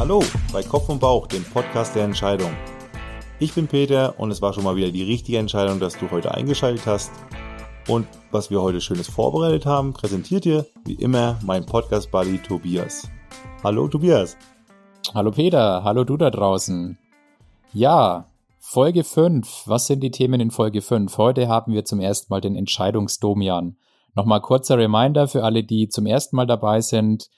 Hallo 0.00 0.24
bei 0.50 0.62
Kopf 0.62 0.88
und 0.88 0.98
Bauch, 0.98 1.26
dem 1.26 1.44
Podcast 1.44 1.94
der 1.94 2.04
Entscheidung. 2.04 2.52
Ich 3.38 3.52
bin 3.52 3.68
Peter 3.68 4.18
und 4.18 4.30
es 4.30 4.40
war 4.40 4.54
schon 4.54 4.64
mal 4.64 4.74
wieder 4.74 4.90
die 4.90 5.02
richtige 5.02 5.36
Entscheidung, 5.36 5.78
dass 5.78 5.98
du 5.98 6.10
heute 6.10 6.32
eingeschaltet 6.32 6.86
hast. 6.86 7.12
Und 7.86 8.06
was 8.30 8.50
wir 8.50 8.62
heute 8.62 8.80
Schönes 8.80 9.08
vorbereitet 9.08 9.66
haben, 9.66 9.92
präsentiert 9.92 10.46
dir 10.46 10.64
wie 10.86 10.94
immer 10.94 11.38
mein 11.44 11.66
Podcast-Buddy 11.66 12.38
Tobias. 12.38 13.10
Hallo 13.62 13.88
Tobias. 13.88 14.38
Hallo 15.12 15.32
Peter, 15.32 15.84
hallo 15.84 16.04
du 16.04 16.16
da 16.16 16.30
draußen. 16.30 16.96
Ja, 17.74 18.24
Folge 18.58 19.04
5. 19.04 19.64
Was 19.66 19.86
sind 19.86 20.00
die 20.00 20.10
Themen 20.10 20.40
in 20.40 20.50
Folge 20.50 20.80
5? 20.80 21.18
Heute 21.18 21.46
haben 21.46 21.74
wir 21.74 21.84
zum 21.84 22.00
ersten 22.00 22.32
Mal 22.32 22.40
den 22.40 22.56
Entscheidungsdomian. 22.56 23.76
Nochmal 24.14 24.40
kurzer 24.40 24.78
Reminder 24.78 25.28
für 25.28 25.44
alle, 25.44 25.62
die 25.62 25.90
zum 25.90 26.06
ersten 26.06 26.36
Mal 26.36 26.46
dabei 26.46 26.80
sind. 26.80 27.28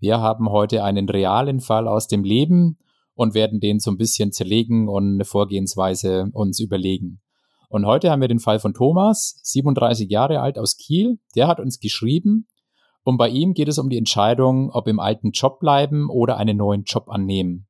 Wir 0.00 0.20
haben 0.20 0.50
heute 0.50 0.82
einen 0.82 1.08
realen 1.08 1.60
Fall 1.60 1.86
aus 1.86 2.08
dem 2.08 2.24
Leben 2.24 2.78
und 3.14 3.34
werden 3.34 3.60
den 3.60 3.80
so 3.80 3.90
ein 3.90 3.98
bisschen 3.98 4.32
zerlegen 4.32 4.88
und 4.88 5.14
eine 5.14 5.26
Vorgehensweise 5.26 6.30
uns 6.32 6.58
überlegen. 6.58 7.20
Und 7.68 7.84
heute 7.84 8.10
haben 8.10 8.22
wir 8.22 8.28
den 8.28 8.40
Fall 8.40 8.58
von 8.58 8.72
Thomas, 8.72 9.38
37 9.42 10.10
Jahre 10.10 10.40
alt 10.40 10.58
aus 10.58 10.78
Kiel. 10.78 11.18
Der 11.36 11.46
hat 11.46 11.60
uns 11.60 11.80
geschrieben 11.80 12.48
und 13.04 13.18
bei 13.18 13.28
ihm 13.28 13.52
geht 13.52 13.68
es 13.68 13.78
um 13.78 13.90
die 13.90 13.98
Entscheidung, 13.98 14.70
ob 14.70 14.88
im 14.88 15.00
alten 15.00 15.32
Job 15.32 15.60
bleiben 15.60 16.08
oder 16.08 16.38
einen 16.38 16.56
neuen 16.56 16.84
Job 16.84 17.10
annehmen. 17.10 17.66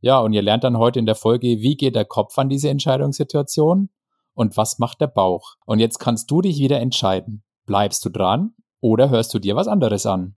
Ja, 0.00 0.18
und 0.18 0.32
ihr 0.32 0.42
lernt 0.42 0.64
dann 0.64 0.78
heute 0.78 0.98
in 0.98 1.06
der 1.06 1.14
Folge, 1.14 1.46
wie 1.46 1.76
geht 1.76 1.94
der 1.94 2.04
Kopf 2.04 2.38
an 2.38 2.48
diese 2.48 2.68
Entscheidungssituation 2.68 3.88
und 4.34 4.56
was 4.56 4.78
macht 4.78 5.00
der 5.00 5.08
Bauch. 5.08 5.54
Und 5.64 5.78
jetzt 5.78 5.98
kannst 5.98 6.30
du 6.30 6.40
dich 6.40 6.58
wieder 6.58 6.80
entscheiden. 6.80 7.42
Bleibst 7.66 8.04
du 8.04 8.08
dran 8.08 8.54
oder 8.80 9.10
hörst 9.10 9.34
du 9.34 9.38
dir 9.38 9.56
was 9.56 9.68
anderes 9.68 10.06
an? 10.06 10.37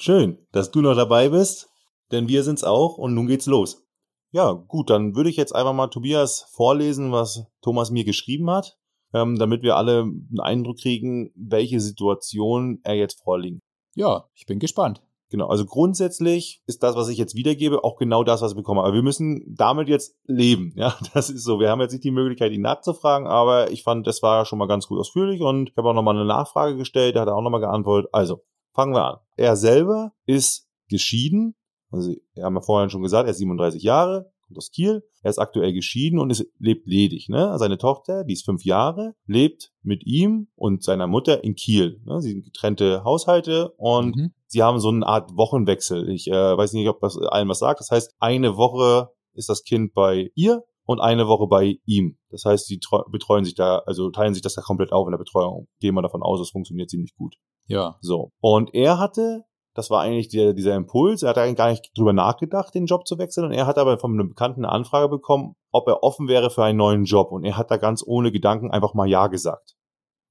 Schön, 0.00 0.38
dass 0.52 0.70
du 0.70 0.80
noch 0.80 0.94
dabei 0.94 1.28
bist, 1.28 1.68
denn 2.12 2.28
wir 2.28 2.44
sind's 2.44 2.62
auch 2.62 2.98
und 2.98 3.14
nun 3.14 3.26
geht's 3.26 3.46
los. 3.46 3.84
Ja, 4.30 4.52
gut, 4.52 4.90
dann 4.90 5.16
würde 5.16 5.28
ich 5.28 5.36
jetzt 5.36 5.52
einfach 5.54 5.72
mal 5.72 5.88
Tobias 5.88 6.46
vorlesen, 6.52 7.10
was 7.10 7.46
Thomas 7.62 7.90
mir 7.90 8.04
geschrieben 8.04 8.48
hat, 8.48 8.78
ähm, 9.12 9.40
damit 9.40 9.62
wir 9.62 9.76
alle 9.76 10.02
einen 10.02 10.40
Eindruck 10.40 10.78
kriegen, 10.78 11.32
welche 11.34 11.80
Situation 11.80 12.78
er 12.84 12.94
jetzt 12.94 13.20
vorliegt. 13.24 13.60
Ja, 13.96 14.28
ich 14.34 14.46
bin 14.46 14.60
gespannt. 14.60 15.02
Genau, 15.30 15.48
also 15.48 15.66
grundsätzlich 15.66 16.62
ist 16.66 16.84
das, 16.84 16.94
was 16.94 17.08
ich 17.08 17.18
jetzt 17.18 17.34
wiedergebe, 17.34 17.82
auch 17.82 17.96
genau 17.96 18.22
das, 18.22 18.40
was 18.40 18.52
wir 18.52 18.58
bekommen. 18.58 18.78
Aber 18.78 18.94
wir 18.94 19.02
müssen 19.02 19.52
damit 19.58 19.88
jetzt 19.88 20.16
leben. 20.26 20.72
Ja, 20.76 20.96
das 21.12 21.28
ist 21.28 21.42
so. 21.42 21.58
Wir 21.58 21.70
haben 21.70 21.80
jetzt 21.80 21.92
nicht 21.92 22.04
die 22.04 22.12
Möglichkeit, 22.12 22.52
ihn 22.52 22.62
nachzufragen, 22.62 23.26
aber 23.26 23.72
ich 23.72 23.82
fand, 23.82 24.06
das 24.06 24.22
war 24.22 24.44
schon 24.44 24.60
mal 24.60 24.68
ganz 24.68 24.86
gut 24.86 25.00
ausführlich 25.00 25.40
und 25.40 25.70
ich 25.70 25.76
habe 25.76 25.88
auch 25.88 25.94
nochmal 25.94 26.14
eine 26.14 26.24
Nachfrage 26.24 26.76
gestellt, 26.76 27.16
da 27.16 27.22
hat 27.22 27.28
er 27.28 27.34
auch 27.34 27.42
nochmal 27.42 27.60
geantwortet. 27.60 28.10
Also, 28.12 28.44
Fangen 28.78 28.94
wir 28.94 29.04
an. 29.04 29.16
Er 29.36 29.56
selber 29.56 30.12
ist 30.24 30.68
geschieden. 30.88 31.56
Also, 31.90 32.14
wir 32.34 32.44
haben 32.44 32.54
ja 32.54 32.60
vorhin 32.60 32.90
schon 32.90 33.02
gesagt, 33.02 33.26
er 33.26 33.32
ist 33.32 33.38
37 33.38 33.82
Jahre, 33.82 34.30
kommt 34.46 34.56
aus 34.56 34.70
Kiel. 34.70 35.02
Er 35.20 35.30
ist 35.30 35.40
aktuell 35.40 35.72
geschieden 35.72 36.20
und 36.20 36.30
ist, 36.30 36.46
lebt 36.60 36.86
ledig. 36.86 37.28
Ne? 37.28 37.58
Seine 37.58 37.76
Tochter, 37.76 38.22
die 38.22 38.34
ist 38.34 38.44
fünf 38.44 38.64
Jahre, 38.64 39.16
lebt 39.26 39.72
mit 39.82 40.06
ihm 40.06 40.46
und 40.54 40.84
seiner 40.84 41.08
Mutter 41.08 41.42
in 41.42 41.56
Kiel. 41.56 42.00
Ne? 42.04 42.22
Sie 42.22 42.30
sind 42.30 42.44
getrennte 42.44 43.02
Haushalte 43.02 43.70
und 43.78 44.14
mhm. 44.14 44.30
sie 44.46 44.62
haben 44.62 44.78
so 44.78 44.90
eine 44.90 45.04
Art 45.04 45.36
Wochenwechsel. 45.36 46.08
Ich 46.10 46.28
äh, 46.28 46.56
weiß 46.56 46.72
nicht, 46.74 46.88
ob 46.88 47.00
das 47.00 47.18
allen 47.18 47.48
was 47.48 47.58
sagt. 47.58 47.80
Das 47.80 47.90
heißt, 47.90 48.14
eine 48.20 48.56
Woche 48.56 49.10
ist 49.34 49.48
das 49.48 49.64
Kind 49.64 49.92
bei 49.92 50.30
ihr 50.36 50.62
und 50.84 51.00
eine 51.00 51.26
Woche 51.26 51.48
bei 51.48 51.80
ihm. 51.84 52.16
Das 52.30 52.44
heißt, 52.44 52.68
sie 52.68 52.78
betreuen 53.10 53.44
sich 53.44 53.56
da, 53.56 53.78
also 53.86 54.08
teilen 54.10 54.34
sich 54.34 54.42
das 54.44 54.54
da 54.54 54.62
komplett 54.62 54.92
auf 54.92 55.08
in 55.08 55.10
der 55.10 55.18
Betreuung. 55.18 55.66
Gehen 55.80 55.96
wir 55.96 56.02
davon 56.02 56.22
aus, 56.22 56.40
es 56.40 56.50
funktioniert 56.50 56.90
ziemlich 56.90 57.16
gut. 57.16 57.34
Ja. 57.68 57.96
So. 58.00 58.32
Und 58.40 58.74
er 58.74 58.98
hatte, 58.98 59.44
das 59.74 59.90
war 59.90 60.02
eigentlich 60.02 60.28
der, 60.28 60.54
dieser 60.54 60.74
Impuls, 60.74 61.22
er 61.22 61.30
hat 61.30 61.38
eigentlich 61.38 61.56
gar 61.56 61.70
nicht 61.70 61.96
drüber 61.96 62.12
nachgedacht, 62.12 62.74
den 62.74 62.86
Job 62.86 63.06
zu 63.06 63.18
wechseln. 63.18 63.46
Und 63.46 63.52
er 63.52 63.66
hat 63.66 63.78
aber 63.78 63.98
von 63.98 64.12
einem 64.12 64.28
Bekannten 64.28 64.64
eine 64.64 64.72
Anfrage 64.72 65.08
bekommen, 65.08 65.54
ob 65.70 65.86
er 65.88 66.02
offen 66.02 66.28
wäre 66.28 66.50
für 66.50 66.64
einen 66.64 66.78
neuen 66.78 67.04
Job. 67.04 67.30
Und 67.30 67.44
er 67.44 67.56
hat 67.56 67.70
da 67.70 67.76
ganz 67.76 68.02
ohne 68.04 68.32
Gedanken 68.32 68.70
einfach 68.70 68.94
mal 68.94 69.08
Ja 69.08 69.28
gesagt. 69.28 69.76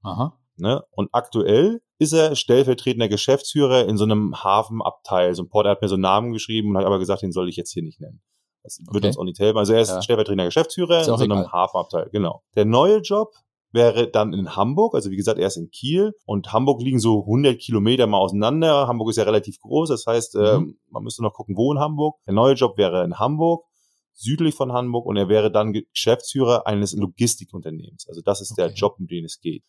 Aha. 0.04 0.38
Ne? 0.58 0.84
Und 0.92 1.10
aktuell 1.12 1.82
ist 2.00 2.14
er 2.14 2.36
stellvertretender 2.36 3.08
Geschäftsführer 3.08 3.86
in 3.88 3.98
so 3.98 4.04
einem 4.04 4.44
Hafenabteil. 4.44 5.36
So 5.36 5.44
ein 5.44 5.50
Port, 5.50 5.66
er 5.66 5.72
hat 5.72 5.82
mir 5.82 5.88
so 5.88 5.96
einen 5.96 6.02
Namen 6.02 6.34
geschrieben 6.34 6.72
und 6.72 6.78
hat 6.78 6.86
aber 6.86 7.00
gesagt, 7.00 7.22
den 7.22 7.32
soll 7.32 7.48
ich 7.48 7.56
jetzt 7.56 7.72
hier 7.72 7.84
nicht 7.84 8.02
nennen. 8.02 8.22
Das 8.64 8.80
wird 8.80 8.98
okay. 8.98 9.08
uns 9.08 9.18
auch 9.18 9.24
nicht 9.24 9.40
helfen. 9.40 9.58
Also 9.58 9.74
er 9.74 9.82
ist 9.82 9.92
ja. 9.92 10.02
stellvertretender 10.02 10.46
Geschäftsführer 10.46 11.00
in 11.00 11.06
so 11.06 11.14
einem 11.14 11.32
egal. 11.32 11.52
Hafenabteil. 11.52 12.10
Genau. 12.12 12.44
Der 12.56 12.66
neue 12.66 12.98
Job 12.98 13.34
wäre 13.78 14.10
dann 14.10 14.34
in 14.34 14.58
Hamburg. 14.58 14.94
Also 14.94 15.10
wie 15.10 15.16
gesagt, 15.16 15.40
er 15.40 15.48
ist 15.48 15.56
in 15.56 15.72
Kiel 15.72 16.14
und 16.26 16.52
Hamburg 16.52 16.82
liegen 16.82 17.00
so 17.00 17.22
100 17.22 17.58
Kilometer 17.58 18.08
mal 18.08 18.18
auseinander. 18.18 18.88
Hamburg 18.88 19.12
ist 19.12 19.16
ja 19.16 19.24
relativ 19.24 19.60
groß, 19.60 19.88
das 19.88 20.06
heißt, 20.06 20.36
mhm. 20.36 20.42
äh, 20.42 20.74
man 20.90 21.04
müsste 21.04 21.24
noch 21.24 21.34
gucken, 21.34 21.56
wo 21.56 21.72
in 21.72 21.80
Hamburg. 21.80 22.18
Der 22.26 22.34
neue 22.34 22.56
Job 22.56 22.78
wäre 22.78 23.06
in 23.06 23.18
Hamburg, 23.18 23.64
südlich 24.14 24.56
von 24.56 24.74
Hamburg 24.74 25.06
und 25.06 25.16
er 25.16 25.30
wäre 25.30 25.52
dann 25.52 25.72
Geschäftsführer 25.72 26.68
eines 26.68 26.94
Logistikunternehmens. 26.94 28.08
Also 28.10 28.22
das 28.22 28.42
ist 28.42 28.52
okay. 28.52 28.64
der 28.64 28.74
Job, 28.74 28.96
um 29.00 29.08
den 29.08 29.24
es 29.24 29.40
geht. 29.40 29.64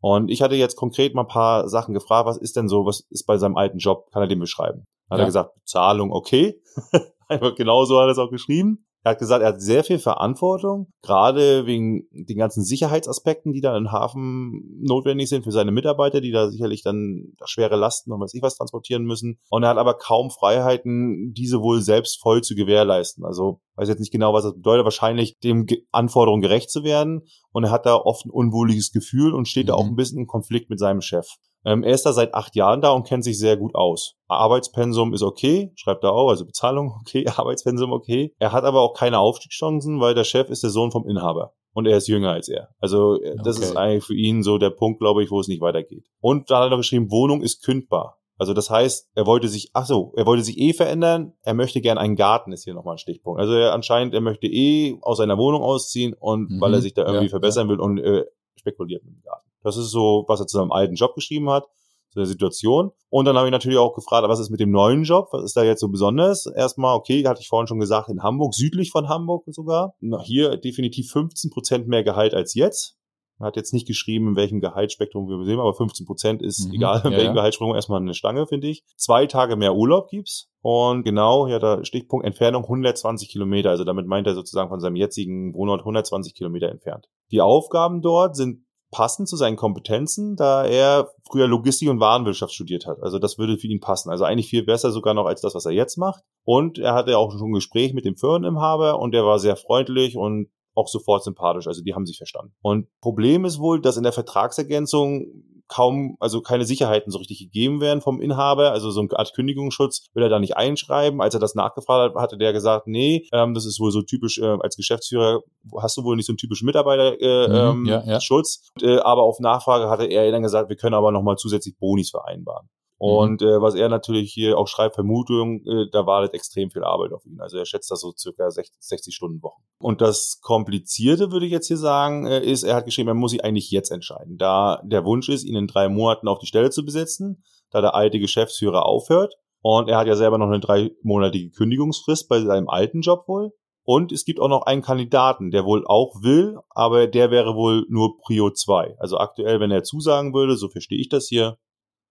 Und 0.00 0.30
ich 0.30 0.40
hatte 0.40 0.54
jetzt 0.54 0.76
konkret 0.76 1.14
mal 1.14 1.22
ein 1.22 1.28
paar 1.28 1.68
Sachen 1.68 1.92
gefragt, 1.94 2.26
was 2.26 2.38
ist 2.38 2.56
denn 2.56 2.68
so, 2.68 2.86
was 2.86 3.00
ist 3.10 3.26
bei 3.26 3.36
seinem 3.36 3.56
alten 3.56 3.78
Job, 3.78 4.10
kann 4.10 4.22
er 4.22 4.28
den 4.28 4.40
beschreiben? 4.40 4.86
Hat 5.10 5.18
ja. 5.18 5.24
er 5.24 5.26
gesagt, 5.26 5.54
Bezahlung 5.54 6.10
okay. 6.10 6.60
Einfach 7.28 7.54
genauso 7.54 7.98
hat 7.98 8.06
er 8.06 8.12
es 8.12 8.18
auch 8.18 8.30
geschrieben. 8.30 8.86
Er 9.02 9.12
hat 9.12 9.18
gesagt, 9.18 9.42
er 9.42 9.48
hat 9.48 9.62
sehr 9.62 9.82
viel 9.82 9.98
Verantwortung, 9.98 10.92
gerade 11.02 11.64
wegen 11.64 12.06
den 12.12 12.36
ganzen 12.36 12.62
Sicherheitsaspekten, 12.62 13.52
die 13.52 13.62
da 13.62 13.74
im 13.76 13.90
Hafen 13.90 14.78
notwendig 14.82 15.30
sind 15.30 15.44
für 15.44 15.52
seine 15.52 15.72
Mitarbeiter, 15.72 16.20
die 16.20 16.32
da 16.32 16.50
sicherlich 16.50 16.82
dann 16.82 17.32
schwere 17.44 17.76
Lasten 17.76 18.12
und 18.12 18.20
weiß 18.20 18.34
ich 18.34 18.42
was 18.42 18.56
transportieren 18.56 19.04
müssen. 19.04 19.38
Und 19.48 19.62
er 19.62 19.70
hat 19.70 19.78
aber 19.78 19.94
kaum 19.94 20.30
Freiheiten, 20.30 21.32
diese 21.32 21.60
wohl 21.60 21.80
selbst 21.80 22.20
voll 22.20 22.42
zu 22.42 22.54
gewährleisten. 22.54 23.24
Also 23.24 23.60
weiß 23.76 23.88
jetzt 23.88 24.00
nicht 24.00 24.12
genau, 24.12 24.34
was 24.34 24.44
das 24.44 24.54
bedeutet, 24.54 24.84
wahrscheinlich 24.84 25.38
dem 25.38 25.66
Anforderungen 25.90 26.42
gerecht 26.42 26.70
zu 26.70 26.84
werden. 26.84 27.22
Und 27.52 27.64
er 27.64 27.70
hat 27.70 27.86
da 27.86 27.94
oft 27.94 28.26
ein 28.26 28.30
unwohliges 28.30 28.92
Gefühl 28.92 29.32
und 29.32 29.48
steht 29.48 29.64
mhm. 29.64 29.68
da 29.68 29.74
auch 29.74 29.84
mhm. 29.84 29.92
ein 29.92 29.96
bisschen 29.96 30.18
im 30.18 30.26
Konflikt 30.26 30.68
mit 30.68 30.78
seinem 30.78 31.00
Chef. 31.00 31.26
Ähm, 31.64 31.82
er 31.82 31.92
ist 31.92 32.06
da 32.06 32.12
seit 32.12 32.34
acht 32.34 32.56
Jahren 32.56 32.80
da 32.80 32.90
und 32.92 33.06
kennt 33.06 33.24
sich 33.24 33.38
sehr 33.38 33.56
gut 33.56 33.74
aus. 33.74 34.16
Arbeitspensum 34.28 35.12
ist 35.12 35.22
okay, 35.22 35.72
schreibt 35.76 36.04
er 36.04 36.12
auch, 36.12 36.30
also 36.30 36.46
Bezahlung 36.46 36.94
okay, 37.00 37.26
Arbeitspensum 37.26 37.92
okay. 37.92 38.34
Er 38.38 38.52
hat 38.52 38.64
aber 38.64 38.80
auch 38.80 38.94
keine 38.94 39.18
Aufstiegschancen, 39.18 40.00
weil 40.00 40.14
der 40.14 40.24
Chef 40.24 40.48
ist 40.50 40.62
der 40.62 40.70
Sohn 40.70 40.90
vom 40.90 41.08
Inhaber. 41.08 41.54
Und 41.72 41.86
er 41.86 41.96
ist 41.96 42.08
jünger 42.08 42.32
als 42.32 42.48
er. 42.48 42.70
Also 42.80 43.20
äh, 43.20 43.36
das 43.44 43.56
okay. 43.56 43.66
ist 43.66 43.76
eigentlich 43.76 44.04
für 44.04 44.16
ihn 44.16 44.42
so 44.42 44.58
der 44.58 44.70
Punkt, 44.70 44.98
glaube 44.98 45.22
ich, 45.22 45.30
wo 45.30 45.38
es 45.38 45.46
nicht 45.46 45.60
weitergeht. 45.60 46.06
Und 46.20 46.50
da 46.50 46.58
hat 46.58 46.66
er 46.66 46.70
noch 46.70 46.78
geschrieben, 46.78 47.10
Wohnung 47.10 47.42
ist 47.42 47.62
kündbar. 47.62 48.20
Also 48.40 48.54
das 48.54 48.70
heißt, 48.70 49.10
er 49.14 49.26
wollte 49.26 49.48
sich, 49.48 49.70
ach 49.74 49.84
so, 49.84 50.14
er 50.16 50.24
wollte 50.24 50.42
sich 50.42 50.56
eh 50.56 50.72
verändern. 50.72 51.34
Er 51.42 51.52
möchte 51.52 51.82
gern 51.82 51.98
einen 51.98 52.16
Garten, 52.16 52.52
ist 52.52 52.64
hier 52.64 52.72
nochmal 52.72 52.94
ein 52.94 52.98
Stichpunkt. 52.98 53.38
Also 53.38 53.52
er 53.52 53.74
anscheinend, 53.74 54.14
er 54.14 54.22
möchte 54.22 54.46
eh 54.46 54.96
aus 55.02 55.18
seiner 55.18 55.36
Wohnung 55.36 55.62
ausziehen 55.62 56.14
und 56.14 56.50
mhm, 56.50 56.58
weil 56.60 56.72
er 56.72 56.80
sich 56.80 56.94
da 56.94 57.04
irgendwie 57.04 57.26
ja, 57.26 57.30
verbessern 57.30 57.66
ja. 57.66 57.72
will 57.74 57.80
und 57.80 57.98
äh, 57.98 58.24
spekuliert 58.56 59.04
mit 59.04 59.14
dem 59.14 59.22
Garten. 59.22 59.49
Das 59.62 59.76
ist 59.76 59.90
so, 59.90 60.24
was 60.28 60.40
er 60.40 60.46
zu 60.46 60.58
seinem 60.58 60.72
alten 60.72 60.94
Job 60.94 61.14
geschrieben 61.14 61.50
hat, 61.50 61.64
zu 62.10 62.18
der 62.18 62.26
Situation. 62.26 62.90
Und 63.08 63.24
dann 63.24 63.36
habe 63.36 63.46
ich 63.46 63.52
natürlich 63.52 63.78
auch 63.78 63.94
gefragt, 63.94 64.26
was 64.28 64.40
ist 64.40 64.50
mit 64.50 64.60
dem 64.60 64.70
neuen 64.70 65.04
Job? 65.04 65.28
Was 65.32 65.44
ist 65.44 65.56
da 65.56 65.62
jetzt 65.62 65.80
so 65.80 65.88
besonders? 65.88 66.46
Erstmal, 66.46 66.96
okay, 66.96 67.24
hatte 67.26 67.40
ich 67.40 67.48
vorhin 67.48 67.66
schon 67.66 67.80
gesagt, 67.80 68.08
in 68.08 68.22
Hamburg, 68.22 68.54
südlich 68.54 68.90
von 68.90 69.08
Hamburg 69.08 69.44
sogar. 69.48 69.94
Hier 70.22 70.56
definitiv 70.56 71.10
15 71.10 71.50
Prozent 71.50 71.88
mehr 71.88 72.02
Gehalt 72.02 72.34
als 72.34 72.54
jetzt. 72.54 72.96
Er 73.40 73.46
hat 73.46 73.56
jetzt 73.56 73.72
nicht 73.72 73.86
geschrieben, 73.86 74.28
in 74.28 74.36
welchem 74.36 74.60
Gehaltsspektrum 74.60 75.26
wir 75.26 75.42
sehen, 75.46 75.60
aber 75.60 75.72
15 75.72 76.04
Prozent 76.04 76.42
ist 76.42 76.68
mhm, 76.68 76.74
egal, 76.74 77.00
in 77.04 77.12
ja, 77.12 77.18
welchem 77.18 77.34
Gehaltsspektrum 77.34 77.74
erstmal 77.74 78.00
eine 78.00 78.12
Stange, 78.12 78.46
finde 78.46 78.68
ich. 78.68 78.84
Zwei 78.96 79.26
Tage 79.26 79.56
mehr 79.56 79.74
Urlaub 79.74 80.10
gibt's. 80.10 80.50
Und 80.60 81.04
genau, 81.04 81.46
ja, 81.46 81.58
da 81.58 81.82
Stichpunkt 81.82 82.26
Entfernung 82.26 82.64
120 82.64 83.30
Kilometer. 83.30 83.70
Also 83.70 83.84
damit 83.84 84.06
meint 84.06 84.26
er 84.26 84.34
sozusagen 84.34 84.68
von 84.68 84.80
seinem 84.80 84.96
jetzigen 84.96 85.54
Wohnort 85.54 85.80
120 85.80 86.34
Kilometer 86.34 86.68
entfernt. 86.68 87.08
Die 87.30 87.40
Aufgaben 87.40 88.02
dort 88.02 88.36
sind 88.36 88.66
passend 88.90 89.28
zu 89.28 89.36
seinen 89.36 89.56
Kompetenzen, 89.56 90.36
da 90.36 90.64
er 90.64 91.10
früher 91.30 91.46
Logistik 91.46 91.88
und 91.88 92.00
Warenwirtschaft 92.00 92.52
studiert 92.52 92.86
hat. 92.86 93.02
Also 93.02 93.18
das 93.18 93.38
würde 93.38 93.58
für 93.58 93.68
ihn 93.68 93.80
passen. 93.80 94.10
Also 94.10 94.24
eigentlich 94.24 94.48
viel 94.48 94.64
besser 94.64 94.90
sogar 94.90 95.14
noch 95.14 95.26
als 95.26 95.40
das, 95.40 95.54
was 95.54 95.64
er 95.64 95.72
jetzt 95.72 95.96
macht. 95.96 96.22
Und 96.44 96.78
er 96.78 96.94
hatte 96.94 97.16
auch 97.18 97.32
schon 97.32 97.50
ein 97.50 97.54
Gespräch 97.54 97.94
mit 97.94 98.04
dem 98.04 98.16
Firmeninhaber 98.16 98.98
und 98.98 99.12
der 99.12 99.24
war 99.24 99.38
sehr 99.38 99.56
freundlich 99.56 100.16
und 100.16 100.50
auch 100.74 100.88
sofort 100.88 101.22
sympathisch. 101.22 101.66
Also 101.66 101.82
die 101.82 101.94
haben 101.94 102.06
sich 102.06 102.16
verstanden. 102.16 102.54
Und 102.62 102.88
Problem 103.00 103.44
ist 103.44 103.58
wohl, 103.58 103.80
dass 103.80 103.96
in 103.96 104.02
der 104.02 104.12
Vertragsergänzung 104.12 105.26
kaum, 105.70 106.16
also 106.20 106.42
keine 106.42 106.64
Sicherheiten 106.64 107.10
so 107.10 107.18
richtig 107.18 107.38
gegeben 107.38 107.80
werden 107.80 108.00
vom 108.00 108.20
Inhaber. 108.20 108.72
Also 108.72 108.90
so 108.90 109.00
eine 109.00 109.18
Art 109.18 109.32
Kündigungsschutz 109.34 110.06
will 110.12 110.22
er 110.22 110.28
da 110.28 110.38
nicht 110.38 110.56
einschreiben. 110.56 111.22
Als 111.22 111.34
er 111.34 111.40
das 111.40 111.54
nachgefragt 111.54 112.14
hat, 112.14 112.22
hatte 112.22 112.36
der 112.36 112.52
gesagt, 112.52 112.86
nee, 112.86 113.26
ähm, 113.32 113.54
das 113.54 113.64
ist 113.64 113.80
wohl 113.80 113.92
so 113.92 114.02
typisch, 114.02 114.38
äh, 114.38 114.56
als 114.60 114.76
Geschäftsführer 114.76 115.40
hast 115.80 115.96
du 115.96 116.04
wohl 116.04 116.16
nicht 116.16 116.26
so 116.26 116.32
einen 116.32 116.38
typischen 116.38 116.66
Mitarbeiterschutz. 116.66 117.22
Äh, 117.22 117.72
mhm, 117.72 117.86
ja, 117.86 118.02
ja. 118.04 118.20
Schutz. 118.20 118.70
Äh, 118.82 118.98
aber 118.98 119.22
auf 119.22 119.38
Nachfrage 119.40 119.88
hatte 119.88 120.06
er 120.06 120.30
dann 120.30 120.42
gesagt, 120.42 120.68
wir 120.68 120.76
können 120.76 120.94
aber 120.94 121.12
nochmal 121.12 121.36
zusätzlich 121.36 121.78
Bonis 121.78 122.10
vereinbaren. 122.10 122.68
Mhm. 123.00 123.06
Und 123.06 123.42
äh, 123.42 123.60
was 123.60 123.74
er 123.74 123.88
natürlich 123.88 124.32
hier 124.32 124.58
auch 124.58 124.68
schreibt, 124.68 124.94
Vermutung, 124.94 125.64
äh, 125.66 125.86
da 125.90 126.06
wartet 126.06 126.34
extrem 126.34 126.70
viel 126.70 126.84
Arbeit 126.84 127.12
auf 127.12 127.24
ihn. 127.24 127.40
Also 127.40 127.56
er 127.56 127.64
schätzt 127.64 127.90
das 127.90 128.00
so 128.00 128.12
circa 128.16 128.50
60, 128.50 128.76
60 128.78 129.14
Stunden 129.14 129.42
Wochen. 129.42 129.62
Und 129.78 130.02
das 130.02 130.38
Komplizierte, 130.42 131.32
würde 131.32 131.46
ich 131.46 131.52
jetzt 131.52 131.68
hier 131.68 131.78
sagen, 131.78 132.26
äh, 132.26 132.44
ist, 132.44 132.62
er 132.62 132.76
hat 132.76 132.84
geschrieben, 132.84 133.08
er 133.08 133.14
muss 133.14 133.30
sich 133.30 133.42
eigentlich 133.42 133.70
jetzt 133.70 133.90
entscheiden. 133.90 134.36
Da 134.36 134.82
der 134.84 135.04
Wunsch 135.04 135.28
ist, 135.30 135.44
ihn 135.44 135.56
in 135.56 135.66
drei 135.66 135.88
Monaten 135.88 136.28
auf 136.28 136.38
die 136.38 136.46
Stelle 136.46 136.70
zu 136.70 136.84
besetzen, 136.84 137.42
da 137.70 137.80
der 137.80 137.94
alte 137.94 138.20
Geschäftsführer 138.20 138.84
aufhört 138.84 139.34
Und 139.62 139.88
er 139.88 139.96
hat 139.96 140.06
ja 140.06 140.16
selber 140.16 140.38
noch 140.38 140.48
eine 140.48 140.60
dreimonatige 140.60 141.50
Kündigungsfrist 141.50 142.28
bei 142.28 142.40
seinem 142.40 142.68
alten 142.68 143.00
Job 143.00 143.26
wohl. 143.26 143.52
Und 143.82 144.12
es 144.12 144.24
gibt 144.24 144.40
auch 144.40 144.48
noch 144.48 144.66
einen 144.66 144.82
Kandidaten, 144.82 145.50
der 145.50 145.64
wohl 145.64 145.84
auch 145.86 146.14
will, 146.22 146.58
aber 146.68 147.06
der 147.06 147.30
wäre 147.30 147.54
wohl 147.54 147.86
nur 147.88 148.18
Prio 148.18 148.50
2. 148.50 148.96
Also 148.98 149.16
aktuell, 149.16 149.58
wenn 149.58 149.70
er 149.70 149.82
zusagen 149.82 150.34
würde, 150.34 150.56
so 150.56 150.68
verstehe 150.68 151.00
ich 151.00 151.08
das 151.08 151.28
hier, 151.28 151.56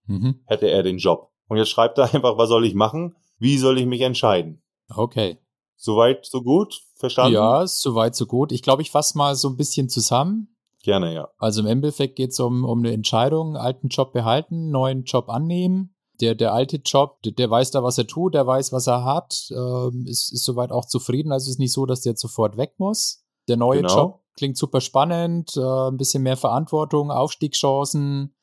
mhm. 0.10 0.42
hätte 0.46 0.70
er 0.70 0.84
den 0.84 0.98
Job. 0.98 1.32
Und 1.48 1.58
jetzt 1.58 1.70
schreibt 1.70 1.98
er 1.98 2.14
einfach, 2.14 2.38
was 2.38 2.50
soll 2.50 2.66
ich 2.66 2.76
machen? 2.76 3.16
Wie 3.38 3.58
soll 3.58 3.80
ich 3.80 3.86
mich 3.86 4.02
entscheiden? 4.02 4.62
Okay. 4.90 5.38
Soweit, 5.76 6.26
so 6.26 6.42
gut? 6.42 6.82
Verstanden? 6.96 7.36
Ja, 7.36 7.66
soweit, 7.66 8.16
so 8.16 8.26
gut. 8.26 8.52
Ich 8.52 8.62
glaube, 8.62 8.82
ich 8.82 8.92
fasse 8.92 9.18
mal 9.18 9.36
so 9.36 9.48
ein 9.48 9.56
bisschen 9.56 9.88
zusammen. 9.88 10.54
Gerne, 10.84 11.14
ja. 11.14 11.30
Also 11.38 11.62
im 11.62 11.68
Endeffekt 11.68 12.16
geht 12.16 12.32
es 12.32 12.40
um, 12.40 12.66
um 12.66 12.80
eine 12.80 12.92
Entscheidung, 12.92 13.56
alten 13.56 13.88
Job 13.88 14.12
behalten, 14.12 14.72
neuen 14.72 15.04
Job 15.04 15.30
annehmen. 15.30 15.96
Der, 16.20 16.36
der 16.36 16.54
alte 16.54 16.78
Job, 16.78 17.22
der, 17.24 17.32
der 17.32 17.50
weiß 17.50 17.72
da, 17.72 17.82
was 17.82 17.98
er 17.98 18.08
tut, 18.08 18.34
der 18.34 18.46
weiß, 18.46 18.74
was 18.74 18.88
er 18.88 19.06
hat, 19.06 19.50
ähm, 19.52 20.06
ist, 20.06 20.34
ist 20.34 20.44
soweit 20.44 20.72
auch 20.72 20.86
zufrieden. 20.86 21.32
Also 21.32 21.46
es 21.46 21.52
ist 21.52 21.60
nicht 21.60 21.72
so, 21.72 21.86
dass 21.86 22.02
der 22.02 22.12
jetzt 22.12 22.22
sofort 22.22 22.58
weg 22.58 22.74
muss. 22.78 23.24
Der 23.48 23.56
neue 23.56 23.82
genau. 23.82 23.96
Job 23.96 24.24
klingt 24.36 24.58
super 24.58 24.82
spannend, 24.82 25.56
äh, 25.56 25.62
ein 25.62 25.98
bisschen 25.98 26.24
mehr 26.24 26.38
Verantwortung, 26.38 27.12
Aufstiegschancen. 27.12 28.34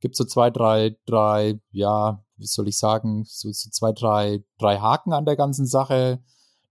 Gibt 0.00 0.16
so 0.16 0.24
zwei, 0.24 0.50
drei, 0.50 0.96
drei, 1.06 1.60
ja, 1.70 2.24
wie 2.36 2.46
soll 2.46 2.68
ich 2.68 2.78
sagen, 2.78 3.24
so, 3.26 3.50
so 3.52 3.70
zwei, 3.70 3.92
drei, 3.92 4.42
drei 4.58 4.78
Haken 4.78 5.12
an 5.12 5.26
der 5.26 5.36
ganzen 5.36 5.66
Sache. 5.66 6.22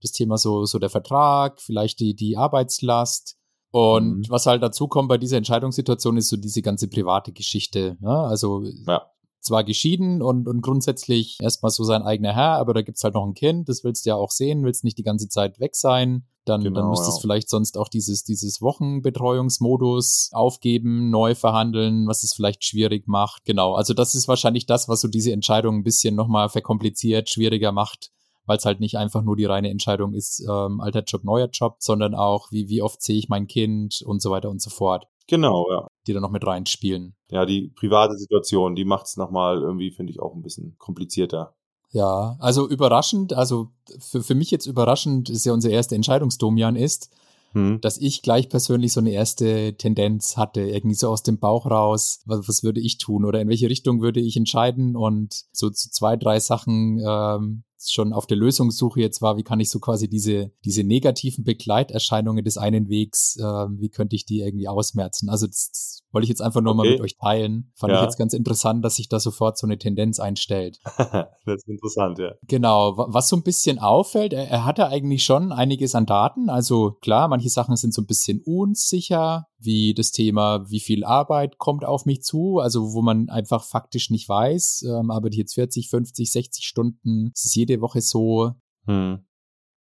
Das 0.02 0.12
Thema 0.12 0.38
so, 0.38 0.66
so 0.66 0.80
der 0.80 0.90
Vertrag, 0.90 1.62
vielleicht 1.62 2.00
die, 2.00 2.16
die 2.16 2.38
Arbeitslast. 2.38 3.38
Und 3.72 4.20
mhm. 4.20 4.26
was 4.30 4.46
halt 4.46 4.64
dazu 4.64 4.88
kommt 4.88 5.10
bei 5.10 5.18
dieser 5.18 5.38
Entscheidungssituation 5.38 6.18
ist 6.18 6.30
so 6.30 6.38
diese 6.38 6.62
ganze 6.62 6.88
private 6.88 7.32
Geschichte. 7.32 7.98
Ja? 8.02 8.24
Also 8.24 8.64
ja. 8.88 9.06
zwar 9.42 9.64
geschieden 9.64 10.22
und, 10.22 10.48
und 10.48 10.62
grundsätzlich 10.62 11.38
erstmal 11.42 11.70
so 11.70 11.84
sein 11.84 12.02
eigener 12.02 12.34
Herr, 12.34 12.58
aber 12.58 12.74
da 12.74 12.82
gibt's 12.82 13.04
halt 13.04 13.14
noch 13.14 13.26
ein 13.26 13.36
Kind, 13.36 13.70
das 13.70 13.84
willst 13.84 14.06
du 14.06 14.10
ja 14.10 14.16
auch 14.16 14.32
sehen, 14.32 14.64
willst 14.64 14.84
nicht 14.84 14.98
die 14.98 15.04
ganze 15.04 15.28
Zeit 15.28 15.60
weg 15.60 15.76
sein. 15.76 16.26
Dann, 16.50 16.64
genau, 16.64 16.80
dann 16.80 16.90
müsstest 16.90 17.18
ja. 17.18 17.22
vielleicht 17.22 17.50
sonst 17.50 17.78
auch 17.78 17.88
dieses, 17.88 18.24
dieses 18.24 18.62
Wochenbetreuungsmodus 18.62 20.32
aufgeben, 20.34 21.12
neu 21.12 21.36
verhandeln, 21.36 22.08
was 22.08 22.24
es 22.24 22.34
vielleicht 22.34 22.64
schwierig 22.64 23.08
macht. 23.08 23.46
Genau, 23.46 23.76
also 23.76 23.94
das 23.94 24.16
ist 24.16 24.28
wahrscheinlich 24.28 24.66
das, 24.66 24.90
was 24.90 25.02
so 25.02 25.08
diese 25.08 25.32
Entscheidung 25.32 25.78
ein 25.78 25.84
bisschen 25.84 26.16
nochmal 26.16 26.50
verkompliziert, 26.50 27.30
schwieriger 27.30 27.72
macht, 27.72 28.10
weil 28.46 28.58
es 28.58 28.66
halt 28.66 28.80
nicht 28.80 28.98
einfach 28.98 29.22
nur 29.22 29.36
die 29.36 29.46
reine 29.46 29.70
Entscheidung 29.70 30.14
ist, 30.14 30.44
ähm, 30.50 30.82
alter 30.82 31.04
Job, 31.04 31.24
neuer 31.24 31.50
Job, 31.52 31.76
sondern 31.80 32.16
auch, 32.16 32.52
wie, 32.52 32.68
wie 32.68 32.82
oft 32.82 33.02
sehe 33.02 33.18
ich 33.18 33.30
mein 33.30 33.48
Kind 33.48 34.02
und 34.04 34.22
so 34.22 34.32
weiter 34.32 34.50
und 34.50 34.62
so 34.62 34.72
fort. 34.72 35.06
Genau, 35.28 35.68
ja. 35.70 35.88
Die 36.08 36.14
da 36.14 36.20
noch 36.20 36.32
mit 36.32 36.46
reinspielen. 36.46 37.16
Ja, 37.30 37.46
die 37.46 37.72
private 37.76 38.18
Situation, 38.18 38.74
die 38.74 38.86
macht 38.86 39.06
es 39.06 39.18
nochmal 39.18 39.62
irgendwie, 39.62 39.92
finde 39.92 40.12
ich, 40.12 40.20
auch 40.20 40.34
ein 40.34 40.42
bisschen 40.42 40.76
komplizierter. 40.80 41.54
Ja, 41.92 42.36
also 42.40 42.68
überraschend, 42.68 43.34
also 43.34 43.70
für, 44.00 44.22
für 44.22 44.36
mich 44.36 44.52
jetzt 44.52 44.68
überraschend 44.68 45.30
ist 45.30 45.46
ja 45.46 45.54
unser 45.54 45.72
erster 45.72 45.96
Entscheidungsdomian 45.96 46.76
ist, 46.76 47.10
hm. 47.54 47.82
dass 47.82 47.98
ich 47.98 48.22
gleich 48.22 48.50
persönlich 48.50 48.94
so 48.94 49.00
eine 49.00 49.12
erste 49.12 49.76
Tendenz 49.76 50.38
hatte, 50.38 50.62
irgendwie 50.62 50.96
so 50.96 51.10
aus 51.10 51.24
dem 51.24 51.40
Bauch 51.40 51.66
raus, 51.66 52.22
was, 52.26 52.48
was 52.48 52.64
würde 52.64 52.80
ich 52.80 53.00
tun 53.00 53.26
oder 53.26 53.42
in 53.42 53.50
welche 53.50 53.70
Richtung 53.70 54.02
würde 54.02 54.20
ich 54.20 54.38
entscheiden 54.38 54.96
und 54.96 55.46
so, 55.52 55.70
so 55.70 55.90
zwei, 55.90 56.16
drei 56.16 56.40
Sachen 56.40 57.02
ähm, 57.04 57.64
schon 57.88 58.14
auf 58.14 58.28
der 58.28 58.38
Lösungssuche 58.38 59.00
jetzt 59.00 59.22
war, 59.22 59.38
wie 59.38 59.44
kann 59.44 59.60
ich 59.60 59.70
so 59.70 59.80
quasi 59.80 60.10
diese, 60.10 60.52
diese 60.66 60.84
negativen 60.84 61.44
Begleiterscheinungen 61.44 62.44
des 62.44 62.58
einen 62.58 62.90
Wegs, 62.90 63.38
äh, 63.38 63.44
wie 63.44 63.90
könnte 63.90 64.16
ich 64.16 64.26
die 64.26 64.42
irgendwie 64.42 64.68
ausmerzen? 64.68 65.30
Also 65.30 65.48
das, 65.48 65.70
das 65.72 66.04
wollte 66.12 66.24
ich 66.24 66.30
jetzt 66.30 66.42
einfach 66.42 66.62
nur 66.62 66.74
okay. 66.74 66.78
mal 66.78 66.92
mit 66.92 67.02
euch 67.02 67.18
teilen. 67.18 67.72
Fand 67.76 67.92
ja. 67.92 68.00
ich 68.00 68.06
jetzt 68.06 68.18
ganz 68.18 68.34
interessant, 68.34 68.84
dass 68.84 68.96
sich 68.96 69.10
da 69.10 69.20
sofort 69.20 69.58
so 69.58 69.68
eine 69.68 69.78
Tendenz 69.78 70.20
einstellt. 70.20 70.80
das 70.98 71.28
ist 71.46 71.68
interessant, 71.68 72.18
ja. 72.20 72.32
Genau. 72.48 72.98
Was 72.98 73.30
so 73.30 73.36
ein 73.36 73.44
bisschen 73.44 73.80
auffällt, 73.80 74.34
er, 74.34 74.48
er 74.48 74.66
hatte 74.66 74.88
eigentlich 74.88 75.24
schon 75.24 75.52
einiges 75.52 75.96
an 75.96 76.06
Daten. 76.06 76.50
Also 76.50 76.98
klar, 77.02 77.28
manche 77.28 77.50
Sachen 77.50 77.76
sind 77.76 77.94
so 77.94 78.02
ein 78.02 78.08
bisschen 78.08 78.42
unsicher, 78.44 79.48
wie 79.60 79.94
das 79.94 80.12
Thema, 80.12 80.70
wie 80.70 80.80
viel 80.80 81.04
Arbeit 81.04 81.58
kommt 81.58 81.86
auf 81.86 82.06
mich 82.06 82.22
zu, 82.24 82.60
also 82.60 82.94
wo 82.94 83.02
man 83.02 83.30
einfach 83.30 83.64
faktisch 83.64 84.10
nicht 84.10 84.28
weiß, 84.28 84.86
ähm, 84.88 85.12
arbeite 85.12 85.34
ich 85.34 85.40
jetzt 85.40 85.54
40, 85.56 85.90
50, 85.90 86.32
60 86.32 86.66
Stunden, 86.66 87.32
es 87.36 87.46
ist 87.46 87.56
jede 87.70 87.82
Woche 87.82 88.02
so. 88.02 88.52
Hm. 88.86 89.26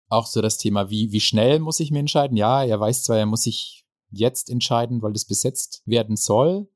Auch 0.09 0.27
so 0.27 0.41
das 0.41 0.59
Thema, 0.59 0.91
wie, 0.91 1.11
wie 1.11 1.21
schnell 1.21 1.59
muss 1.59 1.81
ich 1.81 1.91
mir 1.91 1.99
entscheiden? 1.99 2.37
Ja, 2.37 2.63
er 2.63 2.79
weiß 2.79 3.05
zwar, 3.05 3.19
er 3.19 3.27
muss 3.27 3.43
sich 3.43 3.85
jetzt 4.11 4.51
entscheiden, 4.51 5.03
weil 5.03 5.13
das 5.13 5.25
besetzt 5.25 5.83
werden 5.85 6.17
soll, 6.17 6.69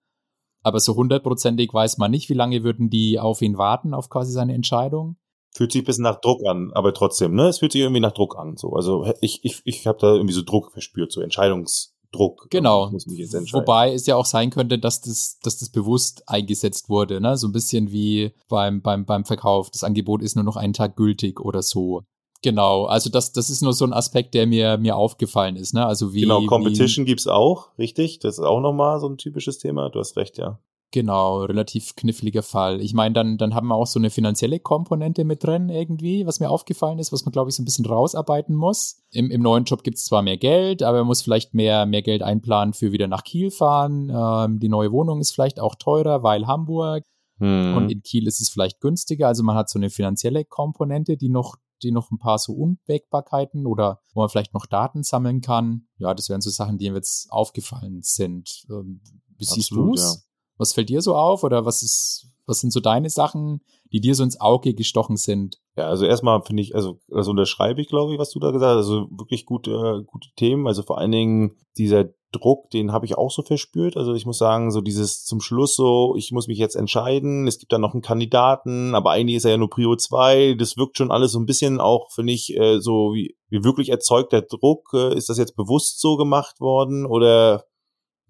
aber 0.62 0.80
so 0.80 0.94
hundertprozentig 0.94 1.72
weiß 1.72 1.98
man 1.98 2.10
nicht, 2.10 2.28
wie 2.28 2.34
lange 2.34 2.62
würden 2.62 2.90
die 2.90 3.18
auf 3.18 3.40
ihn 3.42 3.56
warten, 3.56 3.94
auf 3.94 4.08
quasi 4.08 4.32
seine 4.32 4.54
Entscheidung. 4.54 5.16
Fühlt 5.52 5.72
sich 5.72 5.82
ein 5.82 5.86
bisschen 5.86 6.04
nach 6.04 6.20
Druck 6.20 6.44
an, 6.46 6.70
aber 6.74 6.94
trotzdem, 6.94 7.34
ne? 7.34 7.48
Es 7.48 7.58
fühlt 7.58 7.72
sich 7.72 7.80
irgendwie 7.80 8.00
nach 8.00 8.12
Druck 8.12 8.38
an. 8.38 8.56
So. 8.56 8.72
Also 8.74 9.04
ich, 9.20 9.40
ich, 9.42 9.62
ich 9.64 9.86
habe 9.86 9.98
da 9.98 10.12
irgendwie 10.12 10.34
so 10.34 10.42
Druck 10.42 10.70
verspürt, 10.72 11.10
so 11.10 11.20
Entscheidungs, 11.20 11.96
Druck. 12.12 12.48
Genau. 12.50 12.90
Wobei 12.90 13.92
es 13.92 14.06
ja 14.06 14.16
auch 14.16 14.24
sein 14.24 14.50
könnte, 14.50 14.78
dass 14.78 15.00
das, 15.00 15.38
dass 15.42 15.58
das 15.58 15.70
bewusst 15.70 16.28
eingesetzt 16.28 16.88
wurde, 16.88 17.20
ne? 17.20 17.36
So 17.36 17.46
ein 17.48 17.52
bisschen 17.52 17.92
wie 17.92 18.32
beim, 18.48 18.82
beim, 18.82 19.04
beim 19.04 19.24
Verkauf. 19.24 19.70
Das 19.70 19.84
Angebot 19.84 20.22
ist 20.22 20.34
nur 20.34 20.44
noch 20.44 20.56
einen 20.56 20.72
Tag 20.72 20.96
gültig 20.96 21.40
oder 21.40 21.62
so. 21.62 22.02
Genau, 22.42 22.86
also 22.86 23.10
das, 23.10 23.32
das 23.32 23.50
ist 23.50 23.60
nur 23.60 23.74
so 23.74 23.84
ein 23.84 23.92
Aspekt, 23.92 24.32
der 24.34 24.46
mir, 24.46 24.78
mir 24.78 24.96
aufgefallen 24.96 25.56
ist, 25.56 25.74
ne? 25.74 25.86
Also 25.86 26.14
wie. 26.14 26.22
Genau, 26.22 26.44
Competition 26.46 27.04
wie, 27.04 27.10
gibt's 27.10 27.26
auch, 27.26 27.76
richtig? 27.78 28.18
Das 28.18 28.38
ist 28.38 28.44
auch 28.44 28.60
nochmal 28.60 28.98
so 28.98 29.08
ein 29.08 29.18
typisches 29.18 29.58
Thema. 29.58 29.90
Du 29.90 29.98
hast 29.98 30.16
recht, 30.16 30.38
ja. 30.38 30.58
Genau, 30.92 31.44
relativ 31.44 31.94
kniffliger 31.94 32.42
Fall. 32.42 32.80
Ich 32.80 32.94
meine, 32.94 33.12
dann, 33.12 33.38
dann 33.38 33.54
haben 33.54 33.68
wir 33.68 33.76
auch 33.76 33.86
so 33.86 34.00
eine 34.00 34.10
finanzielle 34.10 34.58
Komponente 34.58 35.24
mit 35.24 35.44
drin 35.44 35.68
irgendwie, 35.68 36.26
was 36.26 36.40
mir 36.40 36.50
aufgefallen 36.50 36.98
ist, 36.98 37.12
was 37.12 37.24
man, 37.24 37.30
glaube 37.30 37.48
ich, 37.48 37.54
so 37.54 37.62
ein 37.62 37.64
bisschen 37.64 37.86
rausarbeiten 37.86 38.56
muss. 38.56 39.00
Im, 39.12 39.30
im 39.30 39.40
neuen 39.40 39.64
Job 39.64 39.84
gibt 39.84 39.98
es 39.98 40.04
zwar 40.04 40.22
mehr 40.22 40.36
Geld, 40.36 40.82
aber 40.82 40.98
man 40.98 41.06
muss 41.06 41.22
vielleicht 41.22 41.54
mehr, 41.54 41.86
mehr 41.86 42.02
Geld 42.02 42.22
einplanen 42.22 42.74
für 42.74 42.90
wieder 42.90 43.06
nach 43.06 43.22
Kiel 43.22 43.52
fahren. 43.52 44.10
Ähm, 44.12 44.58
die 44.58 44.68
neue 44.68 44.90
Wohnung 44.90 45.20
ist 45.20 45.30
vielleicht 45.30 45.60
auch 45.60 45.76
teurer, 45.76 46.24
weil 46.24 46.48
Hamburg. 46.48 47.04
Hm. 47.38 47.76
Und 47.76 47.92
in 47.92 48.02
Kiel 48.02 48.26
ist 48.26 48.40
es 48.40 48.50
vielleicht 48.50 48.80
günstiger. 48.80 49.28
Also 49.28 49.44
man 49.44 49.54
hat 49.54 49.70
so 49.70 49.78
eine 49.78 49.90
finanzielle 49.90 50.44
Komponente, 50.44 51.16
die 51.16 51.28
noch 51.28 51.56
die 51.82 51.92
noch 51.92 52.10
ein 52.10 52.18
paar 52.18 52.38
so 52.38 52.52
Unwägbarkeiten 52.52 53.66
oder 53.66 54.02
wo 54.12 54.20
man 54.20 54.28
vielleicht 54.28 54.52
noch 54.52 54.66
Daten 54.66 55.02
sammeln 55.02 55.40
kann. 55.40 55.88
Ja, 55.96 56.12
das 56.12 56.28
wären 56.28 56.42
so 56.42 56.50
Sachen, 56.50 56.76
die 56.76 56.90
mir 56.90 56.96
jetzt 56.96 57.30
aufgefallen 57.32 58.00
sind. 58.02 58.66
Ähm, 58.68 59.00
wie 59.38 59.44
siehst 59.44 59.70
du 59.70 59.94
es? 59.94 60.29
Was 60.60 60.74
fällt 60.74 60.90
dir 60.90 61.00
so 61.00 61.14
auf 61.16 61.42
oder 61.42 61.64
was 61.64 61.82
ist, 61.82 62.26
was 62.44 62.60
sind 62.60 62.70
so 62.70 62.80
deine 62.80 63.08
Sachen, 63.08 63.62
die 63.94 64.00
dir 64.02 64.14
so 64.14 64.22
ins 64.22 64.38
Auge 64.42 64.74
gestochen 64.74 65.16
sind? 65.16 65.56
Ja, 65.74 65.88
also 65.88 66.04
erstmal 66.04 66.42
finde 66.42 66.62
ich, 66.62 66.74
also 66.74 66.98
das 67.08 67.28
unterschreibe 67.28 67.80
ich, 67.80 67.88
glaube 67.88 68.12
ich, 68.12 68.18
was 68.18 68.28
du 68.28 68.40
da 68.40 68.50
gesagt 68.50 68.72
hast. 68.72 68.76
Also 68.76 69.08
wirklich 69.10 69.46
gute, 69.46 70.04
gute 70.06 70.28
Themen. 70.36 70.66
Also 70.66 70.82
vor 70.82 70.98
allen 70.98 71.12
Dingen 71.12 71.56
dieser 71.78 72.10
Druck, 72.30 72.68
den 72.68 72.92
habe 72.92 73.06
ich 73.06 73.16
auch 73.16 73.30
so 73.30 73.40
verspürt. 73.40 73.96
Also 73.96 74.12
ich 74.12 74.26
muss 74.26 74.36
sagen, 74.36 74.70
so 74.70 74.82
dieses 74.82 75.24
zum 75.24 75.40
Schluss 75.40 75.76
so, 75.76 76.14
ich 76.14 76.30
muss 76.30 76.46
mich 76.46 76.58
jetzt 76.58 76.76
entscheiden, 76.76 77.46
es 77.46 77.58
gibt 77.58 77.72
da 77.72 77.78
noch 77.78 77.94
einen 77.94 78.02
Kandidaten, 78.02 78.94
aber 78.94 79.12
eigentlich 79.12 79.36
ist 79.36 79.46
er 79.46 79.52
ja 79.52 79.56
nur 79.56 79.70
Prio 79.70 79.96
2. 79.96 80.56
Das 80.58 80.76
wirkt 80.76 80.98
schon 80.98 81.10
alles 81.10 81.32
so 81.32 81.40
ein 81.40 81.46
bisschen 81.46 81.80
auch, 81.80 82.10
finde 82.12 82.34
ich, 82.34 82.54
äh, 82.54 82.80
so 82.80 83.14
wie, 83.14 83.34
wie 83.48 83.64
wirklich 83.64 83.88
erzeugter 83.88 84.42
Druck. 84.42 84.90
Äh, 84.92 85.16
ist 85.16 85.30
das 85.30 85.38
jetzt 85.38 85.56
bewusst 85.56 86.02
so 86.02 86.18
gemacht 86.18 86.60
worden 86.60 87.06
oder 87.06 87.64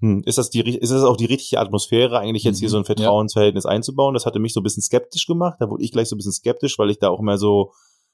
hm, 0.01 0.23
ist 0.25 0.39
das 0.39 0.51
die, 0.51 0.61
ist 0.61 0.91
das 0.91 1.03
auch 1.03 1.17
die 1.17 1.27
richtige 1.27 1.61
Atmosphäre, 1.61 2.19
eigentlich 2.19 2.45
jetzt 2.45 2.57
mhm, 2.57 2.61
hier 2.61 2.69
so 2.71 2.79
ein 2.79 2.85
Vertrauensverhältnis 2.85 3.65
ja. 3.65 3.71
einzubauen? 3.71 4.15
Das 4.15 4.27
hatte 4.27 4.39
mich 4.39 4.55
so 4.55 4.61
ein 4.61 4.65
bisschen 4.65 4.83
skeptisch 4.83 5.27
gemacht. 5.27 5.57
Da 5.61 5.69
wurde 5.71 5.85
ich 5.85 5.93
gleich 5.93 6.09
so 6.09 6.17
ein 6.17 6.19
bisschen 6.19 6.33
skeptisch, 6.33 6.79
weil 6.79 6.91
ich 6.91 6.99
da 6.99 7.09
auch 7.09 7.21
immer 7.21 7.39
so, 7.39 7.73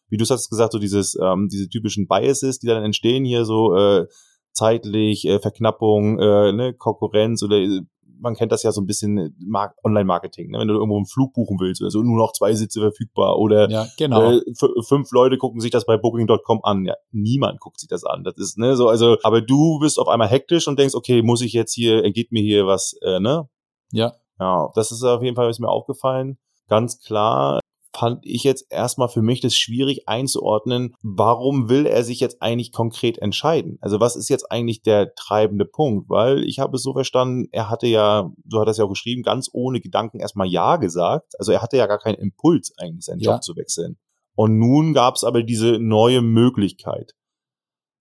wie 0.09 0.17
du 0.17 0.25
es 0.25 0.31
hast 0.31 0.51
gesagt, 0.51 0.73
so 0.73 0.79
dieses, 0.79 1.17
ähm, 1.21 1.49
diese 1.51 1.69
typischen 1.69 2.09
Biases, 2.09 2.59
die 2.59 2.67
dann 2.67 2.83
entstehen 2.85 3.25
hier 3.25 3.45
so, 3.45 3.75
äh, 3.75 4.07
zeitlich, 4.53 5.27
äh, 5.27 5.39
Verknappung, 5.39 6.19
äh, 6.19 6.53
ne, 6.53 6.75
Konkurrenz 6.75 7.43
oder 7.43 7.57
äh, 7.57 7.83
man 8.19 8.35
kennt 8.35 8.53
das 8.53 8.63
ja 8.63 8.73
so 8.73 8.81
ein 8.81 8.87
bisschen 8.87 9.19
äh, 9.19 9.31
Mar 9.39 9.75
Online-Marketing, 9.85 10.51
ne? 10.51 10.59
wenn 10.59 10.69
du 10.69 10.75
irgendwo 10.75 10.97
einen 10.97 11.07
Flug 11.07 11.33
buchen 11.35 11.59
willst 11.61 11.81
oder 11.81 11.91
so, 11.91 12.03
nur 12.03 12.19
noch 12.19 12.33
zwei 12.33 12.55
Sitze 12.55 12.81
verfügbar 12.81 13.39
oder 13.39 13.71
ja, 13.71 13.87
genau. 13.99 14.33
äh, 14.33 14.41
fünf 14.87 15.11
Leute 15.13 15.39
gucken 15.39 15.61
sich 15.61 15.71
das 15.71 15.87
bei 15.87 15.97
Booking.com 15.97 16.61
an. 16.63 16.85
Ja, 16.85 16.95
niemand 17.13 17.61
guckt 17.61 17.81
sich 17.81 17.89
das 17.89 18.05
an. 18.05 18.25
Das 18.25 18.37
ist, 18.37 18.59
ne, 18.59 18.77
so, 18.77 18.89
also, 18.89 19.17
aber 19.23 19.41
du 19.41 19.79
bist 19.79 19.99
auf 19.99 20.09
einmal 20.09 20.29
hektisch 20.29 20.69
und 20.69 20.79
denkst, 20.79 20.95
okay, 20.95 21.23
muss 21.23 21.43
ich 21.43 21.53
jetzt 21.53 21.75
hier, 21.75 22.05
entgeht 22.05 22.33
mir 22.33 22.43
hier 22.43 22.67
was, 22.67 22.95
äh, 23.03 23.21
ne? 23.21 23.49
Ja. 23.93 24.15
Ja, 24.39 24.71
das 24.75 24.93
ist 24.93 25.03
auf 25.03 25.23
jeden 25.23 25.37
Fall 25.37 25.49
ist 25.49 25.61
mir 25.61 25.69
aufgefallen. 25.69 26.39
Ganz 26.69 27.01
klar, 27.01 27.61
fand 27.97 28.25
ich 28.25 28.45
jetzt 28.45 28.67
erstmal 28.71 29.09
für 29.09 29.23
mich 29.23 29.41
das 29.41 29.57
schwierig 29.57 30.09
einzuordnen, 30.09 30.95
warum 31.03 31.69
will 31.69 31.87
er 31.87 32.05
sich 32.05 32.21
jetzt 32.21 32.43
eigentlich 32.43 32.73
konkret 32.73 33.19
entscheiden? 33.19 33.79
Also 33.81 34.01
was 34.01 34.17
ist 34.17 34.29
jetzt 34.29 34.51
eigentlich 34.51 34.83
der 34.83 35.15
treibende 35.15 35.65
Punkt? 35.65 36.09
Weil 36.09 36.45
ich 36.45 36.59
habe 36.59 36.77
es 36.77 36.83
so 36.83 36.93
verstanden, 36.93 37.49
er 37.53 37.71
hatte 37.71 37.87
ja, 37.87 38.31
so 38.49 38.61
hat 38.61 38.69
er 38.69 38.73
es 38.73 38.77
ja 38.77 38.85
auch 38.85 38.91
geschrieben, 38.91 39.23
ganz 39.23 39.51
ohne 39.53 39.81
Gedanken 39.81 40.21
erstmal 40.21 40.47
Ja 40.47 40.77
gesagt. 40.77 41.35
Also 41.39 41.53
er 41.53 41.63
hatte 41.63 41.77
ja 41.77 41.87
gar 41.87 41.99
keinen 41.99 42.17
Impuls 42.17 42.73
eigentlich, 42.79 43.05
seinen 43.05 43.21
ja. 43.21 43.33
Job 43.33 43.43
zu 43.43 43.57
wechseln. 43.57 43.97
Und 44.35 44.59
nun 44.59 44.93
gab 44.93 45.17
es 45.17 45.25
aber 45.25 45.43
diese 45.43 45.79
neue 45.79 46.21
Möglichkeit. 46.21 47.15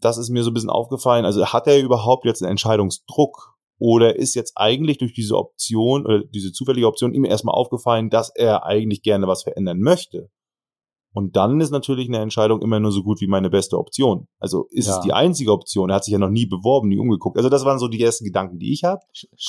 Das 0.02 0.18
ist 0.18 0.30
mir 0.30 0.44
so 0.44 0.52
ein 0.52 0.54
bisschen 0.54 0.70
aufgefallen. 0.70 1.26
Also 1.26 1.46
hat 1.48 1.68
er 1.68 1.82
überhaupt 1.82 2.26
jetzt 2.26 2.44
einen 2.44 2.52
Entscheidungsdruck? 2.52 3.55
Oder 3.78 4.16
ist 4.16 4.36
jetzt 4.36 4.54
eigentlich 4.56 4.98
durch 4.98 5.14
diese 5.14 5.36
Option 5.36 6.06
oder 6.06 6.24
diese 6.24 6.52
zufällige 6.52 6.88
Option 6.88 7.14
ihm 7.14 7.26
erstmal 7.26 7.56
aufgefallen, 7.56 8.10
dass 8.10 8.32
er 8.34 8.66
eigentlich 8.66 9.02
gerne 9.02 9.28
was 9.28 9.44
verändern 9.44 9.80
möchte? 9.80 10.30
Und 11.16 11.38
dann 11.38 11.62
ist 11.62 11.72
natürlich 11.72 12.10
eine 12.10 12.20
Entscheidung 12.20 12.62
immer 12.62 12.80
nur 12.82 12.92
so 12.92 13.02
gut 13.02 13.22
wie 13.22 13.28
meine 13.28 13.50
beste 13.50 13.78
Option. 13.78 14.28
Also 14.38 14.68
ist 14.72 14.88
ja. 14.88 14.98
es 14.98 15.00
die 15.02 15.14
einzige 15.14 15.54
Option. 15.54 15.90
Er 15.90 15.96
hat 15.96 16.04
sich 16.04 16.12
ja 16.12 16.20
noch 16.20 16.30
nie 16.30 16.46
beworben, 16.46 16.90
nie 16.90 17.00
umgeguckt. 17.00 17.38
Also 17.38 17.48
das 17.48 17.64
waren 17.64 17.80
so 17.80 17.88
die 17.88 18.02
ersten 18.02 18.26
Gedanken, 18.26 18.60
die 18.60 18.74
ich 18.74 18.84
habe. 18.84 19.00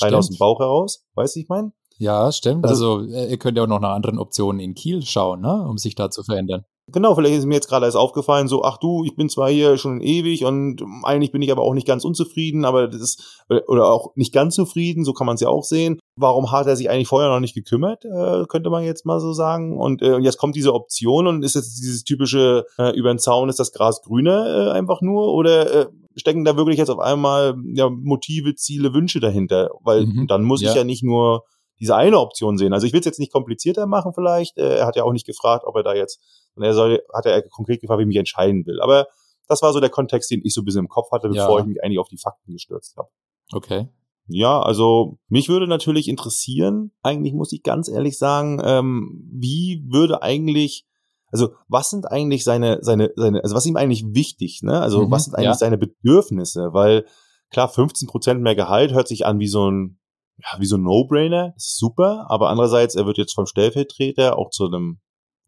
Rein 0.01 0.13
aus 0.13 0.29
dem 0.29 0.37
Bauch 0.37 0.59
heraus. 0.59 1.05
Weißt 1.15 1.35
du, 1.35 1.41
ich 1.41 1.49
meine? 1.49 1.73
Ja, 1.97 2.31
stimmt. 2.31 2.65
Also, 2.65 2.99
also 2.99 3.29
ihr 3.29 3.37
könnt 3.37 3.57
ja 3.57 3.63
auch 3.63 3.67
noch 3.67 3.81
nach 3.81 3.95
anderen 3.95 4.17
Optionen 4.17 4.61
in 4.61 4.75
Kiel 4.75 5.01
schauen, 5.01 5.41
ne? 5.41 5.67
um 5.67 5.77
sich 5.77 5.95
da 5.95 6.09
zu 6.09 6.23
verändern. 6.23 6.63
Genau, 6.89 7.15
vielleicht 7.15 7.35
ist 7.35 7.45
mir 7.45 7.55
jetzt 7.55 7.67
gerade 7.67 7.85
erst 7.85 7.97
aufgefallen, 7.97 8.47
so, 8.47 8.63
ach 8.63 8.77
du, 8.77 9.03
ich 9.03 9.15
bin 9.15 9.27
zwar 9.27 9.49
hier 9.49 9.77
schon 9.77 9.99
ewig 9.99 10.45
und 10.45 10.81
eigentlich 11.03 11.33
bin 11.33 11.41
ich 11.41 11.51
aber 11.51 11.63
auch 11.63 11.73
nicht 11.73 11.85
ganz 11.85 12.05
unzufrieden, 12.05 12.63
aber 12.63 12.87
das 12.87 13.01
ist, 13.01 13.43
oder 13.67 13.91
auch 13.91 14.15
nicht 14.15 14.33
ganz 14.33 14.55
zufrieden, 14.55 15.03
so 15.03 15.11
kann 15.11 15.27
man 15.27 15.35
es 15.35 15.41
ja 15.41 15.49
auch 15.49 15.65
sehen. 15.65 15.99
Warum 16.17 16.51
hat 16.51 16.65
er 16.65 16.77
sich 16.77 16.89
eigentlich 16.89 17.09
vorher 17.09 17.29
noch 17.29 17.41
nicht 17.41 17.55
gekümmert, 17.55 18.05
äh, 18.05 18.45
könnte 18.47 18.69
man 18.69 18.85
jetzt 18.85 19.05
mal 19.05 19.19
so 19.19 19.33
sagen. 19.33 19.77
Und 19.77 20.01
äh, 20.01 20.17
jetzt 20.19 20.37
kommt 20.37 20.55
diese 20.55 20.73
Option 20.73 21.27
und 21.27 21.43
ist 21.43 21.55
jetzt 21.55 21.77
dieses 21.77 22.05
typische, 22.05 22.65
äh, 22.79 22.97
über 22.97 23.13
den 23.13 23.19
Zaun 23.19 23.49
ist 23.49 23.59
das 23.59 23.73
Gras 23.73 24.01
grüner 24.01 24.69
äh, 24.69 24.71
einfach 24.71 25.01
nur, 25.01 25.33
oder 25.33 25.69
äh, 25.73 25.87
stecken 26.15 26.45
da 26.45 26.55
wirklich 26.55 26.77
jetzt 26.77 26.89
auf 26.89 26.99
einmal 26.99 27.55
ja, 27.73 27.89
Motive, 27.89 28.55
Ziele, 28.55 28.93
Wünsche 28.93 29.19
dahinter? 29.19 29.71
Weil 29.83 30.05
mhm, 30.05 30.27
dann 30.27 30.43
muss 30.43 30.61
ja. 30.61 30.69
ich 30.69 30.75
ja 30.75 30.85
nicht 30.85 31.03
nur 31.03 31.43
diese 31.79 31.95
eine 31.95 32.19
Option 32.19 32.57
sehen. 32.57 32.73
Also 32.73 32.87
ich 32.87 32.93
will 32.93 32.99
es 32.99 33.05
jetzt 33.05 33.19
nicht 33.19 33.31
komplizierter 33.31 33.85
machen 33.85 34.13
vielleicht. 34.13 34.57
Äh, 34.57 34.77
er 34.77 34.87
hat 34.87 34.95
ja 34.95 35.03
auch 35.03 35.13
nicht 35.13 35.27
gefragt, 35.27 35.65
ob 35.65 35.75
er 35.75 35.83
da 35.83 35.93
jetzt, 35.93 36.19
und 36.57 36.63
er 36.63 36.73
soll, 36.73 37.01
hat 37.13 37.25
er 37.25 37.41
konkret 37.43 37.81
gefragt, 37.81 37.99
wie 37.99 38.03
ich 38.03 38.07
mich 38.07 38.17
entscheiden 38.17 38.65
will. 38.65 38.81
Aber 38.81 39.07
das 39.47 39.61
war 39.61 39.73
so 39.73 39.79
der 39.79 39.89
Kontext, 39.89 40.29
den 40.29 40.41
ich 40.43 40.53
so 40.53 40.61
ein 40.61 40.65
bisschen 40.65 40.81
im 40.81 40.89
Kopf 40.89 41.11
hatte, 41.11 41.29
bevor 41.29 41.59
ja. 41.59 41.63
ich 41.63 41.67
mich 41.67 41.83
eigentlich 41.83 41.99
auf 41.99 42.09
die 42.09 42.17
Fakten 42.17 42.53
gestürzt 42.53 42.97
habe. 42.97 43.09
Okay. 43.53 43.87
Ja, 44.27 44.61
also 44.61 45.19
mich 45.29 45.47
würde 45.47 45.67
natürlich 45.67 46.09
interessieren, 46.09 46.91
eigentlich 47.01 47.33
muss 47.33 47.53
ich 47.53 47.63
ganz 47.63 47.87
ehrlich 47.87 48.17
sagen, 48.17 48.61
ähm, 48.61 49.25
wie 49.31 49.85
würde 49.89 50.21
eigentlich, 50.21 50.85
also 51.31 51.51
was 51.69 51.89
sind 51.89 52.11
eigentlich 52.11 52.43
seine, 52.43 52.79
seine, 52.81 53.11
seine, 53.15 53.41
also 53.41 53.55
was 53.55 53.63
ist 53.63 53.69
ihm 53.69 53.77
eigentlich 53.77 54.03
wichtig, 54.09 54.61
ne? 54.63 54.81
Also 54.81 55.05
mhm, 55.05 55.11
was 55.11 55.25
sind 55.25 55.35
eigentlich 55.35 55.45
ja. 55.45 55.53
seine 55.53 55.77
Bedürfnisse? 55.77 56.73
Weil 56.73 57.05
klar, 57.51 57.69
15 57.69 58.09
Prozent 58.09 58.41
mehr 58.41 58.55
Gehalt 58.55 58.93
hört 58.93 59.07
sich 59.07 59.25
an 59.25 59.39
wie 59.39 59.47
so 59.47 59.71
ein, 59.71 59.97
ja, 60.39 60.59
wie 60.59 60.65
so 60.65 60.75
ein 60.75 60.83
No-Brainer, 60.83 61.53
ist 61.55 61.77
super, 61.77 62.25
aber 62.29 62.49
andererseits, 62.49 62.95
er 62.95 63.05
wird 63.05 63.17
jetzt 63.17 63.33
vom 63.33 63.45
Stellvertreter 63.45 64.37
auch 64.37 64.49
zu 64.49 64.65
einem 64.65 64.99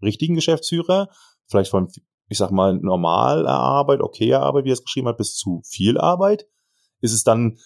richtigen 0.01 0.35
Geschäftsführer, 0.35 1.09
vielleicht 1.47 1.71
von, 1.71 1.89
ich 2.27 2.37
sag 2.37 2.51
mal, 2.51 2.75
normaler 2.75 3.49
Arbeit, 3.49 4.01
okayer 4.01 4.41
Arbeit, 4.41 4.65
wie 4.65 4.69
er 4.69 4.73
es 4.73 4.83
geschrieben 4.83 5.07
hat, 5.07 5.17
bis 5.17 5.35
zu 5.35 5.61
viel 5.65 5.97
Arbeit. 5.97 6.47
Ist 7.01 7.13
es 7.13 7.23
dann 7.23 7.57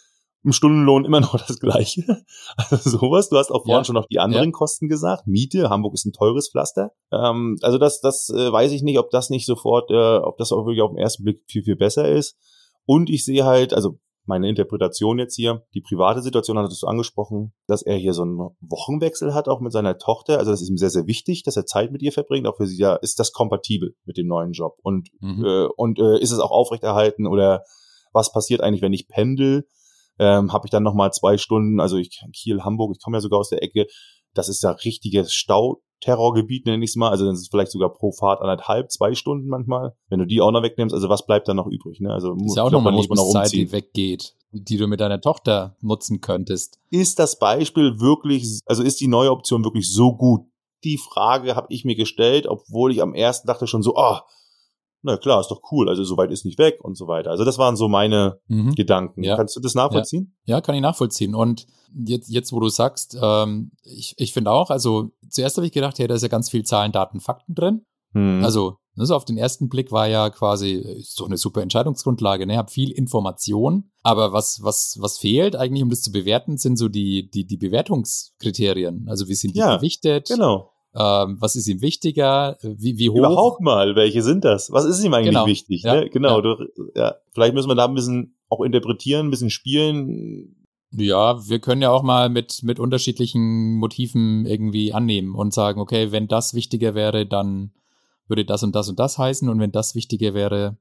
im 0.43 0.51
Stundenlohn 0.51 1.05
immer 1.05 1.19
noch 1.21 1.37
das 1.37 1.59
Gleiche? 1.59 2.23
Also 2.55 2.97
sowas. 2.97 3.29
Du 3.29 3.37
hast 3.37 3.51
auch 3.51 3.63
vorhin 3.63 3.81
ja. 3.81 3.83
schon 3.83 3.95
noch 3.95 4.07
die 4.07 4.19
anderen 4.19 4.49
ja. 4.49 4.51
Kosten 4.51 4.87
gesagt. 4.87 5.27
Miete, 5.27 5.69
Hamburg 5.69 5.93
ist 5.93 6.05
ein 6.05 6.13
teures 6.13 6.49
Pflaster. 6.49 6.91
Ähm, 7.11 7.57
also 7.61 7.77
das, 7.77 8.01
das 8.01 8.29
äh, 8.29 8.51
weiß 8.51 8.71
ich 8.71 8.83
nicht, 8.83 8.99
ob 8.99 9.09
das 9.09 9.29
nicht 9.29 9.45
sofort, 9.45 9.89
äh, 9.91 10.17
ob 10.17 10.37
das 10.37 10.51
auch 10.51 10.65
wirklich 10.65 10.81
auf 10.81 10.91
den 10.91 10.99
ersten 10.99 11.23
Blick 11.23 11.41
viel, 11.47 11.63
viel 11.63 11.75
besser 11.75 12.09
ist. 12.09 12.37
Und 12.85 13.09
ich 13.09 13.23
sehe 13.23 13.45
halt, 13.45 13.73
also 13.73 13.99
meine 14.25 14.47
Interpretation 14.47 15.19
jetzt 15.19 15.35
hier, 15.35 15.65
die 15.73 15.81
private 15.81 16.21
Situation 16.21 16.57
hattest 16.57 16.81
du 16.81 16.87
angesprochen, 16.87 17.53
dass 17.67 17.81
er 17.81 17.97
hier 17.97 18.13
so 18.13 18.23
einen 18.23 18.37
Wochenwechsel 18.61 19.33
hat, 19.33 19.47
auch 19.47 19.59
mit 19.59 19.73
seiner 19.73 19.97
Tochter. 19.97 20.39
Also 20.39 20.51
das 20.51 20.61
ist 20.61 20.69
ihm 20.69 20.77
sehr, 20.77 20.89
sehr 20.89 21.07
wichtig, 21.07 21.43
dass 21.43 21.57
er 21.57 21.65
Zeit 21.65 21.91
mit 21.91 22.01
ihr 22.01 22.11
verbringt. 22.11 22.47
Auch 22.47 22.57
für 22.57 22.67
sie 22.67 22.77
ja, 22.77 22.95
ist 22.95 23.19
das 23.19 23.33
kompatibel 23.33 23.95
mit 24.05 24.17
dem 24.17 24.27
neuen 24.27 24.53
Job? 24.53 24.77
Und, 24.81 25.09
mhm. 25.19 25.43
äh, 25.45 25.65
und 25.75 25.99
äh, 25.99 26.19
ist 26.19 26.31
es 26.31 26.39
auch 26.39 26.51
aufrechterhalten 26.51 27.27
oder 27.27 27.63
was 28.13 28.31
passiert 28.31 28.61
eigentlich, 28.61 28.81
wenn 28.81 28.93
ich 28.93 29.07
pendel? 29.07 29.67
Ähm, 30.19 30.53
Habe 30.53 30.67
ich 30.67 30.71
dann 30.71 30.83
nochmal 30.83 31.11
zwei 31.11 31.37
Stunden, 31.37 31.79
also 31.79 31.97
ich 31.97 32.23
Kiel, 32.33 32.61
Hamburg, 32.61 32.95
ich 32.95 33.03
komme 33.03 33.17
ja 33.17 33.21
sogar 33.21 33.39
aus 33.39 33.49
der 33.49 33.63
Ecke, 33.63 33.87
das 34.33 34.47
ist 34.47 34.63
ja 34.63 34.71
richtiges 34.71 35.33
Stau, 35.33 35.81
Terrorgebiet, 36.03 36.65
nenne 36.65 36.83
ich 36.83 36.91
es 36.91 36.95
mal. 36.95 37.09
Also 37.09 37.25
dann 37.25 37.33
ist 37.33 37.41
es 37.41 37.47
vielleicht 37.47 37.71
sogar 37.71 37.93
pro 37.93 38.11
Fahrt 38.11 38.41
anderthalb, 38.41 38.91
zwei 38.91 39.15
Stunden 39.15 39.47
manchmal. 39.47 39.95
Wenn 40.09 40.19
du 40.19 40.25
die 40.25 40.41
auch 40.41 40.51
noch 40.51 40.61
wegnimmst, 40.61 40.93
also 40.93 41.07
was 41.07 41.25
bleibt 41.25 41.47
dann 41.47 41.55
noch 41.55 41.67
übrig? 41.67 41.99
Ne? 42.01 42.11
Also 42.11 42.35
das 42.35 42.47
ist 42.47 42.57
ja 42.57 42.63
auch 42.63 42.71
nochmal 42.71 42.93
Lebenszeit, 42.93 43.51
die 43.53 43.71
weggeht, 43.71 44.35
die 44.51 44.77
du 44.77 44.87
mit 44.87 44.99
deiner 44.99 45.21
Tochter 45.21 45.77
nutzen 45.81 46.19
könntest. 46.19 46.79
Ist 46.89 47.19
das 47.19 47.39
Beispiel 47.39 47.99
wirklich, 47.99 48.59
also 48.65 48.83
ist 48.83 48.99
die 48.99 49.07
neue 49.07 49.31
Option 49.31 49.63
wirklich 49.63 49.91
so 49.91 50.15
gut? 50.15 50.41
Die 50.83 50.97
Frage 50.97 51.55
habe 51.55 51.67
ich 51.69 51.85
mir 51.85 51.95
gestellt, 51.95 52.45
obwohl 52.45 52.91
ich 52.91 53.01
am 53.01 53.13
ersten 53.13 53.47
dachte 53.47 53.67
schon 53.67 53.83
so, 53.83 53.93
oh, 53.95 54.17
na 55.03 55.17
klar, 55.17 55.41
ist 55.41 55.49
doch 55.49 55.61
cool, 55.71 55.89
also 55.89 56.03
soweit 56.03 56.31
ist 56.31 56.45
nicht 56.45 56.57
weg 56.57 56.79
und 56.81 56.97
so 56.97 57.07
weiter. 57.07 57.29
Also 57.29 57.43
das 57.43 57.57
waren 57.57 57.75
so 57.75 57.87
meine 57.87 58.39
mhm. 58.47 58.73
Gedanken. 58.73 59.23
Ja. 59.23 59.35
Kannst 59.35 59.55
du 59.55 59.59
das 59.59 59.75
nachvollziehen? 59.75 60.35
Ja. 60.45 60.55
ja, 60.55 60.61
kann 60.61 60.75
ich 60.75 60.81
nachvollziehen. 60.81 61.35
Und 61.35 61.67
jetzt, 61.93 62.29
jetzt 62.29 62.53
wo 62.53 62.59
du 62.59 62.69
sagst, 62.69 63.17
ähm, 63.21 63.71
ich, 63.83 64.15
ich 64.17 64.33
finde 64.33 64.51
auch, 64.51 64.69
also 64.69 65.11
zuerst 65.29 65.57
habe 65.57 65.67
ich 65.67 65.73
gedacht, 65.73 65.99
ja, 65.99 66.07
da 66.07 66.15
ist 66.15 66.23
ja 66.23 66.29
ganz 66.29 66.49
viel 66.49 66.63
Zahlen, 66.63 66.91
Daten, 66.91 67.19
Fakten 67.19 67.53
drin. 67.53 67.85
Mhm. 68.13 68.43
Also 68.43 68.77
also 68.95 69.15
auf 69.15 69.25
den 69.25 69.37
ersten 69.37 69.69
Blick 69.69 69.91
war 69.91 70.07
ja 70.07 70.29
quasi 70.29 71.01
so 71.01 71.25
eine 71.25 71.37
super 71.37 71.61
Entscheidungsgrundlage. 71.61 72.45
Ne, 72.45 72.57
habe 72.57 72.69
viel 72.69 72.91
Information, 72.91 73.89
aber 74.03 74.33
was 74.33 74.59
was 74.61 74.97
was 74.99 75.17
fehlt 75.17 75.55
eigentlich, 75.55 75.81
um 75.81 75.89
das 75.89 76.01
zu 76.01 76.11
bewerten, 76.11 76.57
sind 76.57 76.77
so 76.77 76.89
die 76.89 77.29
die 77.29 77.45
die 77.45 77.57
Bewertungskriterien. 77.57 79.07
Also 79.09 79.27
wie 79.27 79.35
sind 79.35 79.55
die 79.55 79.59
ja, 79.59 79.77
gewichtet? 79.77 80.27
Genau. 80.27 80.72
Ähm, 80.95 81.37
was 81.39 81.55
ist 81.55 81.67
ihm 81.67 81.81
wichtiger? 81.81 82.57
Wie, 82.61 82.97
wie 82.99 83.09
hoch? 83.09 83.17
Überhaupt 83.17 83.61
mal, 83.61 83.95
welche 83.95 84.21
sind 84.21 84.45
das? 84.45 84.71
Was 84.71 84.85
ist 84.85 85.03
ihm 85.03 85.13
eigentlich 85.13 85.29
genau. 85.29 85.47
wichtig? 85.47 85.83
Ja, 85.83 85.95
ne? 85.95 86.09
Genau, 86.09 86.35
ja. 86.37 86.41
Du, 86.41 86.57
ja. 86.95 87.15
Vielleicht 87.31 87.55
müssen 87.55 87.69
wir 87.69 87.75
da 87.75 87.85
ein 87.85 87.95
bisschen 87.95 88.35
auch 88.49 88.61
interpretieren, 88.61 89.27
ein 89.27 89.31
bisschen 89.31 89.49
spielen. 89.49 90.55
Ja, 90.91 91.47
wir 91.47 91.59
können 91.59 91.81
ja 91.81 91.89
auch 91.89 92.03
mal 92.03 92.29
mit, 92.29 92.61
mit 92.61 92.79
unterschiedlichen 92.79 93.75
Motiven 93.77 94.45
irgendwie 94.45 94.93
annehmen 94.93 95.33
und 95.33 95.53
sagen, 95.53 95.81
okay, 95.81 96.11
wenn 96.11 96.27
das 96.27 96.53
wichtiger 96.53 96.93
wäre, 96.93 97.25
dann 97.25 97.71
würde 98.27 98.45
das 98.45 98.61
und 98.61 98.75
das 98.75 98.89
und 98.89 98.99
das 98.99 99.17
heißen 99.17 99.49
und 99.49 99.59
wenn 99.59 99.71
das 99.71 99.95
wichtiger 99.95 100.35
wäre, 100.35 100.77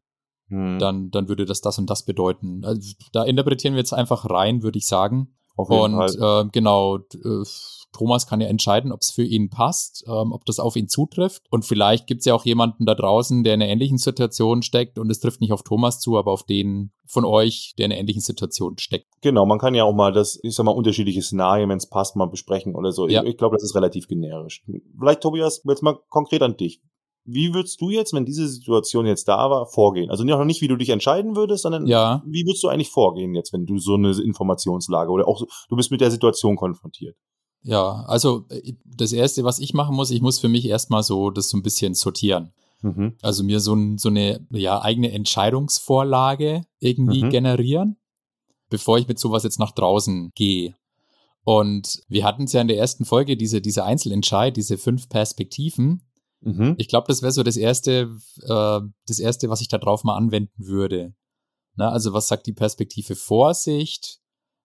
hm. 0.48 0.78
dann, 0.78 1.10
dann 1.10 1.28
würde 1.28 1.46
das 1.46 1.62
das 1.62 1.78
und 1.78 1.88
das 1.88 2.04
bedeuten. 2.04 2.62
Also, 2.64 2.94
da 3.12 3.24
interpretieren 3.24 3.72
wir 3.74 3.80
jetzt 3.80 3.94
einfach 3.94 4.28
rein, 4.28 4.62
würde 4.62 4.78
ich 4.78 4.86
sagen. 4.86 5.34
Und 5.56 5.94
Fall. 5.94 6.46
Äh, 6.46 6.48
genau, 6.52 6.96
äh, 6.96 7.44
Thomas 7.92 8.26
kann 8.26 8.40
ja 8.40 8.48
entscheiden, 8.48 8.90
ob 8.90 9.00
es 9.00 9.10
für 9.10 9.22
ihn 9.22 9.50
passt, 9.50 10.04
ähm, 10.08 10.32
ob 10.32 10.44
das 10.46 10.58
auf 10.58 10.76
ihn 10.76 10.88
zutrifft. 10.88 11.42
Und 11.50 11.64
vielleicht 11.64 12.06
gibt 12.06 12.20
es 12.20 12.24
ja 12.24 12.34
auch 12.34 12.44
jemanden 12.44 12.86
da 12.86 12.94
draußen, 12.94 13.44
der 13.44 13.54
in 13.54 13.62
einer 13.62 13.70
ähnlichen 13.70 13.98
Situation 13.98 14.62
steckt 14.62 14.98
und 14.98 15.10
es 15.10 15.20
trifft 15.20 15.40
nicht 15.40 15.52
auf 15.52 15.62
Thomas 15.62 16.00
zu, 16.00 16.18
aber 16.18 16.32
auf 16.32 16.44
den 16.44 16.92
von 17.06 17.26
euch, 17.26 17.74
der 17.76 17.86
in 17.86 17.92
einer 17.92 18.00
ähnlichen 18.00 18.22
Situation 18.22 18.78
steckt. 18.78 19.06
Genau, 19.20 19.44
man 19.44 19.58
kann 19.58 19.74
ja 19.74 19.84
auch 19.84 19.92
mal 19.92 20.12
das, 20.12 20.40
ich 20.42 20.54
sag 20.54 20.64
mal, 20.64 20.72
unterschiedliche 20.72 21.20
Szenarien, 21.20 21.68
wenn 21.68 21.76
es 21.76 21.88
passt, 21.88 22.16
mal 22.16 22.26
besprechen 22.26 22.74
oder 22.74 22.90
so. 22.92 23.06
Ja. 23.06 23.22
Ich, 23.22 23.30
ich 23.30 23.36
glaube, 23.36 23.56
das 23.56 23.62
ist 23.62 23.74
relativ 23.74 24.08
generisch. 24.08 24.64
Vielleicht, 24.98 25.20
Tobias, 25.20 25.62
jetzt 25.64 25.82
mal 25.82 25.98
konkret 26.08 26.40
an 26.40 26.56
dich. 26.56 26.80
Wie 27.24 27.54
würdest 27.54 27.80
du 27.80 27.90
jetzt, 27.90 28.12
wenn 28.12 28.24
diese 28.24 28.48
Situation 28.48 29.06
jetzt 29.06 29.28
da 29.28 29.48
war, 29.48 29.66
vorgehen? 29.66 30.10
Also 30.10 30.24
noch 30.24 30.44
nicht, 30.44 30.60
wie 30.60 30.68
du 30.68 30.76
dich 30.76 30.88
entscheiden 30.88 31.36
würdest, 31.36 31.62
sondern 31.62 31.86
ja. 31.86 32.22
wie 32.26 32.44
würdest 32.44 32.64
du 32.64 32.68
eigentlich 32.68 32.90
vorgehen 32.90 33.34
jetzt, 33.34 33.52
wenn 33.52 33.64
du 33.64 33.78
so 33.78 33.94
eine 33.94 34.10
Informationslage 34.20 35.10
oder 35.10 35.28
auch 35.28 35.38
so, 35.38 35.46
du 35.68 35.76
bist 35.76 35.90
mit 35.90 36.00
der 36.00 36.10
Situation 36.10 36.56
konfrontiert? 36.56 37.16
Ja, 37.62 38.04
also 38.06 38.46
äh, 38.48 38.72
das 38.84 39.12
Erste, 39.12 39.44
was 39.44 39.60
ich 39.60 39.72
machen 39.72 39.94
muss, 39.94 40.10
ich 40.10 40.20
muss 40.20 40.40
für 40.40 40.48
mich 40.48 40.66
erstmal 40.66 41.02
so 41.02 41.30
das 41.30 41.48
so 41.48 41.56
ein 41.56 41.62
bisschen 41.62 41.94
sortieren. 41.94 42.52
Mhm. 42.82 43.14
Also 43.22 43.44
mir 43.44 43.60
so, 43.60 43.74
ein, 43.74 43.98
so 43.98 44.08
eine 44.08 44.44
ja, 44.50 44.82
eigene 44.82 45.12
Entscheidungsvorlage 45.12 46.64
irgendwie 46.80 47.24
mhm. 47.24 47.30
generieren, 47.30 47.96
bevor 48.68 48.98
ich 48.98 49.06
mit 49.06 49.18
sowas 49.18 49.44
jetzt 49.44 49.60
nach 49.60 49.72
draußen 49.72 50.32
gehe. 50.34 50.74
Und 51.44 52.02
wir 52.08 52.24
hatten 52.24 52.44
es 52.44 52.52
ja 52.52 52.60
in 52.60 52.68
der 52.68 52.78
ersten 52.78 53.04
Folge, 53.04 53.36
diese, 53.36 53.60
diese 53.60 53.84
Einzelentscheid, 53.84 54.56
diese 54.56 54.78
fünf 54.78 55.08
Perspektiven. 55.08 56.02
Mhm. 56.42 56.74
Ich 56.76 56.88
glaube, 56.88 57.06
das 57.08 57.22
wäre 57.22 57.32
so 57.32 57.42
das 57.42 57.56
erste, 57.56 58.10
äh, 58.42 58.80
das 59.06 59.18
erste, 59.18 59.48
was 59.48 59.60
ich 59.60 59.68
da 59.68 59.78
drauf 59.78 60.04
mal 60.04 60.16
anwenden 60.16 60.66
würde. 60.66 61.14
Na, 61.76 61.90
also 61.90 62.12
was 62.12 62.28
sagt 62.28 62.46
die 62.46 62.52
Perspektive 62.52 63.16
Vorsicht? 63.16 64.18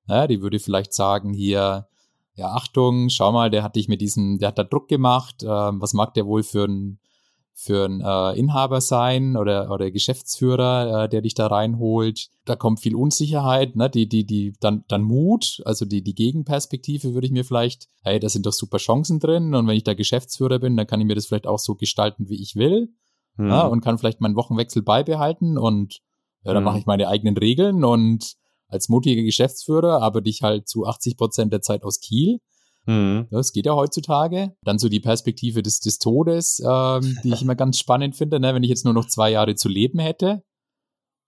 Ja, 0.08 0.28
die 0.28 0.42
würde 0.42 0.60
vielleicht 0.60 0.94
sagen 0.94 1.34
hier, 1.34 1.88
ja, 2.36 2.52
Achtung, 2.54 3.10
schau 3.10 3.32
mal, 3.32 3.50
der 3.50 3.64
hat 3.64 3.76
dich 3.76 3.88
mit 3.88 4.02
diesem, 4.02 4.40
der 4.40 4.50
hat 4.50 4.58
da 4.58 4.64
Druck 4.64 4.88
gemacht, 4.88 5.44
äh, 5.44 5.48
was 5.48 5.94
mag 5.94 6.14
der 6.14 6.26
wohl 6.26 6.44
für 6.44 6.66
ein, 6.66 7.00
für 7.60 7.86
ein 7.86 8.02
äh, 8.02 8.40
Inhaber 8.40 8.82
sein 8.82 9.36
oder, 9.36 9.72
oder 9.72 9.90
Geschäftsführer, 9.90 11.06
äh, 11.06 11.10
der 11.10 11.22
dich 11.22 11.34
da 11.34 11.48
reinholt. 11.48 12.30
Da 12.46 12.56
kommt 12.56 12.80
viel 12.80 12.96
Unsicherheit, 12.96 13.76
ne? 13.76 13.90
die, 13.90 14.08
die, 14.08 14.26
die, 14.26 14.54
dann, 14.60 14.86
dann 14.88 15.02
Mut, 15.02 15.64
also 15.66 15.84
die, 15.84 16.04
die 16.04 16.14
Gegenperspektive 16.14 17.16
würde 17.16 17.26
ich 17.26 17.34
mir 17.34 17.44
vielleicht, 17.44 17.88
hey, 18.04 18.20
da 18.20 18.30
sind 18.30 18.46
doch 18.46 18.54
super 18.54 18.78
Chancen 18.78 19.20
drin 19.20 19.56
und 19.56 19.68
wenn 19.68 19.76
ich 19.76 19.84
da 19.84 19.96
Geschäftsführer 19.96 20.60
bin, 20.60 20.78
dann 20.78 20.86
kann 20.86 21.02
ich 21.02 21.08
mir 21.08 21.16
das 21.16 21.26
vielleicht 21.26 21.48
auch 21.48 21.58
so 21.58 21.74
gestalten, 21.74 22.30
wie 22.30 22.40
ich 22.40 22.56
will 22.56 22.90
hm. 23.38 23.50
ja, 23.50 23.62
und 23.62 23.82
kann 23.82 23.98
vielleicht 23.98 24.22
meinen 24.22 24.36
Wochenwechsel 24.36 24.84
beibehalten 24.84 25.58
und 25.58 26.02
ja, 26.44 26.54
dann 26.54 26.58
hm. 26.58 26.64
mache 26.64 26.78
ich 26.78 26.86
meine 26.86 27.08
eigenen 27.08 27.38
Regeln 27.38 27.84
und 27.84 28.36
als 28.68 28.88
mutiger 28.88 29.24
Geschäftsführer 29.24 30.04
arbeite 30.04 30.30
ich 30.30 30.44
halt 30.44 30.68
zu 30.68 30.86
80 30.86 31.18
Prozent 31.18 31.52
der 31.52 31.62
Zeit 31.62 31.84
aus 31.84 32.02
Kiel. 32.02 32.40
Mhm. 32.88 33.28
Das 33.30 33.52
geht 33.52 33.66
ja 33.66 33.76
heutzutage. 33.76 34.56
Dann 34.64 34.80
so 34.80 34.90
die 34.90 35.02
Perspektive 35.02 35.62
des, 35.62 35.80
des 35.80 36.00
Todes, 36.00 36.62
ähm, 36.66 37.18
die 37.24 37.34
ich 37.34 37.42
immer 37.42 37.56
ganz 37.56 37.78
spannend 37.78 38.16
finde, 38.16 38.40
ne? 38.40 38.56
wenn 38.56 38.64
ich 38.64 38.70
jetzt 38.70 38.86
nur 38.86 38.94
noch 38.94 39.06
zwei 39.06 39.30
Jahre 39.30 39.56
zu 39.56 39.70
leben 39.70 40.00
hätte. 40.00 40.42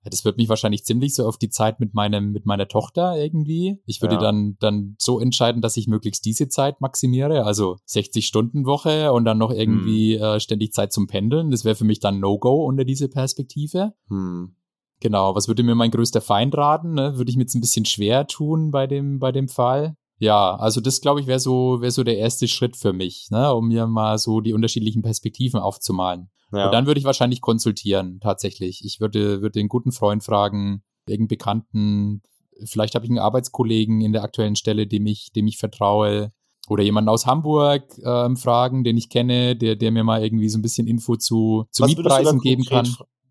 das 0.05 0.23
wird 0.23 0.37
mich 0.37 0.47
wahrscheinlich 0.47 0.85
ziemlich 0.85 1.13
so 1.13 1.27
auf 1.27 1.37
die 1.37 1.49
Zeit 1.49 1.81
mit 1.81 1.93
meinem, 1.93 2.31
mit 2.31 2.45
meiner 2.45 2.67
Tochter 2.67 3.17
irgendwie. 3.17 3.81
Ich 3.85 4.01
würde 4.01 4.15
ja. 4.15 4.21
dann, 4.21 4.55
dann 4.59 4.95
so 4.97 5.19
entscheiden, 5.19 5.61
dass 5.61 5.75
ich 5.75 5.87
möglichst 5.87 6.23
diese 6.23 6.47
Zeit 6.47 6.79
maximiere, 6.79 7.43
also 7.43 7.77
60 7.85 8.25
Stunden 8.25 8.65
Woche 8.65 9.11
und 9.11 9.25
dann 9.25 9.37
noch 9.37 9.51
irgendwie 9.51 10.15
hm. 10.15 10.23
äh, 10.23 10.39
ständig 10.39 10.71
Zeit 10.71 10.93
zum 10.93 11.07
Pendeln. 11.07 11.51
Das 11.51 11.65
wäre 11.65 11.75
für 11.75 11.85
mich 11.85 11.99
dann 11.99 12.21
No-Go 12.21 12.65
unter 12.65 12.85
diese 12.85 13.09
Perspektive. 13.09 13.93
Hm. 14.07 14.55
Genau, 15.01 15.35
was 15.35 15.47
würde 15.47 15.63
mir 15.63 15.75
mein 15.75 15.91
größter 15.91 16.21
Feind 16.21 16.55
raten? 16.57 16.93
Ne? 16.93 17.17
Würde 17.17 17.29
ich 17.29 17.37
mir 17.37 17.43
jetzt 17.43 17.55
ein 17.55 17.61
bisschen 17.61 17.85
schwer 17.85 18.27
tun 18.27 18.71
bei 18.71 18.87
dem, 18.87 19.19
bei 19.19 19.31
dem 19.31 19.47
Fall. 19.47 19.95
Ja, 20.19 20.55
also 20.55 20.81
das 20.81 21.01
glaube 21.01 21.21
ich 21.21 21.27
wäre 21.27 21.39
so, 21.39 21.81
wäre 21.81 21.91
so 21.91 22.03
der 22.03 22.17
erste 22.17 22.47
Schritt 22.47 22.75
für 22.75 22.93
mich, 22.93 23.27
ne, 23.31 23.53
um 23.53 23.69
mir 23.69 23.87
mal 23.87 24.17
so 24.17 24.41
die 24.41 24.53
unterschiedlichen 24.53 25.01
Perspektiven 25.01 25.59
aufzumalen. 25.59 26.29
Ja. 26.51 26.65
Und 26.65 26.73
dann 26.73 26.85
würde 26.85 26.99
ich 26.99 27.05
wahrscheinlich 27.05 27.41
konsultieren, 27.41 28.19
tatsächlich. 28.19 28.83
Ich 28.83 28.99
würde, 28.99 29.41
würde 29.41 29.59
den 29.59 29.69
guten 29.69 29.91
Freund 29.91 30.23
fragen, 30.23 30.83
irgendeinen 31.07 31.27
Bekannten, 31.27 32.21
vielleicht 32.65 32.95
habe 32.95 33.05
ich 33.05 33.11
einen 33.11 33.19
Arbeitskollegen 33.19 34.01
in 34.01 34.11
der 34.11 34.23
aktuellen 34.23 34.55
Stelle, 34.55 34.87
dem 34.87 35.05
ich, 35.05 35.31
dem 35.31 35.47
ich 35.47 35.57
vertraue. 35.57 36.31
Oder 36.67 36.83
jemanden 36.83 37.09
aus 37.09 37.25
Hamburg 37.25 37.83
ähm, 38.03 38.37
fragen, 38.37 38.83
den 38.83 38.95
ich 38.95 39.09
kenne, 39.09 39.55
der, 39.55 39.75
der 39.75 39.91
mir 39.91 40.03
mal 40.03 40.23
irgendwie 40.23 40.49
so 40.49 40.59
ein 40.59 40.61
bisschen 40.61 40.85
Info 40.85 41.15
zu, 41.15 41.65
zu 41.71 41.85
Mietpreisen 41.85 42.39
geben 42.41 42.63
kann. 42.63 42.87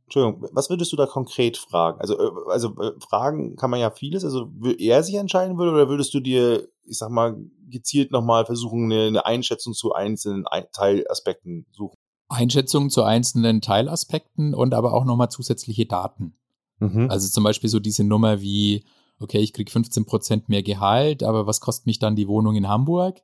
Entschuldigung, 0.09 0.49
was 0.53 0.71
würdest 0.71 0.91
du 0.91 0.97
da 0.97 1.05
konkret 1.05 1.59
fragen? 1.59 2.01
Also, 2.01 2.19
äh, 2.19 2.31
also 2.51 2.75
äh, 2.81 2.93
fragen 2.99 3.57
kann 3.57 3.71
man 3.71 3.79
ja 3.79 3.91
vieles. 3.91 4.25
Also, 4.25 4.51
er 4.79 5.03
sich 5.03 5.17
entscheiden 5.17 5.59
würde 5.59 5.73
oder 5.73 5.89
würdest 5.91 6.15
du 6.15 6.21
dir, 6.21 6.67
ich 6.85 6.97
sag 6.97 7.11
mal, 7.11 7.37
gezielt 7.69 8.11
nochmal 8.11 8.47
versuchen, 8.47 8.91
eine, 8.91 9.09
eine 9.09 9.27
Einschätzung 9.27 9.75
zu 9.75 9.93
einzelnen 9.93 10.45
Teilaspekten 10.73 11.67
suchen? 11.73 11.95
Einschätzungen 12.31 12.89
zu 12.89 13.03
einzelnen 13.03 13.61
Teilaspekten 13.61 14.55
und 14.55 14.73
aber 14.73 14.95
auch 14.95 15.05
nochmal 15.05 15.31
zusätzliche 15.31 15.85
Daten. 15.85 16.39
Mhm. 16.79 17.11
Also 17.11 17.29
zum 17.29 17.45
Beispiel 17.45 17.69
so 17.69 17.79
diese 17.79 18.03
Nummer 18.03 18.41
wie, 18.41 18.85
okay, 19.21 19.41
ich 19.41 19.53
krieg 19.53 19.71
15 19.71 20.07
Prozent 20.07 20.49
mehr 20.49 20.63
Gehalt, 20.63 21.23
aber 21.23 21.47
was 21.47 21.61
kostet 21.61 21.87
mich 21.87 21.99
dann 21.99 22.17
die 22.17 22.29
Wohnung 22.29 22.57
in 22.57 22.69
Hamburg? 22.69 23.21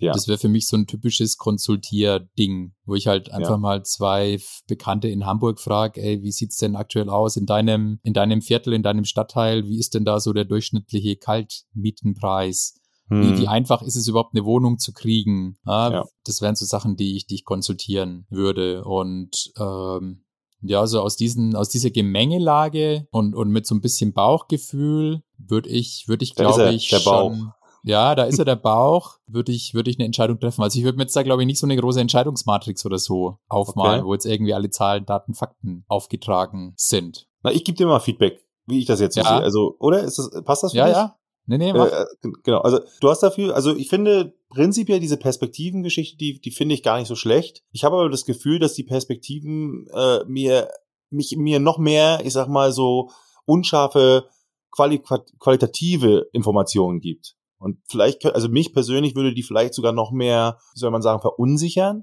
Ja. 0.00 0.12
Das 0.12 0.28
wäre 0.28 0.38
für 0.38 0.48
mich 0.48 0.66
so 0.66 0.76
ein 0.76 0.86
typisches 0.86 1.36
Konsultier-Ding, 1.36 2.72
wo 2.86 2.94
ich 2.94 3.06
halt 3.06 3.30
einfach 3.30 3.50
ja. 3.50 3.58
mal 3.58 3.84
zwei 3.84 4.40
Bekannte 4.66 5.08
in 5.08 5.26
Hamburg 5.26 5.60
frage, 5.60 6.02
ey, 6.02 6.22
wie 6.22 6.32
sieht's 6.32 6.56
denn 6.56 6.74
aktuell 6.74 7.10
aus 7.10 7.36
in 7.36 7.46
deinem, 7.46 8.00
in 8.02 8.14
deinem 8.14 8.40
Viertel, 8.40 8.72
in 8.72 8.82
deinem 8.82 9.04
Stadtteil? 9.04 9.68
Wie 9.68 9.78
ist 9.78 9.94
denn 9.94 10.04
da 10.04 10.18
so 10.20 10.32
der 10.32 10.46
durchschnittliche 10.46 11.16
Kaltmietenpreis? 11.16 12.80
Hm. 13.08 13.22
Wie, 13.22 13.42
wie 13.42 13.48
einfach 13.48 13.82
ist 13.82 13.96
es 13.96 14.08
überhaupt, 14.08 14.34
eine 14.34 14.44
Wohnung 14.44 14.78
zu 14.78 14.92
kriegen? 14.92 15.58
Ja, 15.66 15.92
ja. 15.92 16.04
Das 16.24 16.40
wären 16.40 16.56
so 16.56 16.64
Sachen, 16.64 16.96
die 16.96 17.16
ich, 17.16 17.26
die 17.26 17.34
ich 17.34 17.44
konsultieren 17.44 18.26
würde. 18.30 18.84
Und 18.84 19.52
ähm, 19.58 20.24
ja, 20.62 20.86
so 20.86 21.00
aus 21.00 21.16
diesen, 21.16 21.56
aus 21.56 21.68
dieser 21.68 21.90
Gemengelage 21.90 23.06
und, 23.10 23.34
und 23.34 23.50
mit 23.50 23.66
so 23.66 23.74
ein 23.74 23.80
bisschen 23.80 24.12
Bauchgefühl 24.12 25.22
würde 25.38 25.68
ich, 25.68 26.04
würde 26.06 26.24
ich, 26.24 26.34
glaube 26.34 26.72
ich, 26.72 26.88
schon 26.88 27.52
ja, 27.82 28.14
da 28.14 28.24
ist 28.24 28.38
ja 28.38 28.44
der 28.44 28.56
Bauch, 28.56 29.18
würde 29.26 29.52
ich, 29.52 29.74
würde 29.74 29.90
ich 29.90 29.98
eine 29.98 30.06
Entscheidung 30.06 30.38
treffen. 30.38 30.62
Also 30.62 30.78
ich 30.78 30.84
würde 30.84 30.96
mir 30.96 31.04
jetzt 31.04 31.16
da, 31.16 31.22
glaube 31.22 31.42
ich, 31.42 31.46
nicht 31.46 31.58
so 31.58 31.66
eine 31.66 31.76
große 31.76 32.00
Entscheidungsmatrix 32.00 32.84
oder 32.84 32.98
so 32.98 33.38
aufmalen, 33.48 34.00
okay. 34.00 34.08
wo 34.08 34.12
jetzt 34.14 34.26
irgendwie 34.26 34.54
alle 34.54 34.70
Zahlen, 34.70 35.06
Daten, 35.06 35.34
Fakten 35.34 35.84
aufgetragen 35.88 36.74
sind. 36.76 37.26
Na, 37.42 37.52
ich 37.52 37.64
gebe 37.64 37.76
dir 37.76 37.86
mal 37.86 38.00
Feedback, 38.00 38.44
wie 38.66 38.78
ich 38.78 38.86
das 38.86 39.00
jetzt 39.00 39.16
ja. 39.16 39.22
so 39.22 39.28
sehe. 39.28 39.42
Also, 39.42 39.76
oder? 39.78 40.02
Ist 40.02 40.18
das, 40.18 40.30
passt 40.44 40.62
das 40.62 40.72
für 40.72 40.78
ja, 40.78 40.86
dich? 40.86 40.96
Ja, 40.96 41.02
ja. 41.02 41.16
Nee, 41.46 41.58
nee, 41.58 41.72
mach. 41.72 41.90
Äh, 41.90 42.04
genau, 42.44 42.60
also 42.60 42.78
du 43.00 43.08
hast 43.08 43.24
dafür, 43.24 43.56
also 43.56 43.74
ich 43.74 43.88
finde 43.88 44.34
prinzipiell 44.50 45.00
diese 45.00 45.16
Perspektivengeschichte, 45.16 46.16
die, 46.16 46.40
die 46.40 46.50
finde 46.50 46.74
ich 46.74 46.82
gar 46.82 46.98
nicht 46.98 47.08
so 47.08 47.16
schlecht. 47.16 47.64
Ich 47.72 47.82
habe 47.82 47.96
aber 47.96 48.08
das 48.08 48.24
Gefühl, 48.24 48.58
dass 48.60 48.74
die 48.74 48.84
Perspektiven 48.84 49.88
äh, 49.92 50.24
mir, 50.26 50.70
mich, 51.08 51.36
mir 51.36 51.58
noch 51.58 51.78
mehr, 51.78 52.20
ich 52.24 52.34
sag 52.34 52.48
mal 52.48 52.72
so, 52.72 53.10
unscharfe 53.46 54.28
quali 54.70 55.02
qualitative 55.40 56.28
Informationen 56.32 57.00
gibt. 57.00 57.36
Und 57.60 57.78
vielleicht, 57.88 58.24
also 58.24 58.48
mich 58.48 58.72
persönlich 58.72 59.14
würde 59.14 59.34
die 59.34 59.42
vielleicht 59.42 59.74
sogar 59.74 59.92
noch 59.92 60.12
mehr, 60.12 60.58
wie 60.74 60.80
soll 60.80 60.90
man 60.90 61.02
sagen, 61.02 61.20
verunsichern. 61.20 62.02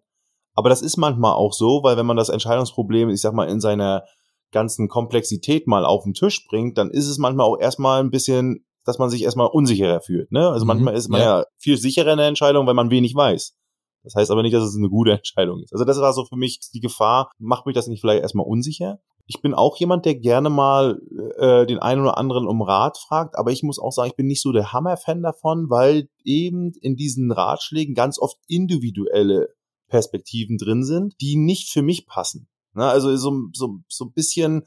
Aber 0.53 0.69
das 0.69 0.81
ist 0.81 0.97
manchmal 0.97 1.33
auch 1.33 1.51
so, 1.51 1.81
weil 1.83 1.97
wenn 1.97 2.05
man 2.05 2.17
das 2.17 2.29
Entscheidungsproblem, 2.29 3.09
ich 3.09 3.21
sag 3.21 3.33
mal, 3.33 3.49
in 3.49 3.59
seiner 3.59 4.03
ganzen 4.51 4.87
Komplexität 4.87 5.67
mal 5.67 5.83
auf 5.83 6.03
den 6.03 6.13
Tisch 6.13 6.47
bringt, 6.47 6.77
dann 6.77 6.89
ist 6.91 7.07
es 7.07 7.17
manchmal 7.17 7.47
auch 7.47 7.59
erstmal 7.59 8.01
ein 8.01 8.11
bisschen, 8.11 8.65
dass 8.85 8.99
man 8.99 9.09
sich 9.09 9.23
erstmal 9.23 9.47
unsicherer 9.47 9.99
fühlt. 9.99 10.31
Ne? 10.31 10.47
Also 10.47 10.63
mhm, 10.63 10.69
manchmal 10.69 10.95
ist 10.95 11.09
man 11.09 11.21
ja. 11.21 11.39
ja 11.39 11.45
viel 11.57 11.77
sicherer 11.77 12.11
in 12.11 12.17
der 12.17 12.27
Entscheidung, 12.27 12.65
weil 12.67 12.73
man 12.73 12.91
wenig 12.91 13.13
weiß. 13.15 13.55
Das 14.03 14.15
heißt 14.15 14.31
aber 14.31 14.43
nicht, 14.43 14.53
dass 14.53 14.63
es 14.63 14.77
eine 14.77 14.89
gute 14.89 15.11
Entscheidung 15.17 15.61
ist. 15.61 15.73
Also 15.73 15.85
das 15.85 15.99
war 15.99 16.13
so 16.13 16.23
für 16.25 16.37
mich 16.37 16.59
die 16.73 16.79
Gefahr, 16.79 17.31
macht 17.39 17.65
mich 17.65 17.75
das 17.75 17.87
nicht 17.87 17.99
vielleicht 17.99 18.21
erstmal 18.21 18.45
unsicher? 18.45 18.99
Ich 19.27 19.41
bin 19.41 19.53
auch 19.53 19.77
jemand, 19.77 20.05
der 20.05 20.15
gerne 20.15 20.49
mal 20.49 21.01
äh, 21.37 21.65
den 21.65 21.79
einen 21.79 22.01
oder 22.01 22.17
anderen 22.17 22.47
um 22.47 22.61
Rat 22.61 22.97
fragt, 22.97 23.37
aber 23.37 23.51
ich 23.51 23.61
muss 23.61 23.77
auch 23.77 23.91
sagen, 23.91 24.09
ich 24.09 24.15
bin 24.15 24.27
nicht 24.27 24.41
so 24.41 24.53
der 24.53 24.71
Hammer-Fan 24.71 25.21
davon, 25.21 25.69
weil 25.69 26.07
eben 26.23 26.71
in 26.81 26.95
diesen 26.95 27.31
Ratschlägen 27.31 27.93
ganz 27.93 28.17
oft 28.19 28.37
individuelle 28.47 29.49
Perspektiven 29.89 30.57
drin 30.57 30.83
sind, 30.83 31.15
die 31.19 31.35
nicht 31.35 31.69
für 31.69 31.81
mich 31.81 32.07
passen. 32.07 32.47
Ne? 32.73 32.85
Also 32.85 33.15
so, 33.17 33.49
so, 33.53 33.79
so 33.89 34.05
ein 34.05 34.13
bisschen, 34.13 34.63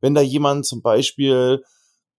wenn 0.00 0.14
da 0.14 0.20
jemand 0.20 0.66
zum 0.66 0.82
Beispiel 0.82 1.62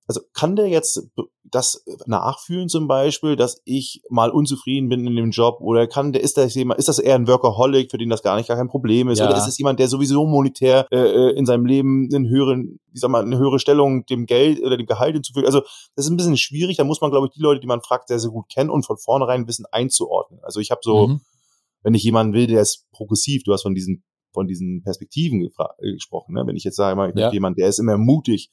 also 0.06 0.22
kann 0.34 0.56
der 0.56 0.68
jetzt 0.68 1.08
das 1.44 1.84
nachfühlen 2.08 2.68
zum 2.68 2.88
Beispiel, 2.88 3.36
dass 3.36 3.62
ich 3.63 4.02
mal 4.10 4.32
unzufrieden 4.32 4.89
bin 4.89 5.08
in 5.08 5.16
dem 5.16 5.32
Job 5.32 5.62
oder 5.62 5.88
kann 5.88 6.12
der 6.12 6.22
ist 6.22 6.38
das 6.38 6.56
jemand, 6.56 6.80
ist 6.80 6.89
das 6.89 7.00
eher 7.00 7.16
ein 7.16 7.28
Workaholic, 7.28 7.89
für 7.89 7.98
den 7.98 8.10
das 8.10 8.22
gar 8.22 8.36
nicht 8.36 8.48
gar 8.48 8.58
kein 8.58 8.68
Problem 8.68 9.08
ist 9.08 9.20
ja. 9.20 9.28
oder 9.28 9.38
ist 9.38 9.48
es 9.48 9.58
jemand, 9.58 9.80
der 9.80 9.88
sowieso 9.88 10.26
monetär 10.26 10.88
äh, 10.92 10.98
äh, 10.98 11.38
in 11.38 11.46
seinem 11.46 11.66
Leben 11.66 12.10
einen 12.13 12.28
höheren, 12.28 12.80
wie 12.92 13.00
sag 13.00 13.12
mal, 13.12 13.24
eine 13.24 13.38
höhere 13.38 13.60
Stellung 13.60 14.06
dem 14.06 14.26
Geld 14.26 14.62
oder 14.62 14.76
dem 14.76 14.88
Gehalt 14.88 15.13
hinzufügt. 15.13 15.46
Also 15.46 15.62
das 15.96 16.06
ist 16.06 16.12
ein 16.12 16.18
bisschen 16.18 16.38
schwierig. 16.38 16.78
Da 16.78 16.84
muss 16.84 17.00
man 17.00 17.12
glaube 17.12 17.28
ich 17.28 17.34
die 17.34 17.42
Leute, 17.42 17.62
die 17.62 17.68
man 17.68 17.82
fragt, 17.82 18.10
sehr 18.10 18.20
sehr 18.20 18.32
gut 18.32 18.50
kennen 18.50 18.70
und 18.70 18.86
von 18.86 18.98
vornherein 18.98 19.48
wissen 19.48 19.66
einzuordnen. 19.72 20.39
Also 20.44 20.60
ich 20.60 20.72
habe 20.72 20.82
so, 20.84 21.08
mhm. 21.08 21.22
wenn 21.84 21.94
ich 21.94 22.04
jemanden 22.04 22.34
will, 22.34 22.48
der 22.48 22.62
ist 22.62 22.88
progressiv, 22.92 23.44
du 23.44 23.54
hast 23.54 23.63
von 23.63 23.76
diesen 23.76 24.04
von 24.34 24.48
diesen 24.48 24.82
Perspektiven 24.84 25.48
gesprochen. 25.80 26.34
Ne? 26.34 26.44
Wenn 26.46 26.56
ich 26.56 26.63
jetzt 26.63 26.76
sage, 26.76 26.96
mal, 26.96 27.12
ich 27.12 27.16
ja. 27.16 27.32
jemand, 27.32 27.60
der 27.60 27.70
ist 27.70 27.78
immer 27.78 27.98
mutig, 27.98 28.50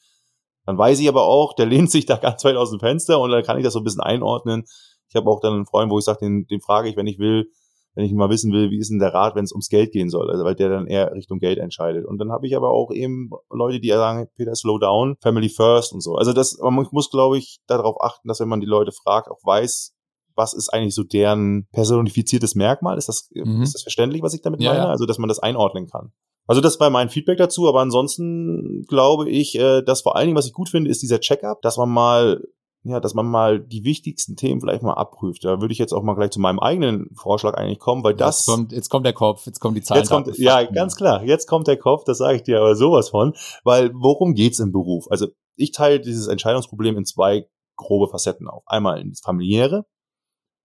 dann 0.67 0.79
weiß 0.79 1.01
ich 1.01 1.09
aber 1.09 1.25
auch, 1.25 1.55
der 1.55 1.67
lehnt 1.67 1.91
sich 1.91 2.07
da 2.07 2.17
ganz 2.17 2.45
weit 2.45 2.57
aus 2.57 2.71
dem 2.71 2.81
Fenster 2.81 3.21
und 3.21 3.31
dann 3.31 3.43
kann 3.43 3.59
ich 3.59 3.65
das 3.65 3.73
so 3.73 3.81
ein 3.81 3.85
bisschen 3.85 4.03
einordnen. 4.03 4.65
Ich 5.09 5.17
habe 5.17 5.29
auch 5.31 5.41
dann 5.41 5.55
einen 5.55 5.67
Freund, 5.67 5.91
wo 5.91 5.99
ich 5.99 6.05
sage, 6.05 6.21
den, 6.21 6.47
den 6.47 6.61
frage 6.61 6.89
ich, 6.89 6.97
wenn 6.97 7.07
ich 7.07 7.19
will, 7.19 7.51
wenn 7.95 8.05
ich 8.05 8.13
mal 8.13 8.31
wissen 8.31 8.53
will, 8.53 8.71
wie 8.71 8.79
ist 8.79 8.91
denn 8.91 9.01
der 9.01 9.13
Rat, 9.13 9.35
wenn 9.35 9.45
es 9.45 9.53
ums 9.53 9.69
Geld 9.69 9.91
gehen 9.91 10.11
soll, 10.11 10.31
also 10.31 10.45
weil 10.45 10.55
der 10.55 10.69
dann 10.69 10.87
eher 10.87 11.13
Richtung 11.13 11.39
Geld 11.41 11.59
entscheidet. 11.59 12.07
Und 12.07 12.19
dann 12.19 12.31
habe 12.31 12.47
ich 12.47 12.57
aber 12.57 12.71
auch 12.71 12.93
eben 12.93 13.31
Leute, 13.51 13.81
die 13.81 13.89
sagen, 13.89 14.29
Peter, 14.37 14.55
slow 14.55 14.79
down, 14.79 15.17
Family 15.21 15.49
first 15.49 15.93
und 15.93 16.01
so. 16.01 16.15
Also 16.15 16.33
das, 16.33 16.59
man 16.59 16.87
muss, 16.93 17.11
glaube 17.11 17.39
ich, 17.39 17.59
darauf 17.67 18.01
achten, 18.01 18.29
dass 18.29 18.39
wenn 18.39 18.49
man 18.49 18.61
die 18.61 18.67
Leute 18.67 18.93
fragt, 18.93 19.29
auch 19.29 19.41
weiß, 19.43 19.93
was 20.37 20.55
ist 20.55 20.73
eigentlich 20.73 20.95
so 20.95 21.03
deren 21.03 21.67
personifiziertes 21.73 22.55
Merkmal? 22.55 22.97
Ist 22.97 23.09
das, 23.09 23.29
mhm. 23.35 23.63
ist 23.63 23.75
das 23.75 23.83
verständlich, 23.83 24.23
was 24.23 24.35
ich 24.35 24.43
damit 24.43 24.63
ja, 24.63 24.73
meine? 24.73 24.89
Also, 24.89 25.05
dass 25.05 25.19
man 25.19 25.29
das 25.29 25.41
einordnen 25.41 25.89
kann. 25.89 26.13
Also 26.51 26.61
das 26.61 26.81
war 26.81 26.91
mein 26.91 27.11
Feedback 27.11 27.39
dazu, 27.39 27.69
aber 27.69 27.79
ansonsten 27.79 28.85
glaube 28.89 29.31
ich, 29.31 29.57
äh, 29.57 29.83
dass 29.83 30.03
vor 30.03 30.17
allen 30.17 30.27
Dingen, 30.27 30.37
was 30.37 30.49
ich 30.49 30.53
gut 30.53 30.69
finde, 30.69 30.91
ist 30.91 31.01
dieser 31.01 31.21
Checkup, 31.21 31.63
dass 31.63 31.77
man 31.77 31.89
mal 31.89 32.43
ja, 32.83 32.99
dass 32.99 33.15
man 33.15 33.27
mal 33.27 33.61
die 33.61 33.85
wichtigsten 33.85 34.35
Themen 34.35 34.61
vielleicht 34.61 34.83
mal 34.83 34.95
abprüft. 34.95 35.45
Da 35.45 35.61
würde 35.61 35.71
ich 35.71 35.79
jetzt 35.79 35.93
auch 35.93 36.03
mal 36.03 36.15
gleich 36.15 36.31
zu 36.31 36.41
meinem 36.41 36.59
eigenen 36.59 37.15
Vorschlag 37.15 37.55
eigentlich 37.55 37.79
kommen, 37.79 38.03
weil 38.03 38.15
das. 38.15 38.39
Jetzt 38.39 38.47
kommt, 38.47 38.73
jetzt 38.73 38.89
kommt 38.89 39.07
der 39.07 39.13
Kopf, 39.13 39.47
jetzt 39.47 39.61
kommen 39.61 39.77
die 39.77 39.83
Zahlen. 39.83 40.01
Jetzt 40.01 40.11
kommt, 40.11 40.39
ja, 40.39 40.65
ganz 40.65 40.97
klar, 40.97 41.23
jetzt 41.23 41.47
kommt 41.47 41.69
der 41.69 41.77
Kopf, 41.77 42.03
das 42.03 42.19
sage 42.19 42.35
ich 42.35 42.43
dir 42.43 42.59
aber 42.59 42.75
sowas 42.75 43.11
von, 43.11 43.35
weil 43.63 43.93
worum 43.95 44.35
geht's 44.35 44.59
im 44.59 44.73
Beruf? 44.73 45.07
Also 45.09 45.29
ich 45.55 45.71
teile 45.71 46.01
dieses 46.01 46.27
Entscheidungsproblem 46.27 46.97
in 46.97 47.05
zwei 47.05 47.47
grobe 47.77 48.09
Facetten 48.11 48.49
auf. 48.49 48.65
Einmal 48.67 49.01
ins 49.01 49.21
familiäre, 49.21 49.87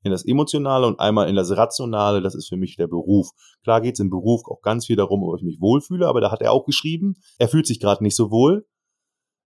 in 0.06 0.12
das 0.12 0.24
Emotionale 0.24 0.86
und 0.86 1.00
einmal 1.00 1.28
in 1.28 1.36
das 1.36 1.50
Rationale, 1.58 2.22
das 2.22 2.36
ist 2.36 2.48
für 2.48 2.58
mich 2.58 2.76
der 2.76 2.86
Beruf. 2.86 3.32
Klar 3.64 3.82
geht 3.82 3.96
es 3.96 4.00
im 4.00 4.12
Beruf 4.12 4.44
auch 4.46 4.62
ganz 4.62 4.86
viel 4.86 4.96
darum, 4.96 5.24
ob 5.24 5.36
ich 5.38 5.44
mich 5.44 5.60
wohlfühle, 5.60 6.08
aber 6.08 6.22
da 6.22 6.30
hat 6.30 6.42
er 6.42 6.52
auch 6.52 6.64
geschrieben, 6.64 7.16
er 7.40 7.48
fühlt 7.48 7.66
sich 7.66 7.80
gerade 7.80 8.04
nicht 8.04 8.16
so 8.16 8.30
wohl. 8.30 8.68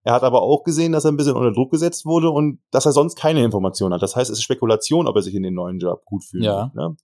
Er 0.03 0.13
hat 0.13 0.23
aber 0.23 0.41
auch 0.41 0.63
gesehen, 0.63 0.91
dass 0.91 1.05
er 1.05 1.11
ein 1.11 1.17
bisschen 1.17 1.37
unter 1.37 1.53
Druck 1.53 1.71
gesetzt 1.71 2.05
wurde 2.05 2.29
und 2.29 2.59
dass 2.71 2.85
er 2.85 2.91
sonst 2.91 3.15
keine 3.15 3.43
Informationen 3.43 3.93
hat. 3.93 4.01
Das 4.01 4.17
heißt, 4.17 4.29
es 4.29 4.39
ist 4.39 4.43
Spekulation, 4.43 5.07
ob 5.07 5.15
er 5.15 5.21
sich 5.21 5.33
in 5.33 5.43
den 5.43 5.53
neuen 5.53 5.79
Job 5.79 6.03
gut 6.03 6.25
fühlt. 6.25 6.43
Ja. 6.43 6.71
Ne? 6.75 6.95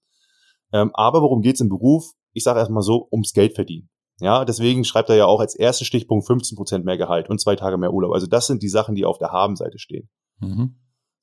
Ähm, 0.73 0.91
aber 0.93 1.21
worum 1.21 1.41
geht 1.41 1.55
es 1.55 1.61
im 1.61 1.69
Beruf? 1.69 2.11
Ich 2.33 2.43
sage 2.43 2.59
erstmal 2.59 2.83
so, 2.83 3.07
ums 3.09 3.31
Geld 3.31 3.55
verdienen. 3.55 3.89
Ja, 4.19 4.43
deswegen 4.43 4.83
schreibt 4.83 5.09
er 5.09 5.15
ja 5.15 5.25
auch 5.27 5.39
als 5.39 5.55
erster 5.55 5.85
Stichpunkt 5.85 6.27
15 6.27 6.57
Prozent 6.57 6.83
mehr 6.83 6.97
Gehalt 6.97 7.29
und 7.29 7.39
zwei 7.39 7.55
Tage 7.55 7.77
mehr 7.77 7.93
Urlaub. 7.93 8.13
Also 8.13 8.27
das 8.27 8.47
sind 8.47 8.63
die 8.63 8.69
Sachen, 8.69 8.95
die 8.95 9.05
auf 9.05 9.17
der 9.17 9.31
Habenseite 9.31 9.79
stehen. 9.79 10.09
Mhm. 10.39 10.75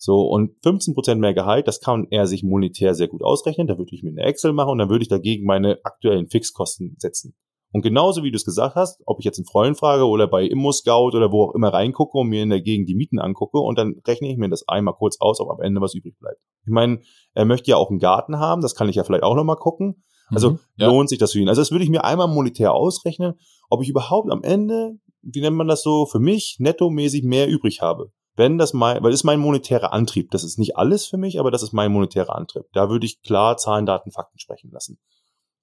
So, 0.04 0.22
und 0.22 0.56
15% 0.64 1.14
mehr 1.14 1.32
Gehalt, 1.32 1.68
das 1.68 1.78
kann 1.78 2.08
er 2.10 2.26
sich 2.26 2.42
monetär 2.42 2.94
sehr 2.94 3.06
gut 3.06 3.22
ausrechnen. 3.22 3.68
Da 3.68 3.78
würde 3.78 3.94
ich 3.94 4.02
mir 4.02 4.10
eine 4.10 4.22
Excel 4.22 4.52
machen 4.52 4.70
und 4.70 4.78
dann 4.78 4.88
würde 4.88 5.02
ich 5.02 5.08
dagegen 5.08 5.46
meine 5.46 5.78
aktuellen 5.84 6.28
Fixkosten 6.28 6.96
setzen. 6.98 7.36
Und 7.70 7.82
genauso 7.82 8.24
wie 8.24 8.32
du 8.32 8.36
es 8.36 8.44
gesagt 8.44 8.74
hast, 8.74 9.00
ob 9.06 9.20
ich 9.20 9.24
jetzt 9.24 9.38
einen 9.38 9.46
Freund 9.46 9.78
frage 9.78 10.04
oder 10.08 10.26
bei 10.26 10.44
ImmoScout 10.44 11.16
oder 11.16 11.30
wo 11.30 11.44
auch 11.44 11.54
immer 11.54 11.72
reingucke 11.72 12.18
und 12.18 12.28
mir 12.28 12.42
in 12.42 12.50
der 12.50 12.60
Gegend 12.60 12.88
die 12.88 12.96
Mieten 12.96 13.20
angucke 13.20 13.58
und 13.58 13.78
dann 13.78 13.94
rechne 14.04 14.28
ich 14.28 14.36
mir 14.38 14.48
das 14.48 14.66
einmal 14.66 14.94
kurz 14.94 15.18
aus, 15.20 15.38
ob 15.38 15.50
am 15.50 15.60
Ende 15.60 15.80
was 15.80 15.94
übrig 15.94 16.18
bleibt. 16.18 16.40
Ich 16.66 16.72
meine, 16.72 17.00
er 17.34 17.44
möchte 17.44 17.70
ja 17.70 17.76
auch 17.76 17.90
einen 17.90 18.00
Garten 18.00 18.40
haben, 18.40 18.60
das 18.60 18.74
kann 18.74 18.88
ich 18.88 18.96
ja 18.96 19.04
vielleicht 19.04 19.22
auch 19.22 19.36
nochmal 19.36 19.56
gucken. 19.56 20.02
Also 20.30 20.50
mhm, 20.50 20.58
ja. 20.78 20.88
lohnt 20.88 21.10
sich 21.10 21.18
das 21.18 21.32
für 21.32 21.38
ihn. 21.38 21.48
Also 21.48 21.60
das 21.60 21.70
würde 21.70 21.84
ich 21.84 21.90
mir 21.90 22.04
einmal 22.04 22.28
monetär 22.28 22.74
ausrechnen, 22.74 23.34
ob 23.70 23.82
ich 23.82 23.88
überhaupt 23.88 24.30
am 24.30 24.42
Ende 24.42 24.98
wie 25.22 25.40
nennt 25.40 25.56
man 25.56 25.68
das 25.68 25.82
so, 25.82 26.06
für 26.06 26.18
mich 26.18 26.56
nettomäßig 26.58 27.22
mehr 27.22 27.48
übrig 27.48 27.80
habe. 27.80 28.12
Wenn 28.34 28.56
das 28.56 28.72
mein, 28.72 29.02
weil 29.02 29.10
das 29.10 29.20
ist 29.20 29.24
mein 29.24 29.40
monetärer 29.40 29.92
Antrieb. 29.92 30.30
Das 30.30 30.42
ist 30.42 30.58
nicht 30.58 30.76
alles 30.76 31.06
für 31.06 31.18
mich, 31.18 31.38
aber 31.38 31.50
das 31.50 31.62
ist 31.62 31.72
mein 31.72 31.92
monetärer 31.92 32.34
Antrieb. 32.34 32.64
Da 32.72 32.88
würde 32.88 33.04
ich 33.04 33.20
klar 33.22 33.56
Zahlen, 33.56 33.84
Daten, 33.84 34.10
Fakten 34.10 34.38
sprechen 34.38 34.70
lassen. 34.70 34.98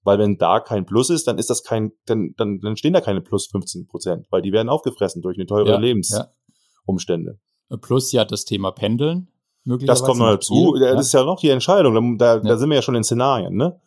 Weil 0.04 0.20
wenn 0.20 0.38
da 0.38 0.60
kein 0.60 0.86
Plus 0.86 1.10
ist, 1.10 1.28
dann 1.28 1.38
ist 1.38 1.50
das 1.50 1.64
kein, 1.64 1.92
dann, 2.06 2.34
dann, 2.38 2.60
dann 2.60 2.78
stehen 2.78 2.94
da 2.94 3.02
keine 3.02 3.22
plus 3.22 3.48
15 3.48 3.88
Prozent, 3.88 4.28
weil 4.30 4.42
die 4.42 4.52
werden 4.52 4.70
aufgefressen 4.70 5.22
durch 5.22 5.38
eine 5.38 5.46
teure 5.46 5.72
ja, 5.72 5.78
Lebensumstände. 5.78 7.40
Ja. 7.70 7.78
Plus 7.78 8.12
ja 8.12 8.24
das 8.24 8.46
Thema 8.46 8.72
Pendeln. 8.72 9.30
Das 9.66 10.04
kommt 10.04 10.20
noch 10.20 10.32
dazu. 10.32 10.76
Ja. 10.80 10.94
Das 10.94 11.08
ist 11.08 11.14
ja 11.14 11.24
noch 11.24 11.40
die 11.40 11.50
Entscheidung. 11.50 12.18
Da, 12.18 12.38
da, 12.38 12.48
da 12.48 12.58
sind 12.58 12.70
wir 12.70 12.76
ja 12.76 12.82
schon 12.82 12.96
in 12.96 13.04
Szenarien, 13.04 13.56
ne? 13.56 13.80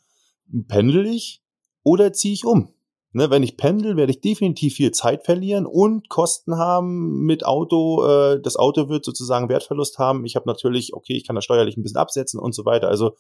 Pendel 0.69 1.07
ich 1.07 1.43
oder 1.83 2.13
ziehe 2.13 2.35
ich 2.35 2.45
um? 2.45 2.75
Ne, 3.15 3.29
wenn 3.29 3.43
ich 3.43 3.59
pendel, 3.59 3.97
werde 3.97 4.11
ich 4.11 4.23
definitiv 4.23 4.75
viel 4.75 4.91
Zeit 4.91 5.27
verlieren 5.27 5.67
und 5.67 6.09
Kosten 6.09 6.57
haben 6.57 7.25
mit 7.25 7.45
Auto. 7.45 8.07
Äh, 8.07 8.41
das 8.41 8.57
Auto 8.57 8.89
wird 8.89 9.05
sozusagen 9.05 9.51
Wertverlust 9.51 9.99
haben. 9.99 10.25
Ich 10.25 10.35
habe 10.35 10.49
natürlich, 10.49 10.95
okay, 10.95 11.15
ich 11.15 11.27
kann 11.27 11.37
das 11.37 11.45
steuerlich 11.45 11.77
ein 11.77 11.83
bisschen 11.83 11.99
absetzen 11.99 12.41
und 12.41 12.55
so 12.55 12.65
weiter. 12.65 12.89
Also 12.89 13.17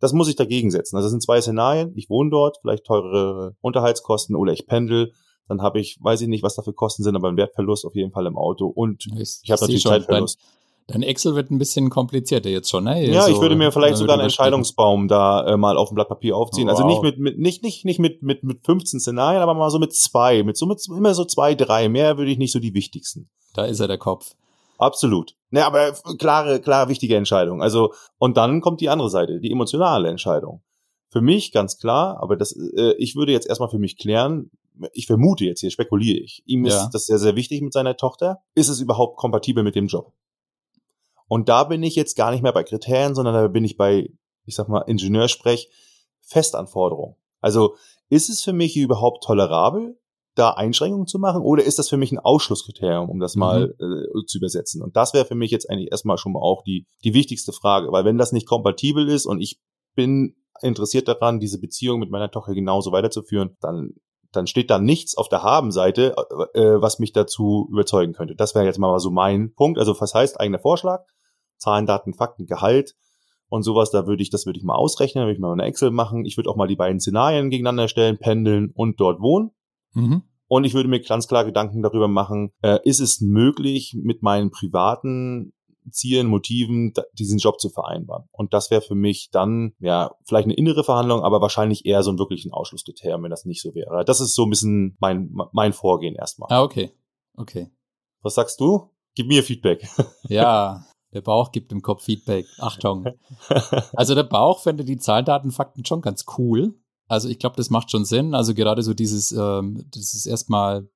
das 0.00 0.12
muss 0.12 0.28
ich 0.28 0.34
dagegen 0.34 0.72
setzen. 0.72 0.96
Also 0.96 1.06
das 1.06 1.12
sind 1.12 1.22
zwei 1.22 1.40
Szenarien. 1.40 1.92
Ich 1.94 2.10
wohne 2.10 2.30
dort, 2.30 2.58
vielleicht 2.60 2.84
teurere 2.84 3.54
Unterhaltskosten 3.60 4.34
oder 4.34 4.52
ich 4.52 4.66
pendel. 4.66 5.12
Dann 5.46 5.62
habe 5.62 5.78
ich, 5.78 5.98
weiß 6.00 6.22
ich 6.22 6.28
nicht, 6.28 6.42
was 6.42 6.56
dafür 6.56 6.74
Kosten 6.74 7.04
sind, 7.04 7.14
aber 7.14 7.28
ein 7.28 7.36
Wertverlust 7.36 7.84
auf 7.84 7.94
jeden 7.94 8.10
Fall 8.10 8.26
im 8.26 8.36
Auto. 8.36 8.66
Und 8.66 9.06
ich, 9.06 9.38
ich 9.44 9.50
habe 9.52 9.60
natürlich 9.60 9.84
Zeitverlust. 9.84 10.40
Dein 10.88 11.02
Excel 11.02 11.34
wird 11.34 11.50
ein 11.50 11.58
bisschen 11.58 11.90
komplizierter 11.90 12.50
jetzt 12.50 12.70
schon, 12.70 12.84
ne? 12.84 13.06
Ja, 13.06 13.22
so, 13.22 13.32
ich 13.32 13.40
würde 13.40 13.56
mir 13.56 13.70
vielleicht 13.72 13.96
sogar 13.96 14.14
einen 14.14 14.24
Entscheidungsbaum 14.24 15.08
da 15.08 15.46
äh, 15.46 15.56
mal 15.56 15.76
auf 15.76 15.90
dem 15.90 15.94
Blatt 15.94 16.08
Papier 16.08 16.36
aufziehen. 16.36 16.68
Also 16.68 16.82
wow. 16.82 16.90
Also 16.90 17.02
nicht 17.02 17.18
mit, 17.18 17.18
mit 17.18 17.38
nicht 17.38 17.62
nicht 17.62 17.84
nicht 17.84 17.98
mit 17.98 18.22
mit 18.22 18.42
mit 18.42 18.64
15 18.64 19.00
Szenarien, 19.00 19.42
aber 19.42 19.54
mal 19.54 19.70
so 19.70 19.78
mit 19.78 19.94
zwei, 19.94 20.42
mit 20.42 20.56
so 20.56 20.66
mit 20.66 20.80
immer 20.88 21.14
so 21.14 21.24
zwei, 21.24 21.54
drei. 21.54 21.88
Mehr 21.88 22.18
würde 22.18 22.30
ich 22.30 22.38
nicht 22.38 22.52
so 22.52 22.58
die 22.58 22.74
wichtigsten. 22.74 23.30
Da 23.54 23.64
ist 23.64 23.80
er 23.80 23.88
der 23.88 23.98
Kopf. 23.98 24.34
Absolut. 24.78 25.36
Ne, 25.50 25.64
aber 25.64 25.92
klare, 26.18 26.60
klare, 26.60 26.88
wichtige 26.88 27.16
Entscheidung. 27.16 27.62
Also, 27.62 27.92
und 28.18 28.36
dann 28.36 28.60
kommt 28.60 28.80
die 28.80 28.88
andere 28.88 29.10
Seite, 29.10 29.38
die 29.38 29.52
emotionale 29.52 30.08
Entscheidung. 30.08 30.62
Für 31.08 31.20
mich 31.20 31.52
ganz 31.52 31.78
klar, 31.78 32.18
aber 32.20 32.36
das, 32.36 32.52
äh, 32.52 32.94
ich 32.98 33.14
würde 33.14 33.32
jetzt 33.32 33.46
erstmal 33.46 33.68
für 33.68 33.78
mich 33.78 33.98
klären, 33.98 34.50
ich 34.92 35.06
vermute 35.06 35.44
jetzt 35.44 35.60
hier, 35.60 35.70
spekuliere 35.70 36.18
ich. 36.18 36.42
Ihm 36.46 36.64
ist 36.64 36.74
ja. 36.74 36.88
das 36.92 37.06
sehr, 37.06 37.18
sehr 37.18 37.36
wichtig 37.36 37.62
mit 37.62 37.72
seiner 37.72 37.96
Tochter. 37.96 38.38
Ist 38.54 38.68
es 38.68 38.80
überhaupt 38.80 39.18
kompatibel 39.18 39.62
mit 39.62 39.74
dem 39.74 39.86
Job? 39.86 40.12
Und 41.32 41.48
da 41.48 41.64
bin 41.64 41.82
ich 41.82 41.96
jetzt 41.96 42.14
gar 42.14 42.30
nicht 42.30 42.42
mehr 42.42 42.52
bei 42.52 42.62
Kriterien, 42.62 43.14
sondern 43.14 43.32
da 43.32 43.48
bin 43.48 43.64
ich 43.64 43.78
bei, 43.78 44.10
ich 44.44 44.54
sag 44.54 44.68
mal, 44.68 44.82
Ingenieursprech, 44.82 45.70
Festanforderungen. 46.20 47.16
Also, 47.40 47.76
ist 48.10 48.28
es 48.28 48.42
für 48.42 48.52
mich 48.52 48.76
überhaupt 48.76 49.24
tolerabel, 49.24 49.98
da 50.34 50.50
Einschränkungen 50.50 51.06
zu 51.06 51.18
machen 51.18 51.40
oder 51.40 51.64
ist 51.64 51.78
das 51.78 51.88
für 51.88 51.96
mich 51.96 52.12
ein 52.12 52.18
Ausschlusskriterium, 52.18 53.08
um 53.08 53.18
das 53.18 53.34
mal 53.34 53.74
mhm. 53.78 54.20
äh, 54.20 54.26
zu 54.26 54.36
übersetzen? 54.36 54.82
Und 54.82 54.94
das 54.94 55.14
wäre 55.14 55.24
für 55.24 55.34
mich 55.34 55.50
jetzt 55.50 55.70
eigentlich 55.70 55.90
erstmal 55.90 56.18
schon 56.18 56.32
mal 56.32 56.42
auch 56.42 56.64
die, 56.64 56.86
die 57.02 57.14
wichtigste 57.14 57.54
Frage, 57.54 57.90
weil 57.92 58.04
wenn 58.04 58.18
das 58.18 58.32
nicht 58.32 58.46
kompatibel 58.46 59.08
ist 59.08 59.24
und 59.24 59.40
ich 59.40 59.58
bin 59.94 60.36
interessiert 60.60 61.08
daran, 61.08 61.40
diese 61.40 61.58
Beziehung 61.58 61.98
mit 61.98 62.10
meiner 62.10 62.30
Tochter 62.30 62.52
genauso 62.52 62.92
weiterzuführen, 62.92 63.56
dann 63.62 63.94
dann 64.32 64.46
steht 64.46 64.70
da 64.70 64.78
nichts 64.78 65.16
auf 65.16 65.30
der 65.30 65.42
Haben-Seite, 65.42 66.14
äh, 66.52 66.80
was 66.80 66.98
mich 66.98 67.12
dazu 67.12 67.68
überzeugen 67.70 68.12
könnte. 68.12 68.34
Das 68.34 68.54
wäre 68.54 68.66
jetzt 68.66 68.78
mal 68.78 68.98
so 68.98 69.10
mein 69.10 69.54
Punkt. 69.54 69.78
Also 69.78 69.98
was 69.98 70.12
heißt 70.12 70.38
eigener 70.38 70.58
Vorschlag? 70.58 71.06
Zahlen, 71.56 71.86
Daten, 71.86 72.14
Fakten, 72.14 72.46
Gehalt 72.46 72.94
und 73.48 73.62
sowas. 73.62 73.90
Da 73.90 74.06
würde 74.06 74.22
ich, 74.22 74.30
das 74.30 74.46
würde 74.46 74.58
ich 74.58 74.64
mal 74.64 74.74
ausrechnen, 74.74 75.24
würde 75.24 75.34
ich 75.34 75.40
mal 75.40 75.52
eine 75.52 75.64
Excel 75.64 75.90
machen. 75.90 76.24
Ich 76.24 76.36
würde 76.36 76.50
auch 76.50 76.56
mal 76.56 76.68
die 76.68 76.76
beiden 76.76 77.00
Szenarien 77.00 77.50
gegeneinander 77.50 77.88
stellen, 77.88 78.18
pendeln 78.18 78.70
und 78.74 79.00
dort 79.00 79.20
wohnen. 79.20 79.50
Mhm. 79.94 80.22
Und 80.48 80.64
ich 80.64 80.74
würde 80.74 80.88
mir 80.88 81.00
ganz 81.00 81.28
klar 81.28 81.44
Gedanken 81.44 81.82
darüber 81.82 82.08
machen, 82.08 82.52
äh, 82.60 82.78
ist 82.84 83.00
es 83.00 83.20
möglich, 83.20 83.96
mit 83.98 84.22
meinen 84.22 84.50
privaten 84.50 85.54
Zielen, 85.90 86.26
Motiven, 86.26 86.92
diesen 87.14 87.38
Job 87.38 87.60
zu 87.60 87.70
vereinbaren. 87.70 88.28
Und 88.30 88.54
das 88.54 88.70
wäre 88.70 88.82
für 88.82 88.94
mich 88.94 89.30
dann, 89.30 89.72
ja, 89.80 90.14
vielleicht 90.24 90.44
eine 90.44 90.54
innere 90.54 90.84
Verhandlung, 90.84 91.22
aber 91.22 91.40
wahrscheinlich 91.40 91.86
eher 91.86 92.02
so 92.02 92.10
ein 92.12 92.18
wirklichen 92.18 92.52
Ausschlusskriterium, 92.52 93.22
wenn 93.22 93.30
das 93.30 93.44
nicht 93.44 93.62
so 93.62 93.74
wäre. 93.74 94.04
Das 94.04 94.20
ist 94.20 94.34
so 94.34 94.44
ein 94.44 94.50
bisschen 94.50 94.96
mein, 95.00 95.34
mein 95.52 95.72
Vorgehen 95.72 96.14
erstmal. 96.14 96.52
Ah, 96.52 96.62
okay. 96.62 96.92
Okay. 97.34 97.70
Was 98.20 98.34
sagst 98.34 98.60
du? 98.60 98.90
Gib 99.14 99.26
mir 99.26 99.42
Feedback. 99.42 99.88
Ja, 100.28 100.84
der 101.12 101.20
Bauch 101.20 101.52
gibt 101.52 101.70
dem 101.70 101.82
Kopf 101.82 102.04
Feedback. 102.04 102.46
Achtung. 102.58 103.06
Also 103.94 104.14
der 104.14 104.22
Bauch 104.22 104.60
fände 104.60 104.84
die 104.84 104.96
Zahlen, 104.96 105.24
Daten, 105.24 105.50
Fakten 105.50 105.84
schon 105.84 106.00
ganz 106.00 106.24
cool. 106.38 106.74
Also 107.06 107.28
ich 107.28 107.38
glaube, 107.38 107.56
das 107.56 107.70
macht 107.70 107.90
schon 107.90 108.04
Sinn. 108.04 108.34
Also 108.34 108.54
gerade 108.54 108.82
so 108.82 108.94
dieses, 108.94 109.32
ähm, 109.32 109.84
das 109.90 110.14
ist 110.14 110.26
erstmal 110.26 110.88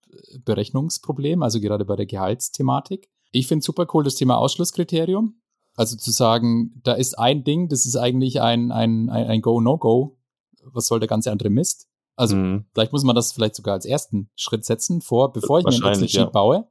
Berechnungsproblem, 0.45 1.43
also 1.43 1.61
gerade 1.61 1.85
bei 1.85 1.97
der 1.97 2.07
Gehaltsthematik. 2.07 3.11
Ich 3.33 3.47
finde 3.47 3.65
super 3.65 3.87
cool 3.93 4.05
das 4.05 4.15
Thema 4.15 4.39
Ausschlusskriterium. 4.39 5.41
Also 5.75 5.97
zu 5.97 6.11
sagen, 6.11 6.81
da 6.85 6.95
ist 6.95 7.19
ein 7.19 7.45
Ding, 7.45 7.69
das 7.69 7.85
ist 7.85 7.97
eigentlich 7.97 8.41
ein, 8.41 8.73
ein, 8.73 9.11
ein, 9.11 9.27
ein 9.27 9.43
Go-No-Go. 9.43 10.17
Was 10.63 10.87
soll 10.87 11.01
der 11.01 11.09
ganze 11.09 11.31
andere 11.31 11.51
Mist? 11.51 11.87
Also 12.17 12.35
mhm. 12.35 12.65
vielleicht 12.73 12.93
muss 12.93 13.05
man 13.05 13.15
das 13.15 13.33
vielleicht 13.33 13.57
sogar 13.57 13.75
als 13.75 13.85
ersten 13.85 14.31
Schritt 14.37 14.65
setzen, 14.65 15.03
vor, 15.03 15.33
bevor 15.33 15.59
ich 15.59 15.67
mir 15.67 15.73
ein 15.75 15.93
Excel-Sheet 15.93 16.21
ja. 16.21 16.31
baue. 16.31 16.67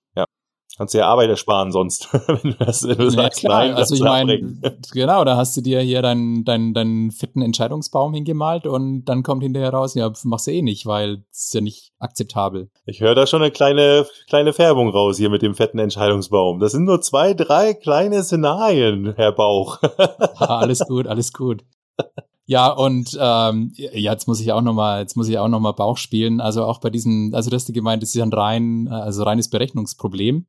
Kannst 0.78 0.94
du 0.94 0.98
ja 0.98 1.08
Arbeit 1.08 1.30
ersparen 1.30 1.72
sonst, 1.72 2.10
wenn 2.28 2.52
du 2.52 2.58
das 2.58 2.86
wenn 2.86 2.98
du 2.98 3.06
ja, 3.06 3.12
sagst, 3.12 3.40
klar. 3.40 3.60
nein, 3.60 3.76
also 3.76 3.96
ich 3.96 4.02
meine, 4.02 4.40
genau, 4.92 5.24
da 5.24 5.38
hast 5.38 5.56
du 5.56 5.62
dir 5.62 5.80
hier 5.80 6.02
deinen 6.02 6.44
dein, 6.44 6.74
dein 6.74 7.12
fitten 7.12 7.42
Entscheidungsbaum 7.42 8.14
hingemalt 8.14 8.68
und 8.68 9.06
dann 9.06 9.24
kommt 9.24 9.44
hinterher 9.44 9.72
raus, 9.72 9.96
ja, 9.96 10.12
machst 10.24 10.48
du 10.48 10.52
eh 10.52 10.62
nicht, 10.62 10.86
weil 10.86 11.24
es 11.32 11.46
ist 11.46 11.54
ja 11.54 11.62
nicht 11.62 11.94
akzeptabel. 12.00 12.70
Ich 12.86 13.00
höre 13.00 13.16
da 13.16 13.26
schon 13.26 13.42
eine 13.42 13.52
kleine, 13.52 14.06
kleine 14.28 14.52
Färbung 14.52 14.90
raus 14.90 15.18
hier 15.18 15.30
mit 15.30 15.42
dem 15.42 15.56
fetten 15.56 15.80
Entscheidungsbaum. 15.80 16.60
Das 16.60 16.74
sind 16.74 16.84
nur 16.84 17.02
zwei, 17.02 17.34
drei 17.34 17.74
kleine 17.74 18.22
Szenarien, 18.24 19.14
Herr 19.16 19.32
Bauch. 19.32 19.80
ah, 20.00 20.60
alles 20.60 20.80
gut, 20.80 21.08
alles 21.08 21.32
gut. 21.32 21.64
Ja, 22.48 22.70
und 22.70 23.18
ähm, 23.20 23.72
ja, 23.76 24.12
jetzt 24.12 24.28
muss 24.28 24.40
ich 24.40 24.52
auch 24.52 24.62
nochmal, 24.62 25.02
jetzt 25.02 25.18
muss 25.18 25.30
ich 25.30 25.40
auch 25.40 25.48
noch 25.48 25.60
mal 25.60 25.72
Bauch 25.72 25.98
spielen. 25.98 26.42
Also 26.42 26.64
auch 26.64 26.80
bei 26.80 26.90
diesen, 26.90 27.34
also 27.34 27.50
das 27.50 27.62
hast 27.62 27.70
du 27.70 27.74
gemeint, 27.74 28.04
das 28.04 28.10
ist 28.10 28.16
ja 28.16 28.24
ein 28.24 28.34
rein, 28.34 28.88
also 28.88 29.24
reines 29.24 29.50
Berechnungsproblem. 29.50 30.46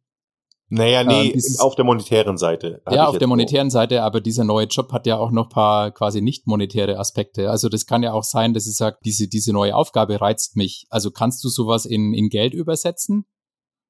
Naja, 0.68 1.04
nee, 1.04 1.30
ähm, 1.30 1.42
auf 1.58 1.76
der 1.76 1.84
monetären 1.84 2.38
Seite. 2.38 2.82
Ja, 2.90 3.06
auf 3.06 3.18
der 3.18 3.28
monetären 3.28 3.70
so. 3.70 3.74
Seite, 3.74 4.02
aber 4.02 4.20
dieser 4.20 4.42
neue 4.42 4.66
Job 4.66 4.92
hat 4.92 5.06
ja 5.06 5.16
auch 5.16 5.30
noch 5.30 5.48
paar 5.48 5.92
quasi 5.92 6.20
nicht 6.20 6.48
monetäre 6.48 6.98
Aspekte. 6.98 7.50
Also 7.50 7.68
das 7.68 7.86
kann 7.86 8.02
ja 8.02 8.12
auch 8.12 8.24
sein, 8.24 8.52
dass 8.52 8.66
ich 8.66 8.76
sage, 8.76 8.98
diese, 9.04 9.28
diese 9.28 9.52
neue 9.52 9.76
Aufgabe 9.76 10.20
reizt 10.20 10.56
mich. 10.56 10.86
Also 10.90 11.12
kannst 11.12 11.44
du 11.44 11.48
sowas 11.48 11.86
in, 11.86 12.14
in 12.14 12.30
Geld 12.30 12.52
übersetzen? 12.52 13.26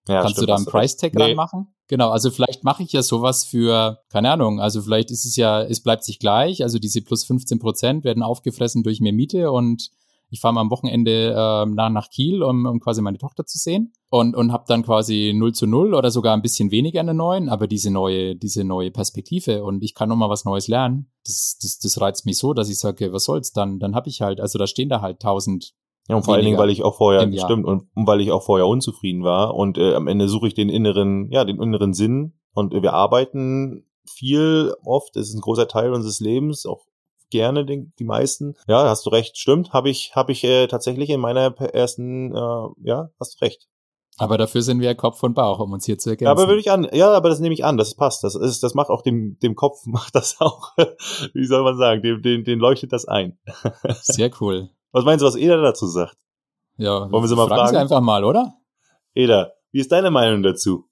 Ja, 0.09 0.21
Kannst 0.21 0.37
stimmt, 0.37 0.43
du 0.43 0.47
da 0.47 0.57
einen 0.57 0.67
Price 0.67 0.97
Tag 0.97 1.15
nee. 1.15 1.23
reinmachen? 1.23 1.75
Genau, 1.89 2.11
also 2.11 2.31
vielleicht 2.31 2.63
mache 2.63 2.83
ich 2.83 2.93
ja 2.93 3.03
sowas 3.03 3.45
für, 3.45 4.01
keine 4.11 4.31
Ahnung, 4.31 4.61
also 4.61 4.83
vielleicht 4.83 5.11
ist 5.11 5.25
es 5.25 5.37
ja, 5.37 5.63
es 5.63 5.83
bleibt 5.83 6.05
sich 6.05 6.19
gleich, 6.19 6.63
also 6.63 6.79
diese 6.79 7.01
plus 7.01 7.25
15 7.25 7.59
Prozent 7.59 8.05
werden 8.05 8.23
aufgefressen 8.23 8.83
durch 8.83 9.01
mehr 9.01 9.13
Miete 9.13 9.51
und 9.51 9.91
ich 10.31 10.41
fahre 10.41 10.55
mal 10.55 10.61
am 10.61 10.71
Wochenende 10.71 11.31
äh, 11.31 11.67
nach, 11.67 11.91
nach 11.91 12.11
Kiel, 12.11 12.43
um, 12.43 12.67
um 12.67 12.81
quasi 12.81 13.01
meine 13.01 13.19
Tochter 13.19 13.47
zu 13.47 13.59
sehen. 13.59 13.93
Und, 14.11 14.35
und 14.37 14.53
habe 14.53 14.65
dann 14.67 14.83
quasi 14.83 15.33
0 15.35 15.53
zu 15.53 15.67
0 15.67 15.95
oder 15.95 16.11
sogar 16.11 16.35
ein 16.35 16.43
bisschen 16.43 16.71
weniger 16.71 17.01
in 17.01 17.07
der 17.07 17.15
neuen, 17.15 17.49
aber 17.49 17.67
diese 17.67 17.91
neue, 17.91 18.37
diese 18.37 18.65
neue 18.65 18.91
Perspektive. 18.91 19.65
Und 19.65 19.83
ich 19.83 19.95
kann 19.95 20.09
nochmal 20.09 20.31
was 20.31 20.45
Neues 20.45 20.69
lernen. 20.69 21.11
Das, 21.25 21.59
das, 21.61 21.79
das 21.79 22.01
reizt 22.01 22.27
mich 22.27 22.39
so, 22.39 22.55
dass 22.55 22.69
ich 22.69 22.79
sage, 22.79 23.13
was 23.13 23.25
soll's, 23.25 23.53
dann, 23.53 23.79
dann 23.79 23.95
habe 23.95 24.09
ich 24.09 24.21
halt, 24.21 24.41
also 24.41 24.59
da 24.59 24.67
stehen 24.67 24.89
da 24.89 25.01
halt 25.01 25.17
1000 25.17 25.75
ja, 26.09 26.15
und 26.15 26.25
vor 26.25 26.35
allen 26.35 26.45
Dingen, 26.45 26.59
weil 26.59 26.71
ich 26.71 26.85
auch 26.85 26.97
vorher, 26.97 27.21
stimmt, 27.37 27.67
und, 27.67 27.89
und 27.95 28.07
weil 28.07 28.21
ich 28.21 28.31
auch 28.31 28.45
vorher 28.45 28.69
unzufrieden 28.69 29.25
war. 29.25 29.55
Und 29.55 29.77
äh, 29.77 29.95
am 29.95 30.07
Ende 30.07 30.29
suche 30.29 30.47
ich 30.47 30.55
den 30.55 30.69
inneren, 30.69 31.29
ja, 31.33 31.45
den 31.45 31.61
inneren 31.61 31.95
Sinn. 31.95 32.35
Und 32.55 32.75
äh, 32.75 32.83
wir 32.83 32.93
arbeiten 32.93 33.85
viel 34.09 34.73
oft, 34.85 35.17
es 35.17 35.29
ist 35.29 35.35
ein 35.35 35.41
großer 35.41 35.67
Teil 35.67 35.93
unseres 35.93 36.21
Lebens, 36.21 36.65
auch 36.65 36.87
gerne 37.31 37.65
den, 37.65 37.93
die 37.99 38.05
meisten. 38.05 38.55
Ja, 38.69 38.89
hast 38.89 39.07
du 39.07 39.11
recht, 39.11 39.37
stimmt, 39.39 39.73
habe 39.73 39.91
ich 39.91 40.15
habe 40.15 40.33
ich 40.33 40.45
äh, 40.45 40.67
tatsächlich 40.67 41.11
in 41.11 41.21
meiner 41.21 41.55
ersten 41.73 42.35
äh, 42.35 42.69
ja, 42.83 43.11
hast 43.19 43.41
du 43.41 43.45
recht. 43.45 43.69
Aber 44.19 44.39
dafür 44.39 44.63
sind 44.63 44.81
wir 44.81 44.95
Kopf 44.95 45.23
und 45.23 45.35
Bauch, 45.35 45.59
um 45.61 45.73
uns 45.73 45.85
hier 45.85 45.99
zu 45.99 46.11
ergänzen. 46.11 46.31
aber 46.31 46.49
würde 46.49 46.61
ich 46.61 46.71
an, 46.71 46.89
ja, 46.93 47.13
aber 47.13 47.29
das 47.29 47.39
nehme 47.39 47.53
ich 47.53 47.65
an, 47.65 47.77
das 47.77 47.95
passt. 47.95 48.25
Das 48.25 48.35
ist, 48.35 48.63
das 48.63 48.75
macht 48.75 48.89
auch 48.89 49.03
dem, 49.03 49.39
dem 49.43 49.55
Kopf, 49.55 49.81
macht 49.87 50.15
das 50.15 50.41
auch, 50.41 50.73
wie 51.35 51.45
soll 51.45 51.63
man 51.63 51.77
sagen, 51.77 52.03
dem, 52.03 52.23
dem, 52.23 52.45
den 52.45 52.59
leuchtet 52.59 52.93
das 52.93 53.05
ein. 53.07 53.39
Sehr 54.03 54.31
cool. 54.41 54.71
Was 54.93 55.05
meinst 55.05 55.23
du, 55.23 55.27
was 55.27 55.37
Eda 55.37 55.61
dazu 55.61 55.87
sagt? 55.87 56.17
Ja, 56.79 57.11
wollen 57.11 57.25
wir 57.25 57.29
sie 57.29 57.37
mal 57.37 57.47
fragen? 57.47 57.61
Fragen 57.61 57.71
Sie 57.71 57.81
einfach 57.81 58.01
mal, 58.01 58.25
oder? 58.25 58.55
Eda, 59.15 59.53
wie 59.73 59.81
ist 59.81 59.93
deine 59.93 60.11
Meinung 60.11 60.43
dazu? 60.43 60.85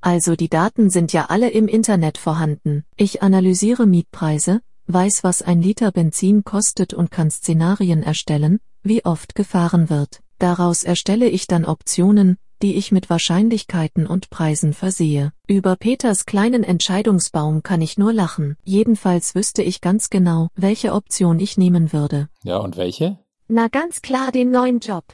Also 0.00 0.34
die 0.34 0.48
Daten 0.48 0.90
sind 0.90 1.12
ja 1.12 1.26
alle 1.28 1.50
im 1.50 1.68
Internet 1.68 2.18
vorhanden. 2.18 2.84
Ich 2.96 3.22
analysiere 3.22 3.86
Mietpreise, 3.86 4.60
weiß, 4.86 5.24
was 5.24 5.42
ein 5.42 5.62
Liter 5.62 5.92
Benzin 5.92 6.44
kostet 6.44 6.94
und 6.94 7.10
kann 7.10 7.30
Szenarien 7.30 8.02
erstellen, 8.02 8.60
wie 8.82 9.04
oft 9.04 9.34
gefahren 9.34 9.90
wird. 9.90 10.22
Daraus 10.38 10.84
erstelle 10.84 11.28
ich 11.28 11.46
dann 11.46 11.64
Optionen, 11.64 12.36
die 12.62 12.76
ich 12.76 12.92
mit 12.92 13.10
Wahrscheinlichkeiten 13.10 14.06
und 14.06 14.30
Preisen 14.30 14.72
versehe. 14.72 15.32
Über 15.46 15.76
Peters 15.76 16.26
kleinen 16.26 16.64
Entscheidungsbaum 16.64 17.62
kann 17.62 17.80
ich 17.80 17.98
nur 17.98 18.12
lachen. 18.12 18.56
Jedenfalls 18.64 19.34
wüsste 19.34 19.62
ich 19.62 19.80
ganz 19.80 20.10
genau, 20.10 20.48
welche 20.54 20.92
Option 20.92 21.40
ich 21.40 21.58
nehmen 21.58 21.92
würde. 21.92 22.28
Ja, 22.44 22.58
und 22.58 22.76
welche? 22.76 23.18
Na 23.48 23.68
ganz 23.68 24.02
klar 24.02 24.32
den 24.32 24.50
neuen 24.50 24.80
Job. 24.80 25.04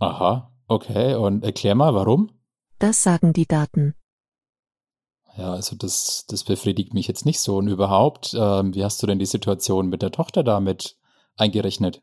Aha, 0.00 0.52
Okay, 0.72 1.14
und 1.16 1.44
erklär 1.44 1.74
mal, 1.74 1.94
warum? 1.94 2.30
Das 2.78 3.02
sagen 3.02 3.34
die 3.34 3.44
Daten. 3.44 3.94
Ja, 5.36 5.52
also 5.52 5.76
das, 5.76 6.26
das 6.28 6.44
befriedigt 6.44 6.92
mich 6.94 7.08
jetzt 7.08 7.24
nicht 7.24 7.40
so. 7.40 7.56
Und 7.56 7.68
überhaupt, 7.68 8.34
ähm, 8.38 8.74
wie 8.74 8.84
hast 8.84 9.02
du 9.02 9.06
denn 9.06 9.18
die 9.18 9.26
Situation 9.26 9.88
mit 9.88 10.02
der 10.02 10.10
Tochter 10.10 10.42
damit 10.42 10.96
eingerechnet? 11.36 12.02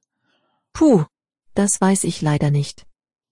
Puh, 0.74 1.04
das 1.54 1.80
weiß 1.80 2.04
ich 2.06 2.22
leider 2.22 2.52
nicht. 2.52 2.86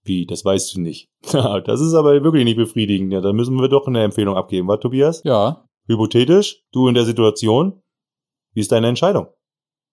Wie, 0.03 0.25
das 0.25 0.45
weißt 0.45 0.75
du 0.75 0.81
nicht. 0.81 1.10
das 1.31 1.81
ist 1.81 1.93
aber 1.93 2.23
wirklich 2.23 2.45
nicht 2.45 2.57
befriedigend. 2.57 3.12
Ja, 3.12 3.21
da 3.21 3.33
müssen 3.33 3.60
wir 3.60 3.67
doch 3.69 3.88
eine 3.88 4.03
Empfehlung 4.03 4.36
abgeben, 4.36 4.67
was, 4.67 4.79
Tobias? 4.79 5.21
Ja. 5.23 5.65
Hypothetisch, 5.88 6.63
du 6.71 6.88
in 6.88 6.93
der 6.93 7.05
Situation, 7.05 7.81
wie 8.53 8.62
ist 8.62 8.71
deine 8.71 8.88
Entscheidung? 8.88 9.27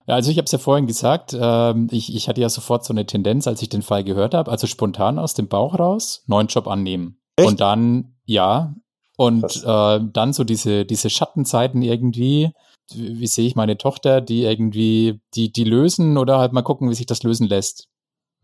Ja, 0.07 0.17
also 0.17 0.31
ich 0.31 0.37
habe 0.37 0.45
es 0.45 0.53
ja 0.53 0.59
vorhin 0.59 0.87
gesagt, 0.87 1.37
ähm, 1.39 1.89
ich, 1.91 2.15
ich 2.15 2.29
hatte 2.29 2.41
ja 2.41 2.49
sofort 2.49 2.85
so 2.85 2.93
eine 2.93 3.07
Tendenz, 3.07 3.47
als 3.47 3.63
ich 3.63 3.71
den 3.71 3.83
Fall 3.83 4.05
gehört 4.05 4.35
habe, 4.35 4.51
also 4.51 4.67
spontan 4.67 5.19
aus 5.19 5.35
dem 5.35 5.49
Bauch 5.49 5.79
raus, 5.79 6.25
neuen 6.27 6.49
Job 6.49 6.67
annehmen. 6.67 7.21
Echt? 7.37 7.49
Und 7.49 7.61
dann, 7.61 8.17
ja, 8.25 8.75
und 9.17 9.65
äh, 9.65 10.01
dann 10.13 10.33
so 10.33 10.45
diese, 10.45 10.85
diese 10.85 11.11
Schattenzeiten 11.11 11.83
irgendwie, 11.83 12.51
wie, 12.93 13.27
sehe 13.27 13.47
ich 13.47 13.57
meine 13.57 13.79
Tochter, 13.79 14.21
die 14.21 14.43
irgendwie, 14.43 15.21
die, 15.35 15.53
die 15.53 15.65
lösen 15.65 16.19
oder 16.19 16.39
halt 16.39 16.53
mal 16.53 16.63
gucken, 16.63 16.91
wie 16.91 16.95
sich 16.95 17.07
das 17.07 17.23
lösen 17.23 17.47
lässt. 17.47 17.89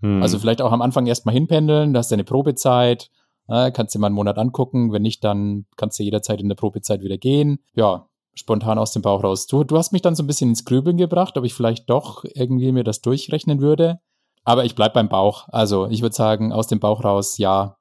Hm. 0.02 0.22
Also 0.22 0.38
vielleicht 0.38 0.62
auch 0.62 0.72
am 0.72 0.82
Anfang 0.82 1.06
erstmal 1.06 1.34
hinpendeln, 1.34 1.92
da 1.92 1.98
hast 1.98 2.10
du 2.10 2.14
eine 2.14 2.24
Probezeit, 2.24 3.10
äh, 3.48 3.70
kannst 3.72 3.94
dir 3.94 3.98
mal 3.98 4.06
einen 4.06 4.14
Monat 4.14 4.38
angucken, 4.38 4.92
wenn 4.92 5.02
nicht, 5.02 5.24
dann 5.24 5.66
kannst 5.76 5.98
du 5.98 6.04
jederzeit 6.04 6.40
in 6.40 6.48
der 6.48 6.56
Probezeit 6.56 7.02
wieder 7.02 7.18
gehen. 7.18 7.58
Ja, 7.74 8.06
spontan 8.34 8.78
aus 8.78 8.92
dem 8.92 9.02
Bauch 9.02 9.24
raus. 9.24 9.46
Du, 9.46 9.64
du 9.64 9.76
hast 9.76 9.92
mich 9.92 10.02
dann 10.02 10.14
so 10.14 10.22
ein 10.22 10.26
bisschen 10.26 10.50
ins 10.50 10.64
Grübeln 10.64 10.96
gebracht, 10.96 11.36
ob 11.36 11.44
ich 11.44 11.54
vielleicht 11.54 11.90
doch 11.90 12.24
irgendwie 12.34 12.72
mir 12.72 12.84
das 12.84 13.00
durchrechnen 13.00 13.60
würde. 13.60 13.98
Aber 14.44 14.64
ich 14.64 14.74
bleib 14.74 14.94
beim 14.94 15.08
Bauch. 15.08 15.48
Also 15.48 15.88
ich 15.88 16.00
würde 16.00 16.14
sagen, 16.14 16.52
aus 16.52 16.66
dem 16.66 16.80
Bauch 16.80 17.04
raus, 17.04 17.38
ja, 17.38 17.76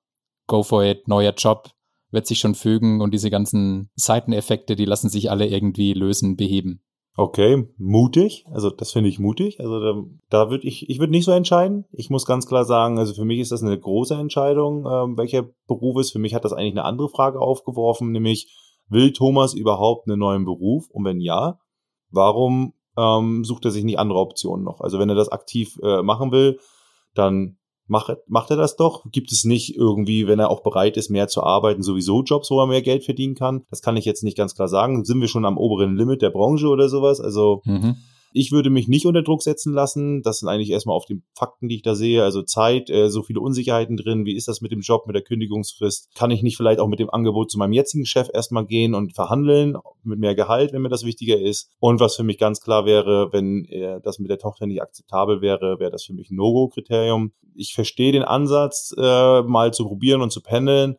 go 0.47 0.63
for 0.63 0.83
it, 0.83 1.07
neuer 1.07 1.33
Job, 1.33 1.69
wird 2.11 2.27
sich 2.27 2.39
schon 2.39 2.55
fügen 2.55 3.01
und 3.01 3.13
diese 3.13 3.29
ganzen 3.29 3.89
Seiteneffekte, 3.95 4.75
die 4.75 4.85
lassen 4.85 5.09
sich 5.09 5.29
alle 5.29 5.47
irgendwie 5.47 5.93
lösen, 5.93 6.35
beheben. 6.35 6.81
Okay, 7.15 7.67
mutig. 7.77 8.45
Also 8.49 8.69
das 8.69 8.93
finde 8.93 9.09
ich 9.09 9.19
mutig. 9.19 9.59
Also 9.59 9.79
da, 9.81 10.03
da 10.29 10.49
würde 10.49 10.65
ich, 10.65 10.89
ich 10.89 10.99
würde 10.99 11.11
nicht 11.11 11.25
so 11.25 11.31
entscheiden. 11.31 11.83
Ich 11.91 12.09
muss 12.09 12.25
ganz 12.25 12.47
klar 12.47 12.63
sagen, 12.63 12.97
also 12.97 13.13
für 13.13 13.25
mich 13.25 13.39
ist 13.39 13.51
das 13.51 13.61
eine 13.61 13.77
große 13.77 14.15
Entscheidung, 14.15 14.85
ähm, 14.89 15.17
welcher 15.17 15.49
Beruf 15.67 15.99
ist. 15.99 16.11
Für 16.11 16.19
mich 16.19 16.33
hat 16.33 16.45
das 16.45 16.53
eigentlich 16.53 16.73
eine 16.73 16.85
andere 16.85 17.09
Frage 17.09 17.41
aufgeworfen, 17.41 18.13
nämlich 18.13 18.55
will 18.87 19.11
Thomas 19.11 19.53
überhaupt 19.53 20.07
einen 20.07 20.19
neuen 20.19 20.45
Beruf? 20.45 20.89
Und 20.89 21.03
wenn 21.03 21.19
ja, 21.19 21.59
warum 22.09 22.73
ähm, 22.97 23.43
sucht 23.43 23.65
er 23.65 23.71
sich 23.71 23.83
nicht 23.83 23.99
andere 23.99 24.19
Optionen 24.19 24.63
noch? 24.63 24.79
Also 24.79 24.97
wenn 24.97 25.09
er 25.09 25.15
das 25.15 25.29
aktiv 25.29 25.77
äh, 25.83 26.01
machen 26.01 26.31
will, 26.31 26.57
dann 27.15 27.57
macht, 27.89 28.17
macht 28.27 28.51
er 28.51 28.57
das 28.57 28.75
doch? 28.75 29.05
Gibt 29.11 29.31
es 29.31 29.43
nicht 29.43 29.75
irgendwie, 29.75 30.27
wenn 30.27 30.39
er 30.39 30.49
auch 30.49 30.61
bereit 30.61 30.97
ist, 30.97 31.09
mehr 31.09 31.27
zu 31.27 31.43
arbeiten, 31.43 31.83
sowieso 31.83 32.23
Jobs, 32.23 32.49
wo 32.51 32.59
er 32.59 32.67
mehr 32.67 32.81
Geld 32.81 33.03
verdienen 33.03 33.35
kann? 33.35 33.63
Das 33.69 33.81
kann 33.81 33.97
ich 33.97 34.05
jetzt 34.05 34.23
nicht 34.23 34.37
ganz 34.37 34.55
klar 34.55 34.67
sagen. 34.67 35.05
Sind 35.05 35.21
wir 35.21 35.27
schon 35.27 35.45
am 35.45 35.57
oberen 35.57 35.95
Limit 35.95 36.21
der 36.21 36.29
Branche 36.29 36.67
oder 36.67 36.89
sowas? 36.89 37.19
Also 37.19 37.61
mhm. 37.65 37.97
Ich 38.31 38.51
würde 38.51 38.69
mich 38.69 38.87
nicht 38.87 39.05
unter 39.05 39.23
Druck 39.23 39.41
setzen 39.41 39.73
lassen. 39.73 40.21
Das 40.21 40.39
sind 40.39 40.49
eigentlich 40.49 40.69
erstmal 40.69 40.95
auf 40.95 41.05
die 41.05 41.21
Fakten, 41.33 41.67
die 41.67 41.75
ich 41.75 41.81
da 41.81 41.95
sehe. 41.95 42.23
Also 42.23 42.43
Zeit, 42.43 42.89
äh, 42.89 43.09
so 43.09 43.23
viele 43.23 43.39
Unsicherheiten 43.39 43.97
drin. 43.97 44.25
Wie 44.25 44.35
ist 44.35 44.47
das 44.47 44.61
mit 44.61 44.71
dem 44.71 44.81
Job, 44.81 45.07
mit 45.07 45.15
der 45.15 45.23
Kündigungsfrist? 45.23 46.09
Kann 46.15 46.31
ich 46.31 46.43
nicht 46.43 46.57
vielleicht 46.57 46.79
auch 46.79 46.87
mit 46.87 46.99
dem 46.99 47.09
Angebot 47.09 47.49
zu 47.49 47.57
meinem 47.57 47.73
jetzigen 47.73 48.05
Chef 48.05 48.29
erstmal 48.33 48.65
gehen 48.65 48.93
und 48.93 49.15
verhandeln 49.15 49.77
mit 50.03 50.19
mehr 50.19 50.35
Gehalt, 50.35 50.73
wenn 50.73 50.81
mir 50.81 50.89
das 50.89 51.05
wichtiger 51.05 51.39
ist? 51.39 51.71
Und 51.79 51.99
was 51.99 52.15
für 52.15 52.23
mich 52.23 52.37
ganz 52.37 52.61
klar 52.61 52.85
wäre, 52.85 53.33
wenn 53.33 53.65
äh, 53.65 53.99
das 54.01 54.19
mit 54.19 54.29
der 54.29 54.39
Tochter 54.39 54.67
nicht 54.67 54.81
akzeptabel 54.81 55.41
wäre, 55.41 55.79
wäre 55.79 55.91
das 55.91 56.03
für 56.03 56.13
mich 56.13 56.29
ein 56.29 56.35
No-Go-Kriterium. 56.35 57.31
Ich 57.55 57.73
verstehe 57.73 58.11
den 58.11 58.23
Ansatz, 58.23 58.93
äh, 58.97 59.41
mal 59.41 59.73
zu 59.73 59.85
probieren 59.85 60.21
und 60.21 60.31
zu 60.31 60.41
pendeln. 60.41 60.97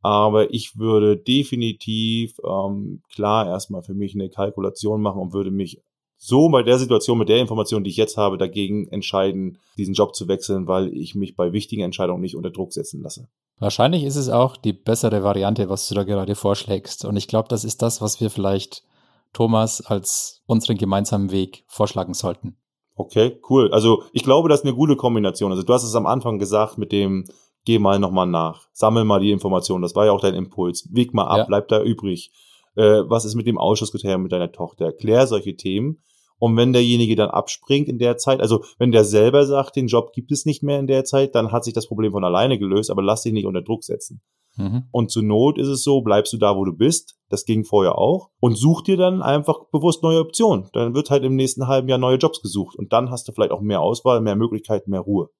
Aber 0.00 0.54
ich 0.54 0.78
würde 0.78 1.16
definitiv 1.16 2.38
ähm, 2.44 3.02
klar 3.12 3.48
erstmal 3.48 3.82
für 3.82 3.94
mich 3.94 4.14
eine 4.14 4.30
Kalkulation 4.30 5.02
machen 5.02 5.20
und 5.20 5.32
würde 5.32 5.50
mich 5.50 5.82
so 6.18 6.48
bei 6.48 6.62
der 6.62 6.78
Situation, 6.78 7.16
mit 7.16 7.28
der 7.28 7.38
Information, 7.38 7.84
die 7.84 7.90
ich 7.90 7.96
jetzt 7.96 8.16
habe, 8.16 8.38
dagegen 8.38 8.88
entscheiden, 8.88 9.58
diesen 9.76 9.94
Job 9.94 10.14
zu 10.14 10.26
wechseln, 10.28 10.66
weil 10.66 10.92
ich 10.92 11.14
mich 11.14 11.36
bei 11.36 11.52
wichtigen 11.52 11.82
Entscheidungen 11.82 12.20
nicht 12.20 12.36
unter 12.36 12.50
Druck 12.50 12.72
setzen 12.72 13.02
lasse. 13.02 13.28
Wahrscheinlich 13.60 14.04
ist 14.04 14.16
es 14.16 14.28
auch 14.28 14.56
die 14.56 14.72
bessere 14.72 15.22
Variante, 15.22 15.68
was 15.68 15.88
du 15.88 15.94
da 15.94 16.02
gerade 16.04 16.34
vorschlägst. 16.34 17.04
Und 17.04 17.16
ich 17.16 17.28
glaube, 17.28 17.48
das 17.48 17.64
ist 17.64 17.82
das, 17.82 18.02
was 18.02 18.20
wir 18.20 18.30
vielleicht 18.30 18.84
Thomas 19.32 19.80
als 19.80 20.42
unseren 20.46 20.76
gemeinsamen 20.76 21.30
Weg 21.30 21.64
vorschlagen 21.66 22.14
sollten. 22.14 22.56
Okay, 22.96 23.40
cool. 23.48 23.72
Also 23.72 24.02
ich 24.12 24.24
glaube, 24.24 24.48
das 24.48 24.60
ist 24.60 24.66
eine 24.66 24.74
gute 24.74 24.96
Kombination. 24.96 25.52
Also 25.52 25.62
du 25.62 25.72
hast 25.72 25.84
es 25.84 25.94
am 25.94 26.06
Anfang 26.06 26.38
gesagt 26.38 26.78
mit 26.78 26.90
dem, 26.90 27.24
geh 27.64 27.78
mal 27.78 27.98
nochmal 28.00 28.26
nach, 28.26 28.68
sammel 28.72 29.04
mal 29.04 29.20
die 29.20 29.30
Informationen. 29.30 29.82
Das 29.82 29.94
war 29.94 30.06
ja 30.06 30.12
auch 30.12 30.20
dein 30.20 30.34
Impuls. 30.34 30.88
Weg 30.92 31.14
mal 31.14 31.26
ab, 31.26 31.38
ja. 31.38 31.44
bleib 31.44 31.68
da 31.68 31.82
übrig. 31.82 32.32
Äh, 32.74 33.02
was 33.08 33.24
ist 33.24 33.34
mit 33.34 33.46
dem 33.46 33.58
Ausschusskriterium 33.58 34.22
mit 34.22 34.32
deiner 34.32 34.50
Tochter? 34.50 34.92
Klär 34.92 35.26
solche 35.26 35.56
Themen. 35.56 36.02
Und 36.38 36.56
wenn 36.56 36.72
derjenige 36.72 37.16
dann 37.16 37.30
abspringt 37.30 37.88
in 37.88 37.98
der 37.98 38.16
Zeit, 38.16 38.40
also 38.40 38.64
wenn 38.78 38.92
der 38.92 39.04
selber 39.04 39.46
sagt, 39.46 39.76
den 39.76 39.88
Job 39.88 40.12
gibt 40.12 40.30
es 40.32 40.46
nicht 40.46 40.62
mehr 40.62 40.78
in 40.78 40.86
der 40.86 41.04
Zeit, 41.04 41.34
dann 41.34 41.52
hat 41.52 41.64
sich 41.64 41.74
das 41.74 41.88
Problem 41.88 42.12
von 42.12 42.24
alleine 42.24 42.58
gelöst, 42.58 42.90
aber 42.90 43.02
lass 43.02 43.22
dich 43.22 43.32
nicht 43.32 43.46
unter 43.46 43.62
Druck 43.62 43.84
setzen. 43.84 44.22
Mhm. 44.56 44.84
Und 44.90 45.10
zur 45.10 45.22
Not 45.22 45.56
ist 45.58 45.68
es 45.68 45.82
so, 45.82 46.00
bleibst 46.00 46.32
du 46.32 46.36
da, 46.36 46.56
wo 46.56 46.64
du 46.64 46.72
bist. 46.72 47.16
Das 47.28 47.44
ging 47.44 47.64
vorher 47.64 47.96
auch. 47.96 48.30
Und 48.40 48.56
such 48.56 48.82
dir 48.82 48.96
dann 48.96 49.22
einfach 49.22 49.66
bewusst 49.70 50.02
neue 50.02 50.20
Optionen. 50.20 50.68
Dann 50.72 50.94
wird 50.94 51.10
halt 51.10 51.22
im 51.22 51.36
nächsten 51.36 51.68
halben 51.68 51.88
Jahr 51.88 51.98
neue 51.98 52.16
Jobs 52.16 52.42
gesucht. 52.42 52.76
Und 52.76 52.92
dann 52.92 53.10
hast 53.10 53.28
du 53.28 53.32
vielleicht 53.32 53.52
auch 53.52 53.60
mehr 53.60 53.80
Auswahl, 53.80 54.20
mehr 54.20 54.36
Möglichkeiten, 54.36 54.90
mehr 54.90 55.00
Ruhe. 55.00 55.30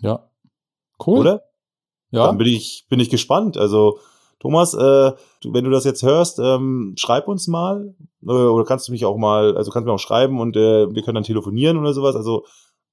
Ja. 0.00 0.30
Cool. 1.04 1.18
Oder? 1.20 1.42
Ja. 2.10 2.26
Dann 2.26 2.38
bin 2.38 2.48
ich, 2.48 2.86
bin 2.90 3.00
ich 3.00 3.08
gespannt. 3.08 3.56
Also, 3.56 3.98
Thomas, 4.38 4.74
äh, 4.74 5.12
du, 5.42 5.54
wenn 5.54 5.64
du 5.64 5.70
das 5.70 5.84
jetzt 5.84 6.02
hörst, 6.02 6.38
ähm, 6.38 6.94
schreib 6.98 7.26
uns 7.26 7.48
mal 7.48 7.94
äh, 8.22 8.30
oder 8.30 8.64
kannst 8.64 8.88
du 8.88 8.92
mich 8.92 9.04
auch 9.04 9.16
mal, 9.16 9.56
also 9.56 9.70
kannst 9.70 9.86
du 9.86 9.90
mir 9.90 9.94
auch 9.94 10.00
schreiben 10.00 10.40
und 10.40 10.56
äh, 10.56 10.92
wir 10.94 11.02
können 11.02 11.14
dann 11.14 11.24
telefonieren 11.24 11.78
oder 11.78 11.92
sowas. 11.92 12.16
Also 12.16 12.44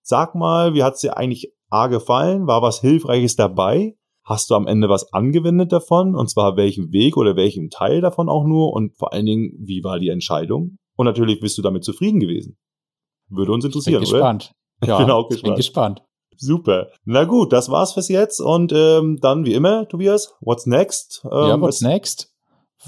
sag 0.01 0.35
mal, 0.35 0.73
wie 0.73 0.83
hat's 0.83 1.01
dir 1.01 1.17
eigentlich 1.17 1.53
A 1.69 1.87
gefallen? 1.87 2.47
War 2.47 2.61
was 2.61 2.79
Hilfreiches 2.79 3.35
dabei? 3.35 3.95
Hast 4.23 4.49
du 4.49 4.55
am 4.55 4.67
Ende 4.67 4.87
was 4.87 5.11
angewendet 5.11 5.73
davon? 5.73 6.15
Und 6.15 6.29
zwar 6.29 6.55
welchen 6.55 6.93
Weg 6.93 7.17
oder 7.17 7.35
welchen 7.35 7.69
Teil 7.69 7.99
davon 7.99 8.29
auch 8.29 8.45
nur? 8.45 8.71
Und 8.71 8.95
vor 8.95 9.11
allen 9.11 9.25
Dingen, 9.25 9.53
wie 9.59 9.83
war 9.83 9.99
die 9.99 10.09
Entscheidung? 10.09 10.77
Und 10.95 11.05
natürlich 11.05 11.41
bist 11.41 11.57
du 11.57 11.61
damit 11.61 11.83
zufrieden 11.83 12.19
gewesen. 12.19 12.57
Würde 13.29 13.51
uns 13.51 13.65
interessieren, 13.65 13.95
ich 14.03 14.09
bin 14.09 14.19
gespannt. 14.19 14.53
oder? 14.81 14.91
Ja, 14.91 15.01
genau, 15.01 15.27
gespannt. 15.27 15.43
bin 15.43 15.55
gespannt. 15.55 16.03
Super. 16.37 16.87
Na 17.05 17.23
gut, 17.25 17.53
das 17.53 17.69
war's 17.69 17.93
fürs 17.93 18.07
jetzt. 18.07 18.39
Und 18.39 18.71
ähm, 18.73 19.19
dann 19.21 19.45
wie 19.45 19.53
immer, 19.53 19.87
Tobias, 19.87 20.33
what's 20.41 20.65
next? 20.65 21.21
Ähm, 21.25 21.47
ja, 21.47 21.61
what's 21.61 21.81
next? 21.81 22.33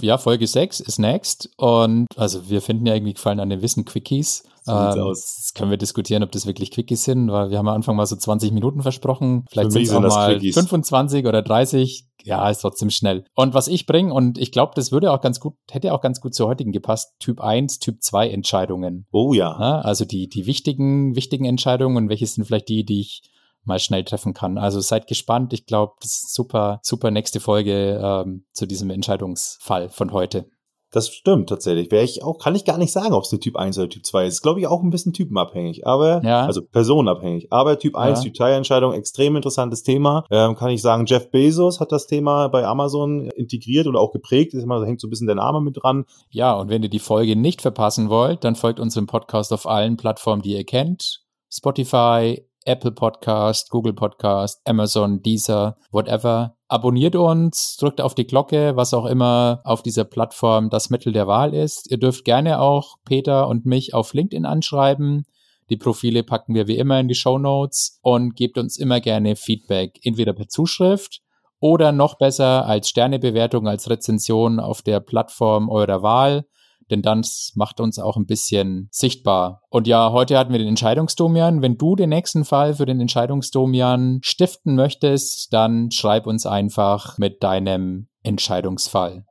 Ja, 0.01 0.17
Folge 0.17 0.47
6 0.47 0.81
ist 0.81 0.99
next. 0.99 1.49
Und 1.57 2.07
also 2.17 2.49
wir 2.49 2.61
finden 2.61 2.85
ja 2.85 2.93
irgendwie 2.93 3.13
gefallen 3.13 3.39
an 3.39 3.49
den 3.49 3.61
Wissen-Quickies. 3.61 4.43
So 4.63 4.71
ähm, 4.71 4.99
aus. 4.99 5.51
können 5.55 5.69
wir 5.69 5.77
diskutieren, 5.77 6.23
ob 6.23 6.31
das 6.31 6.47
wirklich 6.47 6.71
Quickies 6.71 7.03
sind, 7.03 7.31
weil 7.31 7.51
wir 7.51 7.57
haben 7.57 7.67
am 7.67 7.75
Anfang 7.75 7.95
mal 7.95 8.07
so 8.07 8.15
20 8.15 8.51
Minuten 8.51 8.81
versprochen. 8.81 9.45
Vielleicht 9.49 9.71
sind 9.71 9.83
es 9.83 9.93
auch 9.93 10.01
mal 10.01 10.33
Quickies. 10.33 10.55
25 10.55 11.25
oder 11.27 11.41
30. 11.41 12.05
Ja, 12.23 12.49
ist 12.49 12.61
trotzdem 12.61 12.89
schnell. 12.89 13.23
Und 13.35 13.53
was 13.53 13.67
ich 13.67 13.85
bringe, 13.85 14.11
und 14.11 14.39
ich 14.39 14.51
glaube, 14.51 14.71
das 14.75 14.91
würde 14.91 15.11
auch 15.11 15.21
ganz 15.21 15.39
gut, 15.39 15.53
hätte 15.69 15.93
auch 15.93 16.01
ganz 16.01 16.19
gut 16.19 16.33
zur 16.33 16.47
heutigen 16.47 16.71
gepasst, 16.71 17.13
Typ 17.19 17.39
1, 17.39 17.77
Typ 17.77 18.01
2 18.01 18.29
Entscheidungen. 18.29 19.05
Oh 19.11 19.33
ja. 19.33 19.55
ja 19.59 19.79
also 19.81 20.05
die, 20.05 20.27
die 20.27 20.47
wichtigen, 20.47 21.15
wichtigen 21.15 21.45
Entscheidungen 21.45 21.95
und 21.97 22.09
welche 22.09 22.25
sind 22.25 22.45
vielleicht 22.45 22.69
die, 22.69 22.83
die 22.83 23.01
ich 23.01 23.21
mal 23.65 23.79
schnell 23.79 24.03
treffen 24.03 24.33
kann. 24.33 24.57
Also 24.57 24.79
seid 24.79 25.07
gespannt. 25.07 25.53
Ich 25.53 25.65
glaube, 25.65 25.93
das 26.01 26.11
ist 26.11 26.35
super, 26.35 26.79
super 26.83 27.11
nächste 27.11 27.39
Folge 27.39 27.99
ähm, 28.01 28.45
zu 28.53 28.65
diesem 28.65 28.89
Entscheidungsfall 28.89 29.89
von 29.89 30.11
heute. 30.11 30.49
Das 30.95 31.09
stimmt 31.09 31.49
tatsächlich. 31.49 31.91
Wäre 31.91 32.05
ich 32.05 32.23
auch, 32.23 32.37
kann 32.37 32.55
ich 32.55 32.63
gar 32.63 32.77
nicht 32.77 32.93
sagen, 32.93 33.13
ob 33.13 33.23
es 33.23 33.31
eine 33.33 33.41
Typ 33.41 33.57
1 33.57 33.77
oder 33.77 33.89
Typ 33.89 34.05
2 34.05 34.27
ist. 34.27 34.41
Glaube 34.41 34.61
ich 34.61 34.67
auch 34.67 34.81
ein 34.81 34.91
bisschen 34.91 35.11
typenabhängig, 35.11 35.85
aber, 35.85 36.23
ja. 36.23 36.45
also 36.45 36.61
personenabhängig. 36.61 37.51
Aber 37.51 37.77
Typ 37.77 37.97
1, 37.97 38.19
ja. 38.19 38.23
Typ 38.23 38.37
2 38.37 38.51
Entscheidung, 38.53 38.93
extrem 38.93 39.35
interessantes 39.35 39.83
Thema. 39.83 40.23
Ähm, 40.31 40.55
kann 40.55 40.69
ich 40.69 40.81
sagen, 40.81 41.05
Jeff 41.05 41.31
Bezos 41.31 41.81
hat 41.81 41.91
das 41.91 42.07
Thema 42.07 42.47
bei 42.47 42.65
Amazon 42.65 43.29
integriert 43.31 43.87
oder 43.87 43.99
auch 43.99 44.13
geprägt. 44.13 44.53
Das 44.53 44.63
hängt 44.63 45.01
so 45.01 45.07
ein 45.07 45.09
bisschen 45.09 45.27
der 45.27 45.35
Name 45.35 45.59
mit 45.59 45.75
dran. 45.83 46.05
Ja, 46.29 46.53
und 46.53 46.69
wenn 46.69 46.81
ihr 46.81 46.89
die 46.89 46.99
Folge 46.99 47.35
nicht 47.35 47.61
verpassen 47.61 48.09
wollt, 48.09 48.45
dann 48.45 48.55
folgt 48.55 48.79
unserem 48.79 49.07
Podcast 49.07 49.51
auf 49.51 49.67
allen 49.67 49.97
Plattformen, 49.97 50.43
die 50.43 50.55
ihr 50.55 50.63
kennt. 50.63 51.25
Spotify, 51.49 52.41
Apple 52.65 52.91
Podcast, 52.91 53.69
Google 53.69 53.93
Podcast, 53.93 54.61
Amazon, 54.65 55.21
Deezer, 55.21 55.77
whatever. 55.91 56.57
Abonniert 56.67 57.15
uns, 57.15 57.77
drückt 57.79 58.01
auf 58.01 58.15
die 58.15 58.27
Glocke, 58.27 58.75
was 58.75 58.93
auch 58.93 59.05
immer 59.05 59.61
auf 59.63 59.83
dieser 59.83 60.03
Plattform 60.03 60.69
das 60.69 60.89
Mittel 60.89 61.13
der 61.13 61.27
Wahl 61.27 61.53
ist. 61.53 61.89
Ihr 61.89 61.97
dürft 61.97 62.25
gerne 62.25 62.59
auch 62.59 62.97
Peter 63.05 63.47
und 63.47 63.65
mich 63.65 63.93
auf 63.93 64.13
LinkedIn 64.13 64.45
anschreiben. 64.45 65.25
Die 65.69 65.77
Profile 65.77 66.23
packen 66.23 66.53
wir 66.53 66.67
wie 66.67 66.77
immer 66.77 66.99
in 66.99 67.07
die 67.07 67.15
Show 67.15 67.37
Notes 67.37 67.99
und 68.01 68.35
gebt 68.35 68.57
uns 68.57 68.77
immer 68.77 68.99
gerne 68.99 69.35
Feedback, 69.35 69.99
entweder 70.03 70.33
per 70.33 70.47
Zuschrift 70.47 71.21
oder 71.59 71.91
noch 71.91 72.17
besser 72.17 72.65
als 72.65 72.89
Sternebewertung, 72.89 73.67
als 73.67 73.89
Rezension 73.89 74.59
auf 74.59 74.81
der 74.81 74.99
Plattform 74.99 75.69
eurer 75.69 76.03
Wahl. 76.03 76.45
Denn 76.91 77.01
das 77.01 77.51
macht 77.55 77.79
uns 77.79 77.99
auch 77.99 78.17
ein 78.17 78.25
bisschen 78.25 78.87
sichtbar. 78.91 79.61
Und 79.69 79.87
ja, 79.87 80.11
heute 80.11 80.37
hatten 80.37 80.51
wir 80.51 80.59
den 80.59 80.67
Entscheidungsdomian. 80.67 81.61
Wenn 81.61 81.77
du 81.77 81.95
den 81.95 82.09
nächsten 82.09 82.45
Fall 82.45 82.75
für 82.75 82.85
den 82.85 83.01
Entscheidungsdomian 83.01 84.19
stiften 84.21 84.75
möchtest, 84.75 85.53
dann 85.53 85.91
schreib 85.91 86.27
uns 86.27 86.45
einfach 86.45 87.17
mit 87.17 87.43
deinem 87.43 88.07
Entscheidungsfall. 88.23 89.25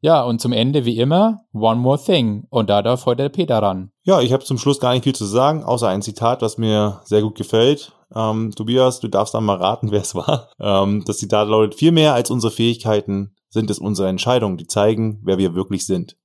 Ja, 0.00 0.22
und 0.22 0.40
zum 0.40 0.52
Ende 0.52 0.84
wie 0.84 0.98
immer, 0.98 1.40
one 1.52 1.80
more 1.80 1.98
thing. 1.98 2.46
Und 2.50 2.70
da 2.70 2.82
darf 2.82 3.06
heute 3.06 3.22
der 3.22 3.28
Peter 3.30 3.58
ran. 3.58 3.90
Ja, 4.04 4.20
ich 4.20 4.32
habe 4.32 4.44
zum 4.44 4.58
Schluss 4.58 4.78
gar 4.78 4.92
nicht 4.92 5.04
viel 5.04 5.14
zu 5.14 5.24
sagen, 5.24 5.64
außer 5.64 5.88
ein 5.88 6.02
Zitat, 6.02 6.42
was 6.42 6.58
mir 6.58 7.00
sehr 7.04 7.22
gut 7.22 7.34
gefällt. 7.34 7.92
Ähm, 8.14 8.52
Tobias, 8.54 9.00
du 9.00 9.08
darfst 9.08 9.34
dann 9.34 9.44
mal 9.44 9.56
raten, 9.56 9.90
wer 9.90 10.02
es 10.02 10.14
war. 10.14 10.50
Ähm, 10.60 11.02
das 11.06 11.18
Zitat 11.18 11.48
lautet, 11.48 11.74
viel 11.74 11.92
mehr 11.92 12.14
als 12.14 12.30
unsere 12.30 12.52
Fähigkeiten 12.52 13.34
sind 13.48 13.70
es 13.70 13.78
unsere 13.78 14.08
Entscheidungen, 14.08 14.58
die 14.58 14.66
zeigen, 14.66 15.20
wer 15.24 15.38
wir 15.38 15.54
wirklich 15.54 15.86
sind. 15.86 16.16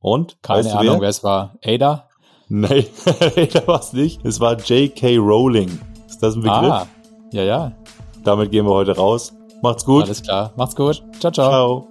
Und? 0.00 0.42
Keine 0.42 0.64
weißt 0.64 0.76
Ahnung, 0.76 0.94
wer? 0.94 1.00
wer 1.02 1.08
es 1.08 1.24
war. 1.24 1.54
Ada? 1.64 2.08
Nein, 2.48 2.86
Ada 3.36 3.66
war 3.66 3.80
es 3.80 3.92
nicht. 3.92 4.24
Es 4.24 4.40
war 4.40 4.56
J.K. 4.58 5.18
Rowling. 5.18 5.78
Ist 6.08 6.22
das 6.22 6.34
ein 6.34 6.42
Begriff? 6.42 6.70
Ah, 6.72 6.86
ja, 7.30 7.42
ja. 7.44 7.72
Damit 8.24 8.50
gehen 8.50 8.66
wir 8.66 8.72
heute 8.72 8.96
raus. 8.96 9.32
Macht's 9.62 9.84
gut. 9.84 10.04
Alles 10.04 10.22
klar. 10.22 10.52
Macht's 10.56 10.74
gut. 10.74 11.02
Ciao, 11.20 11.30
ciao. 11.30 11.50
Ciao. 11.50 11.88